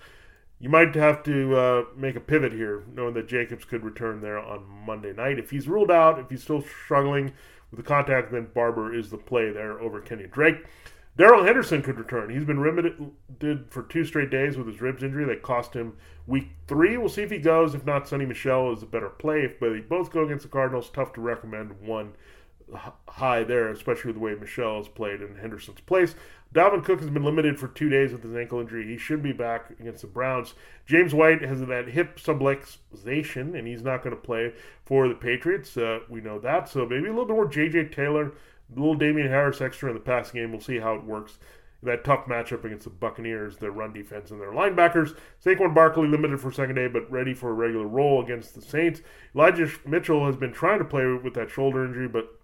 you 0.60 0.70
might 0.70 0.96
have 0.96 1.24
to 1.24 1.56
uh, 1.56 1.84
make 1.96 2.16
a 2.16 2.22
pivot 2.22 2.54
here, 2.54 2.84
knowing 2.94 3.14
that 3.16 3.28
Jacobs 3.28 3.66
could 3.66 3.84
return 3.84 4.22
there 4.22 4.40
on 4.40 4.66
Monday 4.86 5.14
night. 5.14 5.38
If 5.38 5.50
he's 5.50 5.68
ruled 5.68 5.92
out, 5.92 6.20
if 6.20 6.30
he's 6.30 6.44
still 6.44 6.62
struggling 6.62 7.34
with 7.72 7.78
the 7.78 7.84
contact, 7.84 8.32
then 8.32 8.48
Barber 8.54 8.94
is 8.94 9.10
the 9.10 9.18
play 9.18 9.52
there 9.52 9.80
over 9.80 10.00
Kenny 10.00 10.28
Drake. 10.28 10.66
Darrell 11.18 11.46
Henderson 11.46 11.82
could 11.82 11.98
return. 11.98 12.30
He's 12.30 12.44
been 12.44 12.62
limited 12.62 13.66
for 13.70 13.84
two 13.84 14.04
straight 14.04 14.30
days 14.30 14.58
with 14.58 14.68
his 14.68 14.82
ribs 14.82 15.02
injury 15.02 15.26
that 15.26 15.44
cost 15.44 15.74
him 15.74 15.96
week 16.28 16.50
three. 16.68 16.98
We'll 16.98 17.08
see 17.08 17.22
if 17.22 17.32
he 17.32 17.38
goes. 17.38 17.74
If 17.74 17.86
not, 17.86 18.06
Sony 18.06 18.28
Michel 18.28 18.74
is 18.74 18.84
a 18.84 18.86
better 18.86 19.10
play. 19.10 19.44
If 19.44 19.60
they 19.60 19.80
both 19.80 20.12
go 20.12 20.26
against 20.26 20.44
the 20.44 20.50
Cardinals, 20.50 20.90
tough 20.90 21.14
to 21.14 21.22
recommend 21.22 21.80
one 21.80 22.14
high 23.08 23.44
there, 23.44 23.70
especially 23.70 24.10
with 24.10 24.16
the 24.16 24.22
way 24.22 24.36
Michel 24.36 24.78
has 24.78 24.88
played 24.88 25.22
in 25.22 25.38
Henderson's 25.38 25.82
place. 25.82 26.16
Dalvin 26.54 26.84
Cook 26.84 27.02
has 27.02 27.10
been 27.10 27.26
limited 27.26 27.60
for 27.60 27.68
two 27.68 27.90
days 27.90 28.12
with 28.12 28.24
his 28.24 28.36
ankle 28.36 28.62
injury. 28.62 28.88
He 28.88 28.98
should 28.98 29.22
be 29.22 29.34
back 29.34 29.72
against 29.80 30.02
the 30.02 30.08
Browns. 30.08 30.54
James 30.86 31.14
White 31.14 31.42
has 31.42 31.60
that 31.60 31.90
hip 31.90 32.18
subluxation, 32.18 33.58
and 33.58 33.68
he's 33.68 33.84
not 33.84 34.04
going 34.04 34.16
to 34.16 34.22
play 34.22 34.54
for 34.86 35.08
the 35.08 35.16
Patriots. 35.16 35.76
Uh, 35.76 36.00
we 36.10 36.22
know 36.22 36.40
that. 36.40 36.70
So 36.70 36.86
maybe 36.86 37.08
a 37.08 37.10
little 37.10 37.26
bit 37.26 37.36
more 37.36 37.48
J.J. 37.48 37.90
Taylor 37.90 38.32
a 38.74 38.80
little 38.80 38.96
Damien 38.96 39.30
Harris 39.30 39.62
extra 39.62 39.90
in 39.90 39.96
the 39.96 40.02
passing 40.02 40.42
game. 40.42 40.52
We'll 40.52 40.62
see 40.62 40.80
how 40.80 40.96
it 40.96 41.04
works. 41.04 41.38
That 41.84 42.04
tough 42.04 42.26
matchup 42.26 42.64
against 42.64 42.86
the 42.86 42.90
Buccaneers, 42.90 43.58
their 43.58 43.72
run 43.72 43.94
defense 43.94 44.32
and 44.32 44.42
their 44.42 44.52
linebackers. 44.52 45.16
Saquon 45.44 45.76
Barkley 45.76 46.08
limited 46.08 46.42
for 46.42 46.52
second 46.52 46.76
day, 46.76 46.88
but 46.88 47.10
ready 47.12 47.34
for 47.34 47.52
a 47.52 47.54
regular 47.54 47.86
role 47.86 48.24
against 48.24 48.56
the 48.56 48.62
Saints. 48.62 49.02
Elijah 49.36 49.70
Mitchell 49.86 50.26
has 50.26 50.36
been 50.36 50.52
trying 50.52 50.80
to 50.80 50.86
play 50.86 51.06
with 51.06 51.36
that 51.36 51.52
shoulder 51.52 51.86
injury, 51.86 52.08
but 52.08 52.35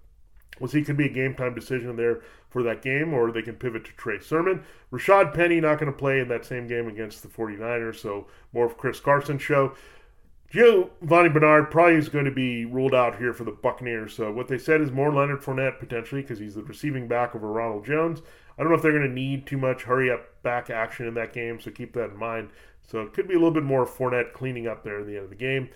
We'll 0.61 0.69
see, 0.69 0.83
could 0.83 0.95
be 0.95 1.07
a 1.07 1.09
game 1.09 1.33
time 1.33 1.55
decision 1.55 1.95
there 1.95 2.21
for 2.49 2.61
that 2.63 2.83
game, 2.83 3.13
or 3.13 3.31
they 3.31 3.41
can 3.41 3.55
pivot 3.55 3.83
to 3.85 3.91
Trey 3.93 4.19
Sermon. 4.19 4.63
Rashaad 4.91 5.33
Penny 5.33 5.59
not 5.59 5.79
going 5.79 5.91
to 5.91 5.97
play 5.97 6.19
in 6.19 6.27
that 6.27 6.45
same 6.45 6.67
game 6.67 6.87
against 6.87 7.23
the 7.23 7.27
49ers, 7.27 7.95
so 7.95 8.27
more 8.53 8.67
of 8.67 8.77
Chris 8.77 8.99
Carson 8.99 9.39
show. 9.39 9.73
Giovani 10.53 11.29
Bernard 11.29 11.71
probably 11.71 11.95
is 11.95 12.09
going 12.09 12.25
to 12.25 12.31
be 12.31 12.65
ruled 12.65 12.93
out 12.93 13.17
here 13.17 13.33
for 13.33 13.43
the 13.45 13.51
Buccaneers. 13.51 14.13
So 14.13 14.31
what 14.31 14.49
they 14.49 14.57
said 14.57 14.81
is 14.81 14.91
more 14.91 15.11
Leonard 15.11 15.41
Fournette 15.41 15.79
potentially 15.79 16.21
because 16.21 16.39
he's 16.39 16.55
the 16.55 16.63
receiving 16.63 17.07
back 17.07 17.35
over 17.35 17.47
Ronald 17.47 17.85
Jones. 17.85 18.21
I 18.57 18.61
don't 18.61 18.69
know 18.69 18.75
if 18.75 18.83
they're 18.83 18.91
going 18.91 19.07
to 19.07 19.13
need 19.13 19.47
too 19.47 19.57
much 19.57 19.83
hurry 19.83 20.11
up 20.11 20.43
back 20.43 20.69
action 20.69 21.07
in 21.07 21.13
that 21.15 21.33
game, 21.33 21.59
so 21.59 21.71
keep 21.71 21.93
that 21.93 22.11
in 22.11 22.17
mind. 22.17 22.49
So 22.85 23.01
it 23.01 23.13
could 23.13 23.27
be 23.29 23.33
a 23.33 23.37
little 23.37 23.53
bit 23.53 23.63
more 23.63 23.85
Fournette 23.85 24.33
cleaning 24.33 24.67
up 24.67 24.83
there 24.83 24.99
at 24.99 25.07
the 25.07 25.15
end 25.15 25.23
of 25.23 25.29
the 25.29 25.35
game. 25.37 25.69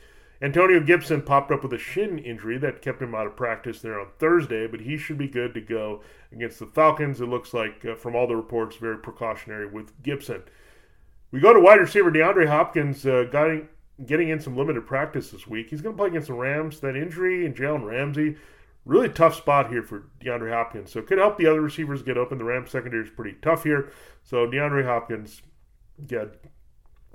Antonio 0.46 0.80
Gibson 0.80 1.24
popped 1.24 1.52
up 1.52 1.64
with 1.64 1.74
a 1.74 1.80
shin 1.80 2.20
injury 2.20 2.60
that 2.60 2.84
kept 2.84 3.02
him 3.02 3.16
out 3.16 3.26
of 3.26 3.36
practice 3.36 3.82
there 3.82 4.00
on 4.00 4.10
Thursday, 4.20 4.68
but 4.68 4.82
he 4.82 4.96
should 4.96 5.18
be 5.18 5.28
good 5.28 5.56
to 5.56 5.60
go 5.62 6.04
against 6.32 6.60
the 6.60 6.68
Falcons. 6.68 7.20
It 7.20 7.26
looks 7.26 7.52
like, 7.52 7.84
uh, 7.84 7.96
from 7.96 8.16
all 8.16 8.28
the 8.28 8.36
reports, 8.36 8.76
very 8.76 9.00
precautionary 9.00 9.66
with 9.66 10.04
Gibson. 10.04 10.44
We 11.32 11.40
go 11.40 11.52
to 11.52 11.60
wide 11.60 11.80
receiver 11.80 12.12
DeAndre 12.12 12.48
Hopkins, 12.48 13.08
uh, 13.08 13.24
got 13.32 13.50
getting 14.06 14.30
in 14.30 14.40
some 14.40 14.56
limited 14.56 14.86
practice 14.86 15.32
this 15.32 15.48
week. 15.48 15.72
He's 15.72 15.82
going 15.82 15.96
to 15.96 15.98
play 15.98 16.10
against 16.10 16.28
the 16.28 16.36
Rams. 16.36 16.80
That 16.80 16.96
injury 16.96 17.44
and 17.48 17.56
Jalen 17.56 17.84
Ramsey, 17.84 18.36
really 18.86 19.10
tough 19.10 19.34
spot 19.34 19.72
here 19.72 19.82
for 19.82 20.10
DeAndre 20.24 20.52
Hopkins. 20.52 20.92
So 20.92 21.00
it 21.00 21.08
could 21.08 21.18
help 21.18 21.40
the 21.40 21.48
other 21.48 21.62
receivers 21.62 22.04
get 22.04 22.20
open. 22.20 22.38
The 22.38 22.44
Rams 22.44 22.70
secondary 22.70 23.04
is 23.04 23.10
pretty 23.10 23.36
tough 23.42 23.64
here. 23.64 23.92
So 24.24 24.46
DeAndre 24.46 24.86
Hopkins, 24.86 25.42
yeah, 26.08 26.26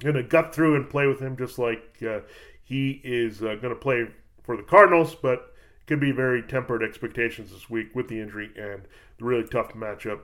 going 0.01 0.17
to 0.17 0.23
gut 0.23 0.55
through 0.55 0.77
and 0.77 0.91
play 0.91 1.07
with 1.07 1.21
him 1.21 1.37
just 1.37 1.59
like 1.59 1.99
uh, 2.03 2.21
he 2.71 3.01
is 3.03 3.43
uh, 3.43 3.57
going 3.57 3.75
to 3.75 3.81
play 3.81 4.07
for 4.45 4.57
the 4.57 4.63
Cardinals, 4.63 5.17
but 5.17 5.53
could 5.89 5.99
be 5.99 6.13
very 6.13 6.41
tempered 6.41 6.85
expectations 6.85 7.51
this 7.51 7.69
week 7.69 7.97
with 7.97 8.07
the 8.07 8.21
injury 8.21 8.49
and 8.57 8.83
the 9.19 9.25
really 9.25 9.43
tough 9.43 9.75
matchup 9.75 10.21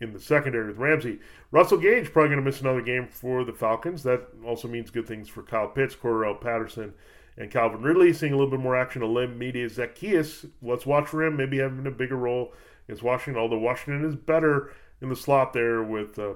in 0.00 0.12
the 0.12 0.18
secondary 0.18 0.66
with 0.66 0.76
Ramsey. 0.76 1.20
Russell 1.52 1.78
Gage 1.78 2.12
probably 2.12 2.30
going 2.30 2.40
to 2.40 2.44
miss 2.44 2.60
another 2.60 2.80
game 2.80 3.06
for 3.06 3.44
the 3.44 3.52
Falcons. 3.52 4.02
That 4.02 4.26
also 4.44 4.66
means 4.66 4.90
good 4.90 5.06
things 5.06 5.28
for 5.28 5.44
Kyle 5.44 5.68
Pitts, 5.68 5.94
Cordarrelle 5.94 6.40
Patterson, 6.40 6.94
and 7.38 7.48
Calvin 7.48 7.82
Ridley. 7.82 8.12
Seeing 8.12 8.32
a 8.32 8.36
little 8.36 8.50
bit 8.50 8.58
more 8.58 8.74
action. 8.74 9.02
Olamide 9.02 9.70
Zaccheaus. 9.72 10.50
Let's 10.60 10.84
watch 10.84 11.06
for 11.06 11.22
him. 11.22 11.36
Maybe 11.36 11.58
having 11.58 11.86
a 11.86 11.92
bigger 11.92 12.16
role 12.16 12.52
against 12.88 13.04
Washington. 13.04 13.40
Although 13.40 13.58
Washington 13.58 14.04
is 14.04 14.16
better 14.16 14.72
in 15.00 15.10
the 15.10 15.16
slot 15.16 15.52
there 15.52 15.80
with 15.80 16.18
uh, 16.18 16.34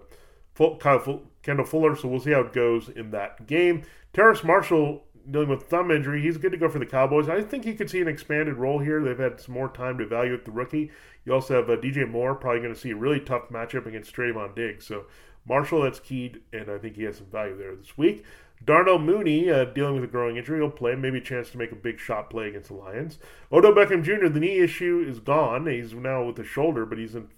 Kyle 0.79 1.23
Kendall 1.43 1.67
Fuller. 1.67 1.97
So 1.97 2.07
we'll 2.07 2.21
see 2.21 2.31
how 2.31 2.43
it 2.43 2.53
goes 2.53 2.89
in 2.89 3.11
that 3.11 3.49
game. 3.49 3.83
Terrace 4.13 4.43
Marshall 4.43 5.05
dealing 5.31 5.49
with 5.49 5.65
thumb 5.65 5.91
injury. 5.91 6.23
He's 6.23 6.39
good 6.39 6.53
to 6.53 6.59
go 6.59 6.69
for 6.69 6.79
the 6.79 6.87
Cowboys. 6.87 7.29
I 7.29 7.43
think 7.43 7.65
he 7.65 7.75
could 7.75 7.91
see 7.91 8.01
an 8.01 8.09
expanded 8.09 8.57
role 8.57 8.79
here. 8.79 9.03
They've 9.03 9.19
had 9.19 9.41
some 9.41 9.55
more 9.55 9.69
time 9.69 9.99
to 9.99 10.05
evaluate 10.05 10.45
the 10.45 10.51
rookie. 10.51 10.91
You 11.25 11.35
also 11.35 11.57
have 11.57 11.71
uh, 11.71 11.77
DJ 11.77 12.09
Moore, 12.09 12.35
probably 12.35 12.61
going 12.61 12.75
to 12.75 12.81
see 12.81 12.91
a 12.91 12.97
really 12.97 13.21
tough 13.21 13.49
matchup 13.51 13.87
against 13.87 14.15
Trevon 14.15 14.55
Diggs. 14.55 14.87
So 14.87 15.05
Marshall, 15.47 15.83
that's 15.83 16.01
keyed, 16.01 16.43
and 16.53 16.71
I 16.71 16.79
think 16.79 16.97
he 16.97 17.05
has 17.05 17.17
some 17.17 17.27
value 17.27 17.57
there 17.57 17.75
this 17.75 17.97
week. 17.97 18.25
Darnell 18.65 18.99
Mooney, 18.99 19.51
uh, 19.51 19.67
dealing 19.67 19.95
with 19.95 20.05
a 20.05 20.09
growing 20.09 20.37
injury, 20.37 20.59
he'll 20.59 20.71
play. 20.71 20.95
Maybe 20.95 21.19
a 21.19 21.23
chance 21.23 21.51
to 21.51 21.59
make 21.59 21.73
a 21.73 21.77
big 21.77 21.99
shot 21.99 22.29
play 22.29 22.49
against 22.49 22.69
the 22.69 22.75
Lions. 22.75 23.19
Odell 23.53 23.73
Beckham 23.73 24.03
Jr., 24.03 24.29
the 24.29 24.41
knee 24.41 24.59
issue 24.59 25.05
is 25.09 25.21
gone. 25.21 25.67
He's 25.67 25.95
now 25.95 26.25
with 26.25 26.37
the 26.37 26.45
shoulder, 26.45 26.85
but 26.85 26.99
he's 26.99 27.15
in 27.15 27.29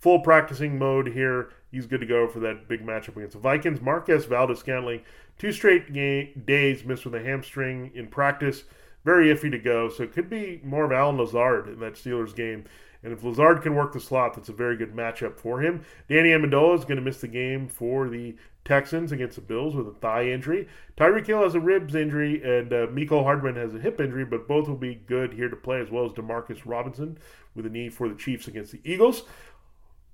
full 0.00 0.20
practicing 0.20 0.78
mode 0.78 1.08
here. 1.08 1.50
He's 1.70 1.86
good 1.86 2.00
to 2.00 2.06
go 2.06 2.26
for 2.26 2.40
that 2.40 2.66
big 2.68 2.84
matchup 2.84 3.16
against 3.16 3.34
the 3.34 3.38
Vikings. 3.38 3.80
Marquez 3.80 4.24
Valdes-Scantling, 4.24 5.02
two 5.38 5.52
straight 5.52 5.92
game, 5.92 6.42
days 6.44 6.84
missed 6.84 7.04
with 7.04 7.14
a 7.14 7.22
hamstring 7.22 7.92
in 7.94 8.08
practice. 8.08 8.64
Very 9.04 9.26
iffy 9.26 9.50
to 9.50 9.58
go. 9.58 9.88
So 9.88 10.02
it 10.02 10.12
could 10.12 10.28
be 10.28 10.60
more 10.64 10.84
of 10.84 10.92
Allen 10.92 11.16
Lazard 11.16 11.68
in 11.68 11.78
that 11.80 11.94
Steelers 11.94 12.34
game. 12.34 12.64
And 13.02 13.12
if 13.14 13.24
Lazard 13.24 13.62
can 13.62 13.74
work 13.74 13.92
the 13.92 14.00
slot, 14.00 14.34
that's 14.34 14.50
a 14.50 14.54
very 14.54 14.76
good 14.76 14.94
matchup 14.94 15.38
for 15.38 15.60
him. 15.60 15.82
Danny 16.08 16.30
Amendola 16.30 16.78
is 16.78 16.84
going 16.84 16.96
to 16.96 17.02
miss 17.02 17.20
the 17.20 17.28
game 17.28 17.66
for 17.66 18.10
the 18.10 18.36
Texans 18.62 19.10
against 19.10 19.36
the 19.36 19.40
Bills 19.40 19.74
with 19.74 19.88
a 19.88 19.92
thigh 19.92 20.26
injury. 20.26 20.68
Tyreek 20.98 21.26
Hill 21.26 21.42
has 21.42 21.54
a 21.54 21.60
ribs 21.60 21.94
injury, 21.94 22.42
and 22.42 22.70
uh, 22.74 22.86
Mecole 22.88 23.24
Hardman 23.24 23.56
has 23.56 23.74
a 23.74 23.78
hip 23.78 24.02
injury, 24.02 24.26
but 24.26 24.46
both 24.46 24.68
will 24.68 24.76
be 24.76 24.96
good 25.06 25.32
here 25.32 25.48
to 25.48 25.56
play, 25.56 25.80
as 25.80 25.90
well 25.90 26.04
as 26.04 26.12
Demarcus 26.12 26.60
Robinson 26.66 27.16
with 27.54 27.64
a 27.64 27.70
knee 27.70 27.88
for 27.88 28.06
the 28.06 28.14
Chiefs 28.14 28.48
against 28.48 28.72
the 28.72 28.80
Eagles. 28.84 29.22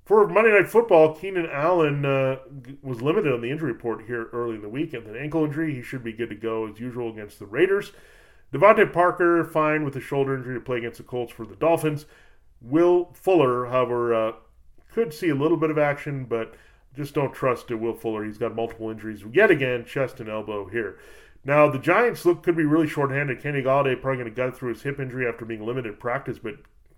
For 0.06 0.24
Monday 0.28 0.52
Night 0.52 0.70
Football, 0.70 1.16
Keenan 1.16 1.48
Allen 1.50 2.04
uh, 2.04 2.36
was 2.80 3.02
limited 3.02 3.32
on 3.32 3.40
the 3.40 3.50
injury 3.50 3.72
report 3.72 4.06
here 4.06 4.28
early 4.32 4.54
in 4.54 4.62
the 4.62 4.68
week. 4.68 4.94
And 4.94 5.04
an 5.04 5.16
ankle 5.16 5.44
injury, 5.44 5.74
he 5.74 5.82
should 5.82 6.04
be 6.04 6.12
good 6.12 6.28
to 6.28 6.36
go 6.36 6.68
as 6.68 6.78
usual 6.78 7.10
against 7.10 7.40
the 7.40 7.46
Raiders. 7.46 7.90
DeVante 8.52 8.92
Parker, 8.92 9.42
fine 9.42 9.84
with 9.84 9.96
a 9.96 10.00
shoulder 10.00 10.36
injury 10.36 10.54
to 10.54 10.60
play 10.60 10.78
against 10.78 10.98
the 10.98 11.02
Colts 11.02 11.32
for 11.32 11.44
the 11.44 11.56
Dolphins. 11.56 12.06
Will 12.62 13.12
Fuller, 13.14 13.66
however, 13.66 14.14
uh, 14.14 14.32
could 14.92 15.12
see 15.12 15.28
a 15.28 15.34
little 15.34 15.56
bit 15.56 15.70
of 15.70 15.78
action, 15.78 16.24
but 16.24 16.54
just 16.94 17.12
don't 17.12 17.34
trust 17.34 17.68
Will 17.72 17.92
Fuller. 17.92 18.24
He's 18.24 18.38
got 18.38 18.54
multiple 18.54 18.90
injuries 18.90 19.24
yet 19.32 19.50
again, 19.50 19.84
chest 19.84 20.20
and 20.20 20.28
elbow 20.28 20.68
here. 20.68 21.00
Now 21.44 21.68
the 21.68 21.80
Giants 21.80 22.24
look 22.24 22.44
could 22.44 22.56
be 22.56 22.64
really 22.64 22.86
shorthanded. 22.86 23.42
Kenny 23.42 23.60
Golladay 23.60 24.00
probably 24.00 24.22
going 24.22 24.32
to 24.32 24.42
gut 24.42 24.56
through 24.56 24.72
his 24.72 24.82
hip 24.82 25.00
injury 25.00 25.26
after 25.26 25.44
being 25.44 25.66
limited 25.66 25.98
practice, 25.98 26.38
but 26.38 26.54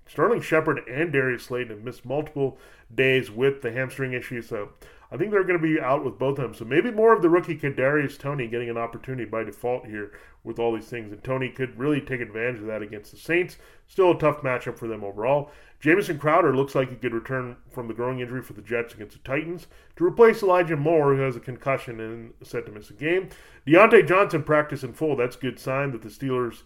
Sterling 0.08 0.40
Shepard 0.40 0.80
and 0.88 1.12
Darius 1.12 1.44
Slayton 1.44 1.70
have 1.70 1.84
missed 1.84 2.04
multiple 2.04 2.58
days 2.92 3.30
with 3.30 3.62
the 3.62 3.70
hamstring 3.70 4.14
issue, 4.14 4.42
so 4.42 4.70
I 5.10 5.16
think 5.16 5.30
they're 5.30 5.44
going 5.44 5.60
to 5.60 5.74
be 5.74 5.80
out 5.80 6.04
with 6.04 6.18
both 6.18 6.38
of 6.38 6.44
them. 6.44 6.54
So 6.54 6.64
maybe 6.64 6.90
more 6.90 7.14
of 7.14 7.22
the 7.22 7.30
rookie 7.30 7.56
Kadarius 7.56 8.18
Toney 8.18 8.46
getting 8.46 8.68
an 8.68 8.76
opportunity 8.76 9.24
by 9.24 9.44
default 9.44 9.86
here 9.86 10.12
with 10.44 10.58
all 10.58 10.74
these 10.74 10.88
things, 10.88 11.12
and 11.12 11.22
Toney 11.22 11.50
could 11.50 11.78
really 11.78 12.00
take 12.00 12.20
advantage 12.20 12.60
of 12.60 12.66
that 12.66 12.82
against 12.82 13.10
the 13.10 13.18
Saints. 13.18 13.56
Still 13.86 14.12
a 14.12 14.18
tough 14.18 14.42
matchup 14.42 14.78
for 14.78 14.88
them 14.88 15.04
overall. 15.04 15.50
Jamison 15.80 16.18
Crowder 16.18 16.56
looks 16.56 16.74
like 16.74 16.90
he 16.90 16.96
could 16.96 17.14
return 17.14 17.56
from 17.70 17.86
the 17.86 17.94
growing 17.94 18.20
injury 18.20 18.42
for 18.42 18.54
the 18.54 18.62
Jets 18.62 18.94
against 18.94 19.16
the 19.16 19.28
Titans 19.28 19.68
to 19.96 20.04
replace 20.04 20.42
Elijah 20.42 20.76
Moore, 20.76 21.14
who 21.14 21.20
has 21.20 21.36
a 21.36 21.40
concussion 21.40 22.00
and 22.00 22.32
set 22.42 22.66
to 22.66 22.72
miss 22.72 22.90
a 22.90 22.94
game. 22.94 23.28
Diontae 23.66 24.08
Johnson 24.08 24.42
practice 24.42 24.82
in 24.82 24.92
full. 24.92 25.16
That's 25.16 25.36
a 25.36 25.40
good 25.40 25.58
sign 25.58 25.92
that 25.92 26.02
the 26.02 26.08
Steelers 26.08 26.62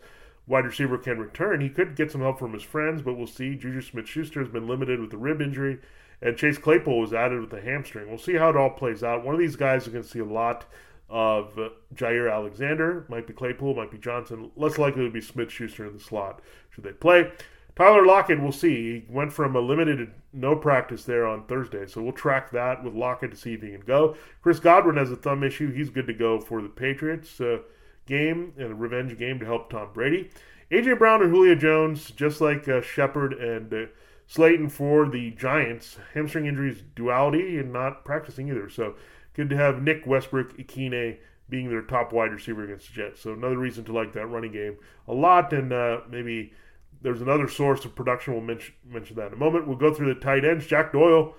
wide 0.47 0.65
receiver 0.65 0.99
can 0.99 1.19
return. 1.19 1.61
He 1.61 1.69
could 1.69 1.97
get 1.97 2.11
some 2.11 2.21
help 2.21 2.39
from 2.39 2.53
his 2.53 2.63
friends, 2.63 3.03
but 3.03 3.17
we'll 3.17 3.27
see. 3.27 3.55
Juju 3.55 3.81
Smith 3.81 4.09
Schuster 4.09 4.41
has 4.41 4.49
been 4.49 4.67
limited 4.67 5.01
with 5.01 5.11
the 5.11 5.17
rib 5.17 5.41
injury 5.41 5.79
and 6.23 6.37
Chase 6.37 6.57
Claypool 6.57 7.01
was 7.01 7.13
added 7.13 7.41
with 7.41 7.53
a 7.53 7.61
hamstring. 7.61 8.09
We'll 8.09 8.19
see 8.19 8.35
how 8.35 8.51
it 8.51 8.57
all 8.57 8.71
plays 8.71 9.03
out. 9.03 9.25
One 9.25 9.35
of 9.35 9.41
these 9.41 9.57
guys 9.57 9.83
is 9.83 9.93
going 9.93 10.05
to 10.05 10.09
see 10.09 10.21
a 10.21 10.25
lot 10.25 10.65
of 11.11 11.59
Jaire 11.95 12.33
Alexander. 12.33 13.05
Might 13.09 13.27
be 13.27 13.33
Claypool, 13.33 13.75
might 13.75 13.91
be 13.91 13.99
Johnson. 13.99 14.51
Less 14.57 14.79
likely 14.79 15.05
to 15.05 15.11
be 15.11 15.21
Smith 15.21 15.51
Schuster 15.51 15.85
in 15.85 15.95
the 15.95 16.01
slot 16.01 16.41
should 16.71 16.85
they 16.85 16.93
play. 16.93 17.31
Tyler 17.75 18.07
Lockett, 18.07 18.41
we'll 18.41 18.53
see. 18.53 19.01
He 19.01 19.05
went 19.13 19.33
from 19.33 19.57
a 19.57 19.61
limited 19.61 20.13
no 20.33 20.55
practice 20.55 21.05
there 21.05 21.27
on 21.27 21.47
Thursday, 21.47 21.87
so 21.87 22.03
we'll 22.03 22.13
track 22.13 22.51
that 22.53 22.85
with 22.85 22.95
Lockett 22.95 23.31
to 23.33 23.37
see 23.37 23.55
if 23.55 23.63
he 23.63 23.71
can 23.71 23.81
go. 23.81 24.15
Chris 24.43 24.61
Godwin 24.61 24.97
has 24.99 25.11
a 25.11 25.17
thumb 25.17 25.43
issue. 25.43 25.73
He's 25.73 25.91
good 25.91 26.07
to 26.07 26.13
go 26.13 26.39
for 26.39 26.63
the 26.63 26.69
Patriots 26.69 27.41
uh, 27.41 27.59
game 28.07 28.53
and 28.57 28.73
a 28.73 28.75
revenge 28.75 29.17
game 29.19 29.39
to 29.39 29.47
help 29.47 29.71
Tom 29.71 29.91
Brady. 29.93 30.31
AJ 30.71 30.99
Brown 30.99 31.23
and 31.23 31.31
Julio 31.31 31.55
Jones, 31.55 32.11
just 32.11 32.41
like 32.41 32.67
uh, 32.67 32.81
Shepard 32.81 33.35
and 33.35 33.73
uh, 33.73 33.87
Slayton 34.27 34.71
for 34.71 35.09
the 35.09 35.31
Giants, 35.33 35.99
hamstring 36.15 36.47
injuries 36.47 36.83
duality 36.95 37.59
and 37.59 37.73
not 37.73 38.05
practicing 38.05 38.49
either. 38.49 38.71
So 38.71 38.95
good 39.35 39.51
to 39.51 39.57
have 39.57 39.83
Nick 39.83 40.07
Westbrook, 40.07 40.57
Ikhine 40.57 41.19
being 41.51 41.69
their 41.69 41.83
top 41.83 42.15
wide 42.15 42.33
receiver 42.33 42.65
against 42.65 42.89
the 42.89 42.95
Jets. 42.95 43.21
So 43.21 43.35
another 43.35 43.59
reason 43.59 43.85
to 43.85 43.93
like 43.93 44.15
that 44.15 44.27
running 44.27 44.53
game 44.53 44.77
a 45.07 45.13
lot, 45.13 45.53
and 45.53 45.71
uh, 45.73 46.01
maybe 46.09 46.55
there's 47.03 47.21
another 47.21 47.49
source 47.49 47.85
of 47.85 47.95
production. 47.95 48.33
We'll 48.33 48.43
mention, 48.43 48.75
mention 48.87 49.17
that 49.17 49.27
in 49.29 49.33
a 49.35 49.37
moment. 49.37 49.69
We'll 49.69 49.77
go 49.77 49.93
through 49.93 50.15
the 50.15 50.21
tight 50.21 50.47
ends. 50.47 50.67
Jack 50.67 50.93
Doyle, 50.93 51.35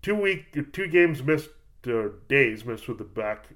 two 0.00 0.14
week, 0.14 0.72
two 0.72 0.88
games 0.88 1.22
missed, 1.22 1.50
uh, 1.86 2.08
days 2.28 2.64
missed 2.64 2.88
with 2.88 2.96
the 2.96 3.04
back 3.04 3.48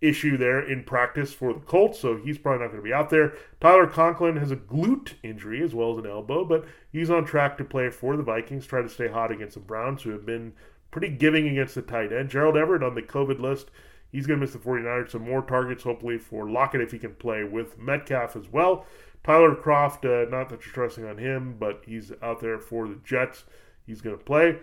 issue 0.00 0.36
there 0.36 0.60
in 0.60 0.84
practice 0.84 1.32
for 1.32 1.52
the 1.52 1.60
Colts, 1.60 1.98
so 1.98 2.16
he's 2.16 2.38
probably 2.38 2.60
not 2.60 2.70
going 2.70 2.82
to 2.82 2.88
be 2.88 2.92
out 2.92 3.10
there. 3.10 3.34
Tyler 3.60 3.86
Conklin 3.86 4.36
has 4.36 4.50
a 4.50 4.56
glute 4.56 5.14
injury 5.22 5.62
as 5.62 5.74
well 5.74 5.92
as 5.92 5.98
an 5.98 6.06
elbow, 6.06 6.44
but 6.44 6.64
he's 6.92 7.10
on 7.10 7.24
track 7.24 7.58
to 7.58 7.64
play 7.64 7.90
for 7.90 8.16
the 8.16 8.22
Vikings. 8.22 8.66
Try 8.66 8.82
to 8.82 8.88
stay 8.88 9.08
hot 9.08 9.32
against 9.32 9.54
the 9.54 9.60
Browns, 9.60 10.02
who 10.02 10.10
have 10.10 10.24
been 10.24 10.52
pretty 10.90 11.08
giving 11.08 11.48
against 11.48 11.74
the 11.74 11.82
tight 11.82 12.12
end. 12.12 12.30
Gerald 12.30 12.56
Everett 12.56 12.82
on 12.82 12.94
the 12.94 13.02
COVID 13.02 13.40
list. 13.40 13.70
He's 14.10 14.26
going 14.26 14.40
to 14.40 14.46
miss 14.46 14.54
the 14.54 14.58
49ers. 14.58 15.10
Some 15.10 15.22
more 15.22 15.42
targets, 15.42 15.82
hopefully, 15.82 16.18
for 16.18 16.48
Lockett 16.48 16.80
if 16.80 16.92
he 16.92 16.98
can 16.98 17.14
play 17.14 17.44
with 17.44 17.78
Metcalf 17.78 18.36
as 18.36 18.48
well. 18.48 18.86
Tyler 19.24 19.54
Kroft, 19.54 20.04
uh, 20.04 20.30
not 20.30 20.48
that 20.48 20.64
you're 20.64 20.72
trusting 20.72 21.04
on 21.04 21.18
him, 21.18 21.56
but 21.58 21.82
he's 21.84 22.12
out 22.22 22.40
there 22.40 22.58
for 22.58 22.88
the 22.88 22.98
Jets. 23.04 23.44
He's 23.86 24.00
going 24.00 24.16
to 24.16 24.24
play. 24.24 24.58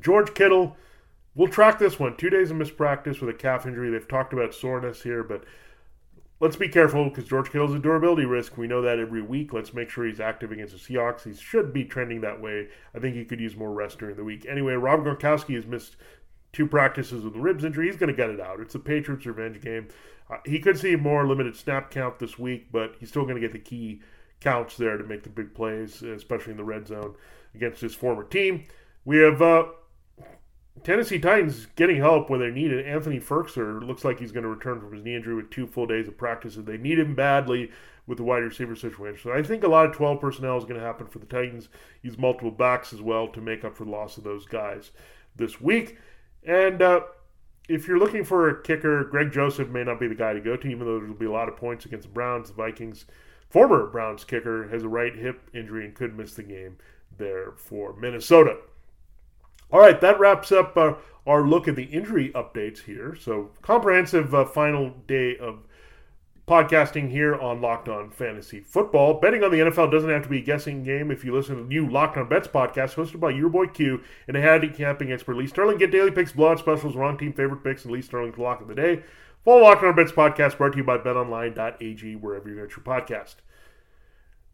George 0.00 0.34
Kittle, 0.34 0.76
we'll 1.36 1.48
track 1.48 1.78
this 1.78 2.00
one. 2.00 2.16
Two 2.16 2.30
days 2.30 2.50
of 2.50 2.56
mispractice 2.56 3.20
with 3.20 3.30
a 3.30 3.38
calf 3.38 3.66
injury. 3.66 3.90
They've 3.90 4.08
talked 4.08 4.32
about 4.32 4.54
soreness 4.54 5.02
here, 5.02 5.22
but 5.22 5.44
let's 6.40 6.56
be 6.56 6.68
careful 6.68 7.04
because 7.04 7.26
George 7.26 7.50
Kittle's 7.52 7.74
a 7.74 7.78
durability 7.78 8.24
risk. 8.24 8.56
We 8.56 8.66
know 8.66 8.82
that 8.82 8.98
every 8.98 9.22
week. 9.22 9.52
Let's 9.52 9.74
make 9.74 9.90
sure 9.90 10.06
he's 10.06 10.20
active 10.20 10.50
against 10.50 10.72
the 10.72 10.80
Seahawks. 10.80 11.22
He 11.22 11.34
should 11.34 11.72
be 11.72 11.84
trending 11.84 12.22
that 12.22 12.40
way. 12.40 12.68
I 12.94 12.98
think 12.98 13.14
he 13.14 13.24
could 13.24 13.40
use 13.40 13.54
more 13.54 13.72
rest 13.72 13.98
during 13.98 14.16
the 14.16 14.24
week. 14.24 14.46
Anyway, 14.48 14.72
Rob 14.74 15.04
Gronkowski 15.04 15.54
has 15.54 15.66
missed 15.66 15.96
two 16.52 16.66
practices 16.66 17.22
with 17.22 17.36
a 17.36 17.40
ribs 17.40 17.64
injury. 17.64 17.86
He's 17.86 17.96
going 17.96 18.10
to 18.10 18.16
get 18.16 18.30
it 18.30 18.40
out. 18.40 18.60
It's 18.60 18.74
a 18.74 18.78
Patriots 18.78 19.26
revenge 19.26 19.60
game. 19.60 19.88
Uh, 20.30 20.38
he 20.44 20.58
could 20.58 20.78
see 20.78 20.96
more 20.96 21.26
limited 21.26 21.54
snap 21.54 21.90
count 21.90 22.18
this 22.18 22.38
week, 22.38 22.72
but 22.72 22.96
he's 22.98 23.10
still 23.10 23.22
going 23.22 23.36
to 23.36 23.40
get 23.40 23.52
the 23.52 23.58
key 23.58 24.00
counts 24.40 24.76
there 24.76 24.96
to 24.96 25.04
make 25.04 25.22
the 25.22 25.28
big 25.28 25.54
plays, 25.54 26.02
especially 26.02 26.52
in 26.52 26.56
the 26.56 26.64
red 26.64 26.86
zone 26.86 27.14
against 27.54 27.80
his 27.80 27.94
former 27.94 28.24
team. 28.24 28.64
We 29.04 29.18
have 29.18 29.40
uh, 29.40 29.66
Tennessee 30.84 31.18
Titans 31.18 31.66
getting 31.76 31.96
help 31.96 32.30
when 32.30 32.40
they 32.40 32.50
need 32.50 32.70
it. 32.70 32.86
Anthony 32.86 33.18
Firkser 33.18 33.84
looks 33.84 34.04
like 34.04 34.18
he's 34.18 34.32
going 34.32 34.44
to 34.44 34.48
return 34.48 34.80
from 34.80 34.92
his 34.92 35.02
knee 35.02 35.16
injury 35.16 35.34
with 35.34 35.50
two 35.50 35.66
full 35.66 35.86
days 35.86 36.06
of 36.06 36.16
practice, 36.16 36.56
and 36.56 36.66
they 36.66 36.76
need 36.76 36.98
him 36.98 37.14
badly 37.14 37.70
with 38.06 38.18
the 38.18 38.24
wide 38.24 38.42
receiver 38.42 38.76
situation. 38.76 39.20
So 39.22 39.32
I 39.32 39.42
think 39.42 39.64
a 39.64 39.68
lot 39.68 39.86
of 39.86 39.92
12 39.92 40.20
personnel 40.20 40.56
is 40.56 40.64
going 40.64 40.78
to 40.78 40.86
happen 40.86 41.06
for 41.06 41.18
the 41.18 41.26
Titans. 41.26 41.68
Use 42.02 42.18
multiple 42.18 42.50
backs 42.50 42.92
as 42.92 43.02
well 43.02 43.28
to 43.28 43.40
make 43.40 43.64
up 43.64 43.76
for 43.76 43.84
the 43.84 43.90
loss 43.90 44.16
of 44.16 44.24
those 44.24 44.46
guys 44.46 44.92
this 45.34 45.60
week. 45.60 45.98
And 46.44 46.80
uh, 46.80 47.00
if 47.68 47.88
you're 47.88 47.98
looking 47.98 48.24
for 48.24 48.48
a 48.48 48.62
kicker, 48.62 49.04
Greg 49.04 49.32
Joseph 49.32 49.68
may 49.68 49.82
not 49.82 49.98
be 49.98 50.06
the 50.06 50.14
guy 50.14 50.32
to 50.32 50.40
go 50.40 50.56
to, 50.56 50.68
even 50.68 50.86
though 50.86 51.00
there'll 51.00 51.14
be 51.14 51.26
a 51.26 51.32
lot 51.32 51.48
of 51.48 51.56
points 51.56 51.84
against 51.84 52.06
the 52.06 52.14
Browns. 52.14 52.48
The 52.48 52.54
Vikings, 52.54 53.06
former 53.50 53.86
Browns 53.86 54.24
kicker, 54.24 54.68
has 54.68 54.84
a 54.84 54.88
right 54.88 55.14
hip 55.14 55.50
injury 55.52 55.84
and 55.84 55.94
could 55.94 56.16
miss 56.16 56.34
the 56.34 56.44
game 56.44 56.76
there 57.18 57.52
for 57.56 57.96
Minnesota. 57.96 58.58
All 59.72 59.80
right, 59.80 60.00
that 60.00 60.18
wraps 60.20 60.52
up 60.52 60.76
uh, 60.76 60.94
our 61.26 61.46
look 61.46 61.66
at 61.66 61.76
the 61.76 61.84
injury 61.84 62.30
updates 62.34 62.84
here. 62.84 63.16
So, 63.18 63.50
comprehensive 63.62 64.34
uh, 64.34 64.44
final 64.44 64.90
day 65.06 65.36
of 65.36 65.66
podcasting 66.46 67.10
here 67.10 67.34
on 67.34 67.60
Locked 67.60 67.88
On 67.88 68.08
Fantasy 68.08 68.60
Football. 68.60 69.14
Betting 69.14 69.42
on 69.42 69.50
the 69.50 69.58
NFL 69.58 69.90
doesn't 69.90 70.08
have 70.08 70.22
to 70.22 70.28
be 70.28 70.38
a 70.38 70.42
guessing 70.42 70.84
game 70.84 71.10
if 71.10 71.24
you 71.24 71.34
listen 71.34 71.56
to 71.56 71.62
the 71.62 71.68
new 71.68 71.88
Locked 71.88 72.16
On 72.16 72.28
Bets 72.28 72.46
podcast 72.46 72.94
hosted 72.94 73.18
by 73.18 73.30
your 73.30 73.48
boy 73.48 73.66
Q 73.66 74.00
and 74.28 74.36
a 74.36 74.40
handicapping 74.40 75.10
expert 75.10 75.36
Lee 75.36 75.48
Sterling. 75.48 75.78
Get 75.78 75.90
daily 75.90 76.12
picks, 76.12 76.30
blowout 76.30 76.60
specials, 76.60 76.94
wrong 76.94 77.18
team 77.18 77.32
favorite 77.32 77.64
picks, 77.64 77.84
and 77.84 77.92
Lee 77.92 78.02
Sterling's 78.02 78.38
lock 78.38 78.60
of 78.60 78.68
the 78.68 78.76
day. 78.76 79.02
Follow 79.44 79.62
Locked 79.62 79.82
On 79.82 79.96
Bets 79.96 80.12
podcast 80.12 80.58
brought 80.58 80.72
to 80.72 80.78
you 80.78 80.84
by 80.84 80.98
betonline.ag 80.98 82.16
wherever 82.16 82.48
you 82.48 82.54
get 82.54 82.76
your 82.76 82.84
podcast. 82.84 83.36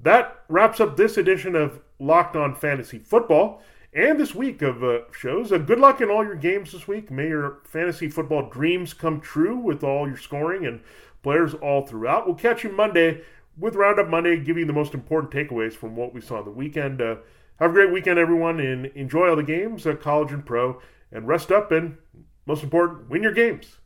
That 0.00 0.44
wraps 0.48 0.80
up 0.80 0.96
this 0.96 1.18
edition 1.18 1.54
of 1.54 1.80
Locked 1.98 2.36
On 2.36 2.54
Fantasy 2.54 2.98
Football 2.98 3.62
and 3.92 4.18
this 4.18 4.34
week 4.34 4.62
of 4.62 4.82
uh, 4.82 5.00
shows. 5.12 5.52
Uh, 5.52 5.58
good 5.58 5.78
luck 5.78 6.00
in 6.00 6.10
all 6.10 6.24
your 6.24 6.34
games 6.34 6.72
this 6.72 6.88
week. 6.88 7.10
May 7.10 7.28
your 7.28 7.58
fantasy 7.64 8.08
football 8.08 8.48
dreams 8.48 8.94
come 8.94 9.20
true 9.20 9.56
with 9.56 9.84
all 9.84 10.08
your 10.08 10.16
scoring 10.16 10.64
and 10.66 10.80
players 11.22 11.54
all 11.54 11.86
throughout. 11.86 12.26
We'll 12.26 12.36
catch 12.36 12.64
you 12.64 12.70
Monday 12.70 13.22
with 13.58 13.76
Roundup 13.76 14.08
Monday, 14.08 14.38
giving 14.38 14.62
you 14.62 14.66
the 14.66 14.72
most 14.72 14.94
important 14.94 15.32
takeaways 15.32 15.74
from 15.74 15.94
what 15.94 16.14
we 16.14 16.20
saw 16.20 16.42
the 16.42 16.50
weekend. 16.50 17.02
Uh, 17.02 17.16
have 17.58 17.70
a 17.70 17.74
great 17.74 17.92
weekend, 17.92 18.18
everyone, 18.18 18.60
and 18.60 18.86
enjoy 18.86 19.28
all 19.28 19.36
the 19.36 19.42
games, 19.42 19.86
uh, 19.86 19.94
college 19.94 20.32
and 20.32 20.46
pro, 20.46 20.80
and 21.12 21.28
rest 21.28 21.52
up 21.52 21.70
and, 21.70 21.98
most 22.46 22.64
important, 22.64 23.10
win 23.10 23.22
your 23.22 23.32
games. 23.32 23.76